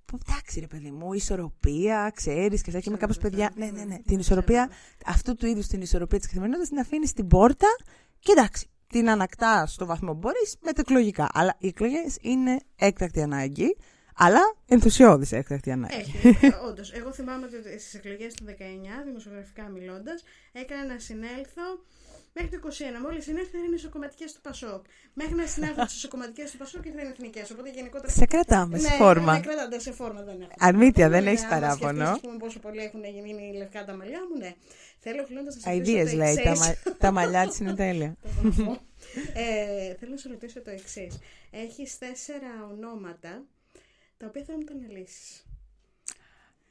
που, 0.04 0.18
εντάξει, 0.28 0.60
ρε 0.60 0.66
παιδί 0.66 0.90
μου, 0.90 1.12
ισορροπία, 1.12 2.12
ξέρεις 2.14 2.58
και 2.62 2.68
αυτά. 2.70 2.80
Και 2.82 2.88
είμαι 2.88 2.98
κάπως 2.98 3.18
παιδιά. 3.18 3.52
Ναι, 3.56 3.66
ναι, 3.76 3.84
ναι. 3.84 3.96
Την 4.06 4.18
ισορροπία, 4.18 4.70
αυτού 5.06 5.36
του 5.36 5.46
είδους 5.46 5.66
την 5.66 5.80
ισορροπία 5.80 6.18
της 6.18 6.26
καθημερινότητας 6.26 6.68
την 6.70 6.78
αφήνεις 6.78 7.08
στην 7.08 7.26
πόρτα 7.26 7.66
και 8.18 8.32
εντάξει. 8.36 8.66
Την 8.92 9.10
ανακτάς 9.10 9.72
στο 9.72 9.86
βαθμό 9.86 10.12
που 10.12 10.18
μπορείς 10.18 10.56
μετεκλογικά. 10.60 11.28
Αλλά 11.32 11.54
οι 11.58 11.66
εκλογές 11.66 12.18
είναι 12.20 12.60
έκτακτη 12.76 13.22
ανάγκη, 13.22 13.76
αλλά 14.16 14.40
ενθουσιώδης 14.66 15.32
έκτακτη 15.32 15.70
ανάγκη. 15.70 16.14
Έχει, 16.22 16.54
όντως. 16.68 16.92
Εγώ 16.92 17.12
θυμάμαι 17.12 17.46
ότι 17.46 17.78
στι 17.80 17.96
εκλογές 17.96 18.34
του 18.34 18.44
19, 18.44 19.04
δημοσιογραφικά 19.04 19.68
μιλώντας, 19.68 20.24
έκανα 20.52 20.84
να 20.86 20.98
συνέλθω 20.98 21.62
μέχρι 22.34 22.50
το 22.50 22.56
21. 22.56 23.00
Μόλις 23.02 23.24
συνέλθω 23.24 23.50
ήταν 23.58 23.70
οι 23.70 23.74
ισοκομματικέ 23.74 24.24
του 24.24 24.40
Πασόκ. 24.42 24.84
Μέχρι 25.14 25.34
να 25.34 25.46
συνέλθω 25.46 25.82
στις 25.84 25.96
ισοκομματικέ 25.96 26.44
του 26.52 26.56
Πασόκ 26.56 26.84
ήταν 26.86 27.06
εθνικές. 27.06 27.50
Οπότε 27.50 27.70
γενικότερα. 27.70 28.12
Σε 28.12 28.24
κρατάμε 28.26 28.78
σε 28.78 28.88
Ναι, 28.88 28.94
φόρμα. 28.94 29.32
Ναι, 29.32 29.40
κρατάτε 29.40 29.78
σε 29.78 29.92
φόρμα 29.92 30.22
δεν 30.22 30.40
έχω. 30.40 30.50
Αρνήτια, 30.58 31.08
δεν 31.08 31.22
Ναι, 31.22 31.30
έχεις 31.30 31.42
άμα 31.44 31.50
παράπονο. 31.50 31.92
σκεφτείς, 31.92 32.08
ας 32.10 32.20
πούμε, 32.20 32.36
πόσο 32.36 32.58
πολύ 32.58 32.82
έχουν 32.82 33.04
γίνει 33.04 33.56
λευκά 33.56 33.84
τα 33.84 33.96
μαλλιά 33.96 34.20
μου, 34.30 34.36
ναι. 34.38 34.54
Θέλω 35.04 35.24
κλείνοντα 35.24 35.44
να 35.46 35.50
σας 35.52 35.66
Αιδίε 35.66 36.14
λέει. 36.14 36.34
Τα, 36.44 36.56
μα- 36.56 36.94
τα 36.98 37.10
μαλλιά 37.10 37.48
τη 37.48 37.64
είναι 37.64 37.74
τέλεια. 37.74 38.16
ε, 39.34 39.94
θέλω 39.94 40.10
να 40.10 40.16
σε 40.16 40.28
ρωτήσω 40.28 40.62
το 40.62 40.70
εξής. 40.70 41.18
Έχεις 41.50 41.98
τέσσερα 41.98 42.68
ονόματα 42.70 43.44
τα 44.16 44.26
οποία 44.26 44.44
θέλω 44.44 44.58
να 44.58 44.64
τα 44.64 44.72
αναλύσεις. 44.72 45.46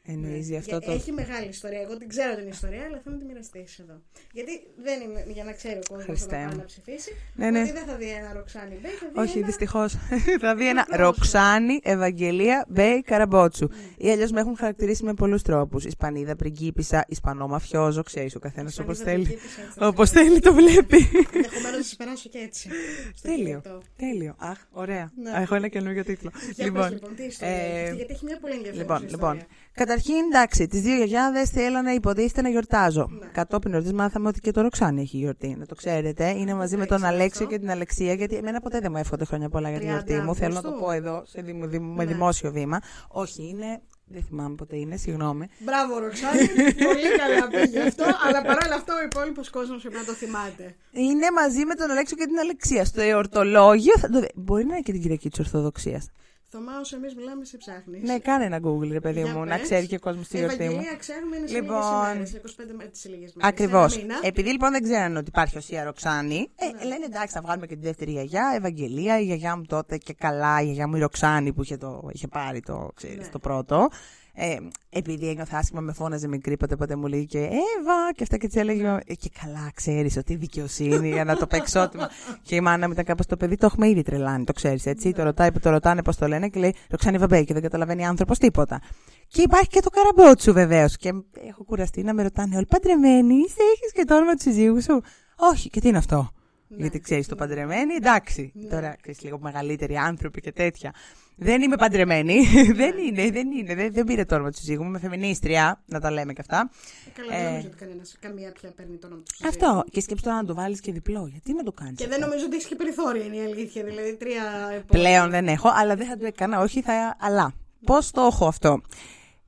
Εννοείς 0.06 0.48
γι' 0.50 0.58
αυτό 0.58 0.80
το. 0.80 0.92
Έχει 0.92 1.12
μεγάλη 1.12 1.48
ιστορία. 1.48 1.80
Εγώ 1.82 1.98
την 1.98 2.08
ξέρω 2.10 2.36
την 2.36 2.48
ιστορία, 2.48 2.84
αλλά 2.86 3.02
θέλω 3.04 3.16
να 3.16 3.22
τη 3.22 3.28
μοιραστείς 3.28 3.80
εδώ. 3.80 4.02
Γιατί 4.34 4.52
δεν 4.84 5.02
είναι 5.02 5.26
για 5.28 5.44
να 5.44 5.52
ξέρει 5.52 5.76
ο 5.78 5.82
κόσμος 5.88 6.04
Χριστέ 6.06 6.36
θα 6.36 6.42
πάει 6.42 6.46
μου. 6.46 6.56
να 6.58 6.66
ψηφίσει. 6.66 7.12
Ναι, 7.36 7.50
ναι. 7.50 7.62
Ότι 7.62 7.72
δεν 7.72 7.86
θα 7.86 7.96
δει 7.96 8.10
ένα 8.10 8.34
Ρωξάνη 8.34 8.80
Μπέη, 8.82 8.92
θα 8.92 9.08
δει 9.14 9.20
Όχι, 9.20 9.38
ένα... 9.38 9.46
δυστυχώς. 9.48 9.94
θα 10.42 10.56
δει 10.56 10.68
ένα 10.70 10.82
Απλώς. 10.82 11.00
Ρωξάνη 11.00 11.80
Ευαγγελία 11.84 12.66
Μπέη 12.70 13.02
Καραμπότσου. 13.02 13.68
Ή 13.98 14.10
αλλιώς 14.12 14.32
με 14.32 14.40
έχουν 14.40 14.58
χαρακτηρίσει 14.58 15.04
με 15.04 15.14
πολλούς 15.14 15.42
τρόπους. 15.42 15.86
Ισπανίδα 15.86 16.36
πριγκίπισσα, 16.36 17.06
Ισπανό 17.08 17.48
μαφιόζο, 17.48 18.04
ξέρεις 18.04 18.36
ο 18.36 18.40
καθένας 18.40 18.80
όπως 18.80 18.98
Ισπανίδα 18.98 19.12
θέλει. 19.24 19.24
πριγκίπισσα, 19.38 19.62
έτσι 19.62 19.80
θα 19.80 19.88
Όπως 19.88 20.12
το 20.12 20.20
θέλει 20.20 20.40
το 20.40 20.54
βλέπει. 20.54 20.98
Ενδεχομένως 21.34 21.78
να 21.78 21.84
σα 21.84 21.96
περάσω 21.96 22.30
και 22.30 22.38
έτσι. 22.38 22.70
στο 23.16 23.28
Τέλειο. 23.30 23.62
κινητό. 23.62 23.82
Τέλειο. 23.98 24.36
Αχ, 24.38 24.58
ωραία. 24.72 25.12
Ναι. 25.22 25.32
Έχω 25.42 25.56
ένα 25.56 25.68
καινούριο 25.68 26.04
τίτλο. 26.04 26.32
Για 26.56 26.72
πες, 26.72 26.90
λοιπόν, 26.92 27.16
τι 27.16 27.24
ιστορία 27.24 27.56
έχεις 27.56 27.76
ε, 27.78 27.82
αυτή, 27.84 27.96
γιατί 27.96 28.14
έχει 28.14 28.26
μια 28.26 28.38
πολύ 28.40 28.54
ενδιαφέρουσα 28.54 28.82
Λοιπόν, 28.94 29.06
ιστορία. 29.06 29.34
λοιπόν. 29.34 29.48
Καταρχήν, 29.92 30.24
εντάξει, 30.32 30.68
τις 30.68 30.82
δύο 30.82 30.96
γιαγιάδες 30.96 31.50
θέλανε 31.50 31.92
υποτίθεται 31.92 32.42
να 32.42 32.50
γιορτάζω. 32.50 33.08
Ναι. 33.20 33.26
Κατόπιν 33.26 33.74
εορτή 33.74 33.94
μάθαμε 33.94 34.28
ότι 34.28 34.40
και 34.40 34.52
το 34.52 34.62
Ροξάνι 34.62 35.02
έχει 35.02 35.18
γιορτή. 35.18 35.56
Να 35.60 35.66
το 35.66 35.76
ξέρετε. 35.76 36.30
Είναι 36.30 36.54
μαζί 36.54 36.78
με 36.78 36.86
τον 36.86 36.98
ήξερα 36.98 37.14
Αλέξιο 37.16 37.44
αυτό. 37.46 37.56
και 37.56 37.62
την 37.62 37.72
Αλεξία. 37.72 38.14
Γιατί 38.14 38.36
εμένα 38.36 38.60
ποτέ 38.62 38.80
δεν 38.80 38.92
μου 38.92 38.98
εύχονται 38.98 39.26
χρόνια 39.26 39.50
πολλά 39.50 39.70
για 39.70 39.80
τη 39.80 39.86
30 39.86 39.90
γιορτή 39.90 40.14
μου. 40.14 40.36
Θέλω 40.36 40.54
να 40.54 40.62
το 40.62 40.68
Αυγούστου. 40.68 40.86
πω 40.86 40.92
εδώ 40.92 41.24
σε 41.26 41.42
δημο- 41.42 41.68
δημο- 41.68 41.94
με 41.96 42.04
Ναι. 42.04 42.12
δημόσιο 42.12 42.52
βήμα. 42.52 42.80
Όχι, 43.08 43.48
είναι 43.50 43.82
Δεν 44.14 44.24
θυμάμαι 44.24 44.56
ποτέ 44.56 44.76
είναι, 44.78 44.96
συγγνώμη. 44.98 45.48
Μπράβο, 45.60 46.00
Ροξάνη. 46.00 46.48
Πολύ 46.88 47.08
καλά 47.18 47.48
πήγε 47.62 47.80
αυτό. 47.82 48.04
Αλλά 48.28 48.42
παρόλα 48.42 48.76
αυτό 48.76 48.94
ο 48.94 49.04
υπόλοιπος 49.06 49.50
κόσμος 49.50 49.82
πρέπει 49.82 49.96
να 49.96 50.04
το 50.04 50.12
θυμάται. 50.14 50.76
Είναι 50.92 51.28
μαζί 51.36 51.66
με 51.66 51.76
τον 51.76 51.90
Αλέξο 51.92 52.16
και 52.16 52.26
την 52.26 52.40
Αλεξία. 52.40 52.86
Στο 52.86 53.02
εορτολόγιο. 53.02 53.94
Θα 54.00 54.10
το... 54.10 54.20
δει- 54.20 54.32
Μπορεί 54.36 54.64
να 54.66 54.74
είναι 54.74 54.82
και 54.82 54.92
την 54.92 55.02
Κυριακή 55.02 55.30
της 55.30 55.40
Ορθοδοξίας. 55.40 56.10
Θωμά, 56.54 56.80
όσο 56.80 56.96
εμείς 56.96 57.16
μιλάμε, 57.16 57.46
σε 57.46 57.58
ψάχνεις. 57.58 58.02
Ναι, 58.02 58.20
κάνε 58.20 58.46
ένα 58.46 58.60
Google, 58.64 58.92
ρε 58.92 59.00
παιδί 59.00 59.22
Για 59.22 59.34
μου, 59.34 59.44
να 59.44 59.56
πες. 59.56 59.62
ξέρει 59.64 59.88
και 59.88 59.96
ο 59.96 60.00
κόσμος 60.00 60.28
τη 60.28 60.38
γιορτή 60.38 60.58
μου. 60.58 60.64
Ευαγγελία 60.64 60.96
ξέρουμε 60.96 61.36
είναι 61.38 61.48
σε 61.48 61.54
Λοιπόν, 61.54 61.76
λίγες 61.78 62.10
ημέρες, 62.12 62.30
σε 62.30 62.38
25 62.38 62.74
μέρες, 62.78 63.00
σε 63.00 63.10
λίγες 63.10 63.34
μέρες. 63.34 63.50
Ακριβώς. 63.52 63.92
Σε 63.94 64.00
ένα 64.00 64.08
μήνα. 64.08 64.28
Επειδή 64.28 64.50
λοιπόν 64.52 64.72
δεν 64.72 64.84
ξέρανε 64.84 65.18
ότι 65.18 65.28
υπάρχει 65.30 65.58
ο 65.58 65.62
Σία 65.62 65.84
Ροξάνη, 65.84 66.52
ε, 66.82 66.86
λένε 66.86 67.06
εντάξει, 67.06 67.34
θα 67.34 67.42
βγάλουμε 67.42 67.68
και 67.68 67.76
τη 67.76 67.82
δεύτερη 67.82 68.12
γιαγιά, 68.12 68.54
Ευαγγελία, 68.56 69.20
η 69.20 69.24
γιαγιά 69.24 69.56
μου 69.58 69.64
τότε 69.66 69.98
και 69.98 70.14
καλά, 70.14 70.62
η 70.62 70.64
γιαγιά 70.64 70.88
μου 70.88 70.96
η 70.96 71.00
Ροξάνη 71.00 71.54
που 71.54 71.62
είχε, 71.64 71.78
το, 71.78 72.10
είχε 72.14 72.28
πάρει 72.28 72.60
το, 72.62 72.92
ξέρεις, 72.96 73.30
το 73.30 73.40
πρώτο. 73.40 73.90
Ε, 74.34 74.58
επειδή 74.90 75.30
ένιωθα 75.30 75.58
άσχημα, 75.58 75.82
με 75.82 75.94
φώναζε 75.94 76.28
μικρή, 76.28 76.58
ποτέ 76.58 76.76
ποτέ 76.76 76.96
μου 76.96 77.08
λέει 77.08 77.26
και 77.26 77.38
Εύα 77.40 78.12
και 78.16 78.24
αυτά 78.24 78.38
και 78.38 78.48
της 78.48 78.56
έλεγε. 78.56 78.98
«Ε, 79.06 79.14
και 79.14 79.30
καλά, 79.42 79.72
ξέρεις 79.76 80.18
ότι 80.18 80.36
δικαιοσύνη 80.36 81.10
για 81.10 81.24
να 81.24 81.36
το 81.36 81.48
παίξω. 81.48 81.90
και 82.48 82.56
η 82.56 82.62
μάνα 82.62 82.86
μου 82.86 82.92
ήταν 82.92 83.06
κάπως 83.06 83.26
το 83.26 83.38
παιδί, 83.38 83.58
το 83.58 83.66
έχουμε 83.66 83.90
ήδη 83.90 84.02
τρελάνει, 84.02 84.44
το 84.44 84.54
ξέρεις 84.54 84.86
έτσι. 84.86 85.12
Το 85.12 85.24
ρωτάει 85.24 85.52
που 85.52 85.60
το 85.60 85.70
ρωτάνε 85.70 86.04
πώς 86.04 86.16
το 86.16 86.28
λένε 86.28 86.48
και 86.48 86.60
λέει 86.60 86.76
Ροξάνη 86.90 87.18
Βαμπέ 87.18 87.44
και 87.44 87.54
δεν 87.54 87.62
καταλαβαίνει 87.62 88.06
άνθρωπος 88.06 88.38
τίποτα. 88.38 88.82
Και 89.28 89.42
υπάρχει 89.42 89.68
και 89.68 89.80
το 89.80 89.90
καραμπότσου 89.90 90.54
βεβαίως. 90.54 90.98
Και 90.98 91.14
έχω 91.48 91.64
κουραστεί 91.64 92.04
να 92.04 92.14
με 92.14 92.24
ρωτάνε 92.24 92.56
όλοι 92.56 92.66
παντρεμένοι, 92.66 93.34
είσαι, 93.34 93.62
έχεις 93.76 93.92
και 93.94 94.04
το 94.06 94.16
όνομα 94.16 94.34
του 94.34 94.42
συζύγου 94.42 94.82
σου; 94.82 95.02
Όχι, 95.36 95.70
και 95.70 95.80
τι 95.80 95.88
είναι 95.88 95.98
αυτό; 95.98 96.32
Γιατί 96.78 97.00
ξέρεις 97.00 97.28
το 97.28 97.36
παντρεμένη, 97.36 97.94
εντάξει. 97.94 98.54
Τώρα 98.70 98.96
ξέρεις 99.02 99.22
λίγο 99.22 99.40
μεγαλύτεροι 99.40 99.98
άνθρωποι 99.98 100.42
και 100.42 100.52
τέτοια. 100.52 100.94
Δεν 101.36 101.62
είμαι 101.62 101.76
παντρεμένη. 101.76 102.46
δεν 102.82 102.98
είναι, 102.98 103.32
δεν 103.32 103.52
είναι. 103.52 103.76
Δεν, 103.76 103.94
δεν 103.94 104.06
πήρε 104.06 104.26
το 104.26 104.36
όνομα 104.36 104.50
τους 104.50 104.60
συζύγου 104.60 104.84
μου. 104.84 104.90
Είμαι 104.90 105.00
φεμινίστρια, 105.00 105.82
να 105.86 106.00
τα 106.00 106.12
λέμε 106.12 106.34
και 106.34 106.42
αυτά. 106.42 106.72
Ε, 107.08 107.22
Καλά, 107.22 107.42
δεν 107.42 107.50
νομίζω 107.50 107.68
ότι 107.68 107.78
κανένας, 107.78 108.18
καμία 108.20 108.52
πια 108.52 108.72
παίρνει 108.76 108.98
το 108.98 109.08
όνομα 109.08 109.22
τους 109.22 109.38
συζύγου. 109.38 109.68
Αυτό. 109.68 109.84
Και 109.92 110.02
σκέψτε 110.02 110.30
τώρα 110.30 110.42
να 110.42 110.48
το 110.48 110.54
βάλεις 110.54 110.80
και 110.80 110.92
διπλό. 110.92 111.28
Γιατί 111.32 111.54
να 111.54 111.64
το 111.64 111.72
κάνεις. 111.72 111.98
Και 111.98 112.08
δεν 112.08 112.20
νομίζω 112.20 112.46
ότι 112.46 112.56
έχεις 112.56 112.68
και 112.68 112.76
περιθώρια, 112.76 113.26
είναι 113.26 113.36
η 113.36 113.42
αλήθεια. 113.42 113.84
Δηλαδή, 113.84 114.16
τρία 114.16 114.44
επόμενα. 114.74 114.86
Πλέον 114.88 115.30
δεν 115.30 115.48
έχω, 115.48 115.70
αλλά 115.76 115.96
δεν 115.96 116.08
θα 116.08 116.18
το 116.18 116.26
έκανα. 116.26 116.60
Όχι, 116.60 116.82
θα. 116.82 117.16
Αλλά. 117.20 117.54
Πώς 117.86 118.12
το 118.12 118.22
έχω 118.22 118.48
αυτό; 118.48 118.82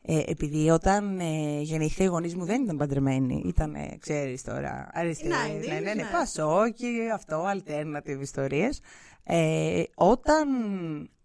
Ε, 0.05 0.21
επειδή 0.25 0.69
όταν 0.69 1.19
ε, 1.19 1.59
γεννηθεί 1.61 2.03
οι 2.03 2.05
γονείς 2.05 2.35
μου 2.35 2.45
δεν 2.45 2.63
ήταν 2.63 2.77
παντρεμένοι. 2.77 3.43
Ήταν, 3.45 3.75
ε, 3.75 3.97
ξέρεις 3.99 4.43
τώρα, 4.43 4.89
αριστεροί. 4.93 5.29
Νάιντι, 5.29 5.67
Ναι, 5.67 5.73
ναι, 5.73 5.79
ναι, 5.79 5.93
ναι. 5.93 6.09
Πασόκι, 6.11 7.09
αυτό, 7.13 7.45
alternative 7.53 8.21
ιστορίες. 8.21 8.81
Ε, 9.23 9.83
όταν, 9.95 10.47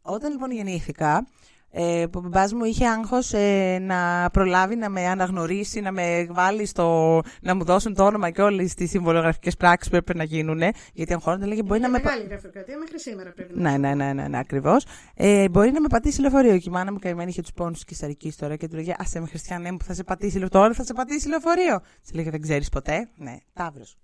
όταν 0.02 0.30
λοιπόν 0.30 0.50
γεννήθηκα, 0.50 1.26
ε, 1.70 2.04
που 2.12 2.18
ο 2.18 2.22
μπαμπάς 2.22 2.52
μου 2.52 2.64
είχε 2.64 2.86
άγχος 2.86 3.32
ε, 3.32 3.78
να 3.80 4.28
προλάβει 4.32 4.76
να 4.76 4.88
με 4.88 5.06
αναγνωρίσει, 5.06 5.80
να 5.80 5.92
με 5.92 6.26
βάλει 6.30 6.66
στο. 6.66 7.20
να 7.42 7.54
μου 7.54 7.64
δώσουν 7.64 7.94
το 7.94 8.04
όνομα 8.04 8.30
και 8.30 8.42
όλες 8.42 8.74
τις 8.74 8.90
συμβολογραφικές 8.90 9.56
πράξεις 9.56 9.90
που 9.90 9.96
έπρεπε 9.96 10.18
να 10.18 10.24
γίνουν. 10.24 10.60
Γιατί 10.92 11.12
αγχώνονταν, 11.12 11.48
λέγε 11.48 11.62
μπορεί 11.62 11.80
να 11.80 11.86
Είναι 11.88 11.96
με. 11.98 12.02
πα- 12.02 12.10
μεγάλη 12.10 12.28
γραφειοκρατία 12.28 12.78
μέχρι 12.78 13.00
σήμερα 13.00 13.32
πρέπει 13.32 13.54
να 13.58 13.70
ναι, 13.70 13.78
ναι, 13.78 13.94
ναι, 13.94 14.12
ναι, 14.12 14.28
ναι 14.28 14.38
ακριβώς. 14.38 14.86
Ε, 15.14 15.48
μπορεί 15.48 15.70
να 15.70 15.80
με 15.80 15.86
πατήσει 15.88 16.20
λεωφορείο. 16.20 16.58
Και 16.58 16.68
η 16.68 16.72
μάνα 16.72 16.92
μου 16.92 16.98
καημένη 16.98 17.30
είχε 17.30 17.40
τους 17.42 17.52
πόνους 17.52 17.74
της 17.74 17.84
Κυσαρική 17.84 18.32
τώρα 18.38 18.56
και 18.56 18.68
του 18.68 18.74
λέγε 18.76 18.92
Α 18.92 19.20
με 19.20 19.26
Χριστιανέ 19.26 19.70
μου 19.70 19.76
που 19.76 19.84
θα 19.84 19.94
σε 19.94 20.04
πατήσει 20.04 20.38
λεωφορείο. 20.38 20.60
Τώρα 20.60 20.74
θα 20.74 20.84
σε 20.84 20.92
πατήσει 20.92 21.28
λεωφορείο. 21.28 21.80
Της 22.02 22.12
λέγε 22.14 22.30
Δεν 22.30 22.40
ξέρεις 22.40 22.68
ποτέ. 22.68 23.08
Ναι, 23.16 23.36
Ταύρος. 23.52 23.96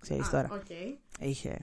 Ξέρεις 0.00 0.26
Α, 0.26 0.30
τώρα. 0.30 0.48
οκ. 0.52 0.70
Είχε. 1.20 1.56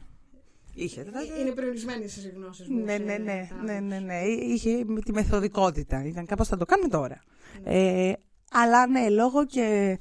Είχε. 0.77 1.01
Ε, 1.01 1.39
Είναι 1.41 1.51
περιορισμένε 1.51 2.03
οι 2.03 2.29
γνώσει 2.35 2.65
μου. 2.71 2.83
Ναι, 2.83 2.91
σε 2.91 2.97
ναι, 2.97 3.17
ναι, 3.17 3.47
τα- 3.49 3.63
ναι, 3.63 3.79
ναι, 3.79 3.99
ναι. 3.99 4.21
Είχε 4.25 4.83
με 4.85 5.01
τη 5.01 5.11
μεθοδικότητα. 5.11 6.03
Ήταν 6.05 6.25
κάπως 6.25 6.47
θα 6.47 6.57
το 6.57 6.65
κάνουμε 6.65 6.89
τώρα. 6.89 7.21
Ε, 7.63 8.11
αλλά 8.51 8.87
ναι, 8.87 9.09
λόγω 9.09 9.45
και, 9.45 9.97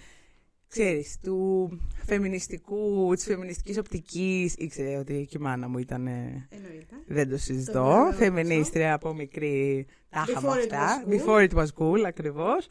ξέρεις, 0.69 1.19
του 1.23 1.69
φεμινιστικού, 2.07 3.13
της 3.15 3.25
φεμινιστικής 3.25 3.79
οπτικής, 3.79 4.55
ήξερε 4.59 4.97
ότι 4.97 5.27
και 5.31 5.37
η 5.41 5.43
μάνα 5.43 5.69
μου 5.69 5.79
ήταν, 5.79 6.07
ε, 6.07 6.49
Εννοείται. 6.51 6.95
δεν 7.07 7.25
το 7.25 7.31
Το 7.31 7.39
συζητώ, 7.41 7.83
βεβαίως 7.83 8.13
φεμινίστρια 8.13 8.95
από 8.95 9.15
μικρή, 9.15 9.87
τα 10.11 10.25
είχαμε 10.29 10.49
Before 10.49 10.57
it 10.57 10.73
αυτά. 10.73 11.05
was 11.07 11.09
cool. 11.09 11.19
Before 11.21 11.49
it 11.51 11.59
was 11.59 11.67
cool, 11.79 12.05
ακριβώς. 12.07 12.69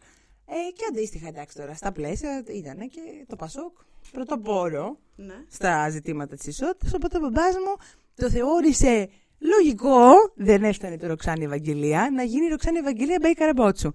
Ε, 0.56 0.72
και 0.72 0.86
αντίστοιχα, 0.89 1.28
εντάξει 1.28 1.56
τώρα, 1.56 1.74
στα 1.74 1.91
πλαίσια 1.91 2.43
ήταν 2.54 2.78
και 2.78 2.99
το 3.28 3.36
Πασόκ 3.36 3.72
πρωτοπόρο 4.12 4.97
Ναι. 5.16 5.34
στα 5.49 5.89
ζητήματα 5.89 6.36
της 6.36 6.47
ισότητας, 6.47 6.93
οπότε 6.93 7.18
ο 7.18 7.20
μπαμπάς 7.20 7.56
μου 7.56 7.76
το 8.16 8.30
θεώρησε 8.30 9.10
λογικό, 9.39 10.12
δεν 10.36 10.64
έφτανε 10.64 10.97
το 10.97 11.08
Ρωξάνη 11.07 11.43
Ευαγγελία, 11.43 12.10
να 12.16 12.24
γίνει 12.24 12.45
η 12.45 12.49
Ρωξάνη 12.49 12.78
Ευαγγελία 12.78 13.18
Μπέη 13.21 13.34
Καραμπότσου. 13.34 13.91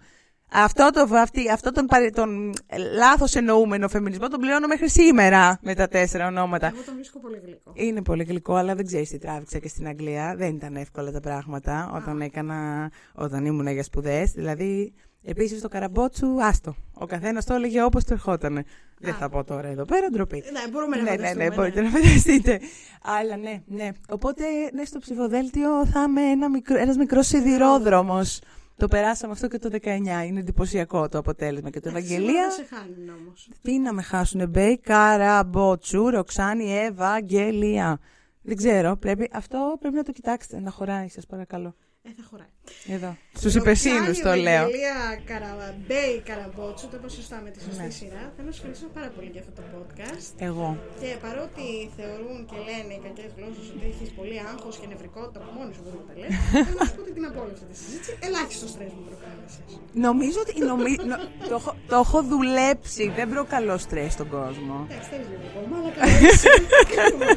Αυτό, 0.52 0.90
το, 0.92 1.14
αυτή, 1.14 1.50
αυτό 1.50 1.72
τον, 1.72 1.86
παρε- 1.86 2.14
τον 2.14 2.52
ε, 2.66 2.76
λάθος 2.78 3.34
εννοούμενο 3.34 3.88
φεμινισμό 3.88 4.28
τον 4.28 4.40
πληρώνω 4.40 4.66
μέχρι 4.66 4.88
σήμερα 4.90 5.58
με 5.62 5.74
τα 5.74 5.88
τέσσερα 5.88 6.26
ονόματα. 6.26 6.66
Εγώ 6.66 6.82
τον 6.86 6.94
βρίσκω 6.94 7.18
πολύ 7.20 7.40
γλυκό. 7.44 7.72
Είναι 7.74 8.02
πολύ 8.02 8.24
γλυκό, 8.24 8.54
αλλά 8.54 8.74
δεν 8.74 8.86
ξέρεις 8.86 9.08
τι 9.08 9.18
τράβηξα 9.18 9.58
και 9.58 9.68
στην 9.68 9.86
Αγγλία. 9.86 10.34
Δεν 10.36 10.54
ήταν 10.54 10.76
εύκολα 10.76 11.10
τα 11.10 11.20
πράγματα 11.20 11.90
όταν 11.94 12.20
έκανα, 12.20 12.90
όταν 13.14 13.44
ήμουν 13.44 13.66
για 13.68 13.82
σπουδές. 13.82 14.30
Δηλαδή, 14.32 14.92
επίσης 15.22 15.60
το 15.60 15.68
καραμπότσου, 15.68 16.42
άστο. 16.44 16.74
Ο 16.94 17.06
καθένας 17.06 17.44
το 17.44 17.54
έλεγε 17.54 17.82
όπως 17.82 18.04
του 18.04 18.12
ερχόταν. 18.12 18.64
Δεν 19.00 19.14
θα 19.14 19.28
πω 19.28 19.44
τώρα 19.44 19.68
εδώ 19.68 19.84
πέρα, 19.84 20.08
ντροπή. 20.10 20.44
Ναι, 20.52 20.70
μπορούμε 20.70 20.96
να 20.96 21.02
ναι, 21.02 21.10
ναι, 21.10 21.16
φανταστούμε, 21.16 21.44
ναι, 21.44 21.54
μπορείτε 21.54 21.80
να 21.80 21.88
φανταστείτε. 21.90 22.60
Αλλά 23.02 23.36
ναι, 23.36 23.62
ναι. 23.66 23.88
Οπότε, 24.08 24.44
ναι, 24.72 24.84
στο 24.84 24.98
ψηφοδέλτιο 24.98 25.86
θα 25.86 26.02
είμαι 26.08 26.22
ένα 26.22 26.50
μικρό, 26.50 26.78
ένας 26.78 26.96
μικρός 26.96 27.26
σιδηρόδρομος. 27.26 28.40
Το 28.76 28.88
περάσαμε 28.88 29.32
αυτό 29.32 29.48
και 29.48 29.58
το 29.58 29.68
19. 29.82 29.86
Είναι 30.26 30.40
εντυπωσιακό 30.40 31.08
το 31.08 31.18
αποτέλεσμα. 31.18 31.70
Και 31.70 31.80
το 31.80 31.88
Σίγουρα 31.88 32.04
Ευαγγελία. 32.06 32.42
Δεν 32.42 32.66
σε 32.66 32.74
χάνουν 32.74 33.20
όμως. 33.20 33.48
Τι 33.62 33.78
να 33.78 33.92
με 33.92 34.02
χάσουνε, 34.02 34.46
Μπέη, 34.46 34.78
Καραμπότσου, 34.78 36.10
Ρωξάνη, 36.10 36.78
Ευαγγελία. 36.78 38.00
Δεν 38.42 38.56
ξέρω, 38.56 38.96
πρέπει, 38.96 39.30
αυτό 39.32 39.76
πρέπει 39.80 39.94
να 39.94 40.02
το 40.02 40.12
κοιτάξετε, 40.12 40.60
να 40.60 40.70
χωράει, 40.70 41.08
σας 41.08 41.26
παρακαλώ. 41.26 41.74
Ε, 42.06 42.10
θα 42.18 42.24
χωράει. 42.30 42.52
Εδώ. 42.96 43.10
Στους 43.40 43.54
υπευθύνους 43.60 44.16
το 44.26 44.32
λέω. 44.34 44.44
Η 44.44 44.54
Ευαγγελία 44.54 44.98
Καραμπέη 45.30 46.14
Καραμπότσου, 46.28 46.86
το 46.92 46.96
είπα 46.98 47.08
σωστά 47.18 47.36
με 47.44 47.50
τη 47.54 47.58
σωστή 47.66 47.82
Ναι. 47.88 47.96
σειρά. 48.00 48.22
Θέλω 48.34 48.46
να 48.50 48.54
σε 48.54 48.58
ευχαριστώ 48.60 48.86
πάρα 48.98 49.10
πολύ 49.16 49.28
για 49.34 49.40
αυτό 49.44 49.52
το 49.58 49.62
podcast. 49.74 50.26
Εγώ. 50.48 50.68
Και 51.02 51.10
παρότι 51.24 51.64
θεωρούν 51.98 52.38
και 52.50 52.56
λένε 52.68 52.90
οι 52.96 53.00
κακές 53.06 53.30
γλώσσες 53.36 53.66
ότι 53.74 53.84
έχεις 53.92 54.08
πολύ 54.18 54.36
άγχος 54.52 54.74
και 54.80 54.86
νευρικότητα 54.92 55.38
που 55.44 55.50
μόνη 55.56 55.70
σου 55.76 55.82
μπορεί 55.84 55.96
να 56.02 56.06
τα 56.08 56.14
λε, 56.20 56.26
θέλω 56.64 56.76
να 56.80 56.84
σου 56.88 56.94
πω 56.96 57.00
ότι 57.04 57.12
την 57.18 57.24
απόλαυσα 57.30 57.64
τη 57.70 57.76
συζήτηση. 57.82 58.10
Ελάχιστο 58.28 58.66
στρες 58.74 58.90
μου 58.96 59.02
προκάλεσε. 59.08 59.60
Νομίζω 60.06 60.38
ότι 60.44 60.52
νομι... 60.70 60.92
νο- 61.10 61.22
το, 61.50 61.54
έχω, 61.60 61.70
το 61.90 61.96
έχω 62.04 62.18
δουλέψει. 62.32 63.04
Δεν 63.18 63.26
προκαλώ 63.34 63.76
στρες 63.86 64.10
στον 64.16 64.28
κόσμο. 64.36 64.74
Εντάξει, 64.88 65.08
θέλεις 65.12 65.26
λίγο 65.32 65.44
ακόμα, 65.50 65.74
αλλά 65.80 65.90
καλά. 65.96 66.12
είσαι. 66.30 66.50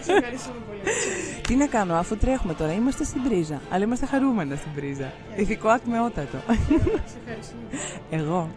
Σε 0.07 0.11
ευχαριστούμε 0.19 0.59
πολύ. 0.67 0.81
Μαρτσέλη. 0.85 1.41
Τι 1.47 1.53
να 1.61 1.67
κάνω, 1.75 1.93
αφού 2.03 2.13
τρέχουμε 2.23 2.53
τώρα, 2.61 2.71
είμαστε 2.79 3.03
στην 3.09 3.21
πρίζα. 3.27 3.57
Αλλά 3.73 3.83
είμαστε 3.87 4.05
χαρούμενα 4.13 4.55
στην 4.61 4.73
πρίζα. 4.75 5.11
Ηθικό 5.35 5.69
ακμεότατο. 5.69 6.37
Σε 7.05 7.17
ευχαριστούμε. 7.25 7.67
Εγώ. 8.09 8.49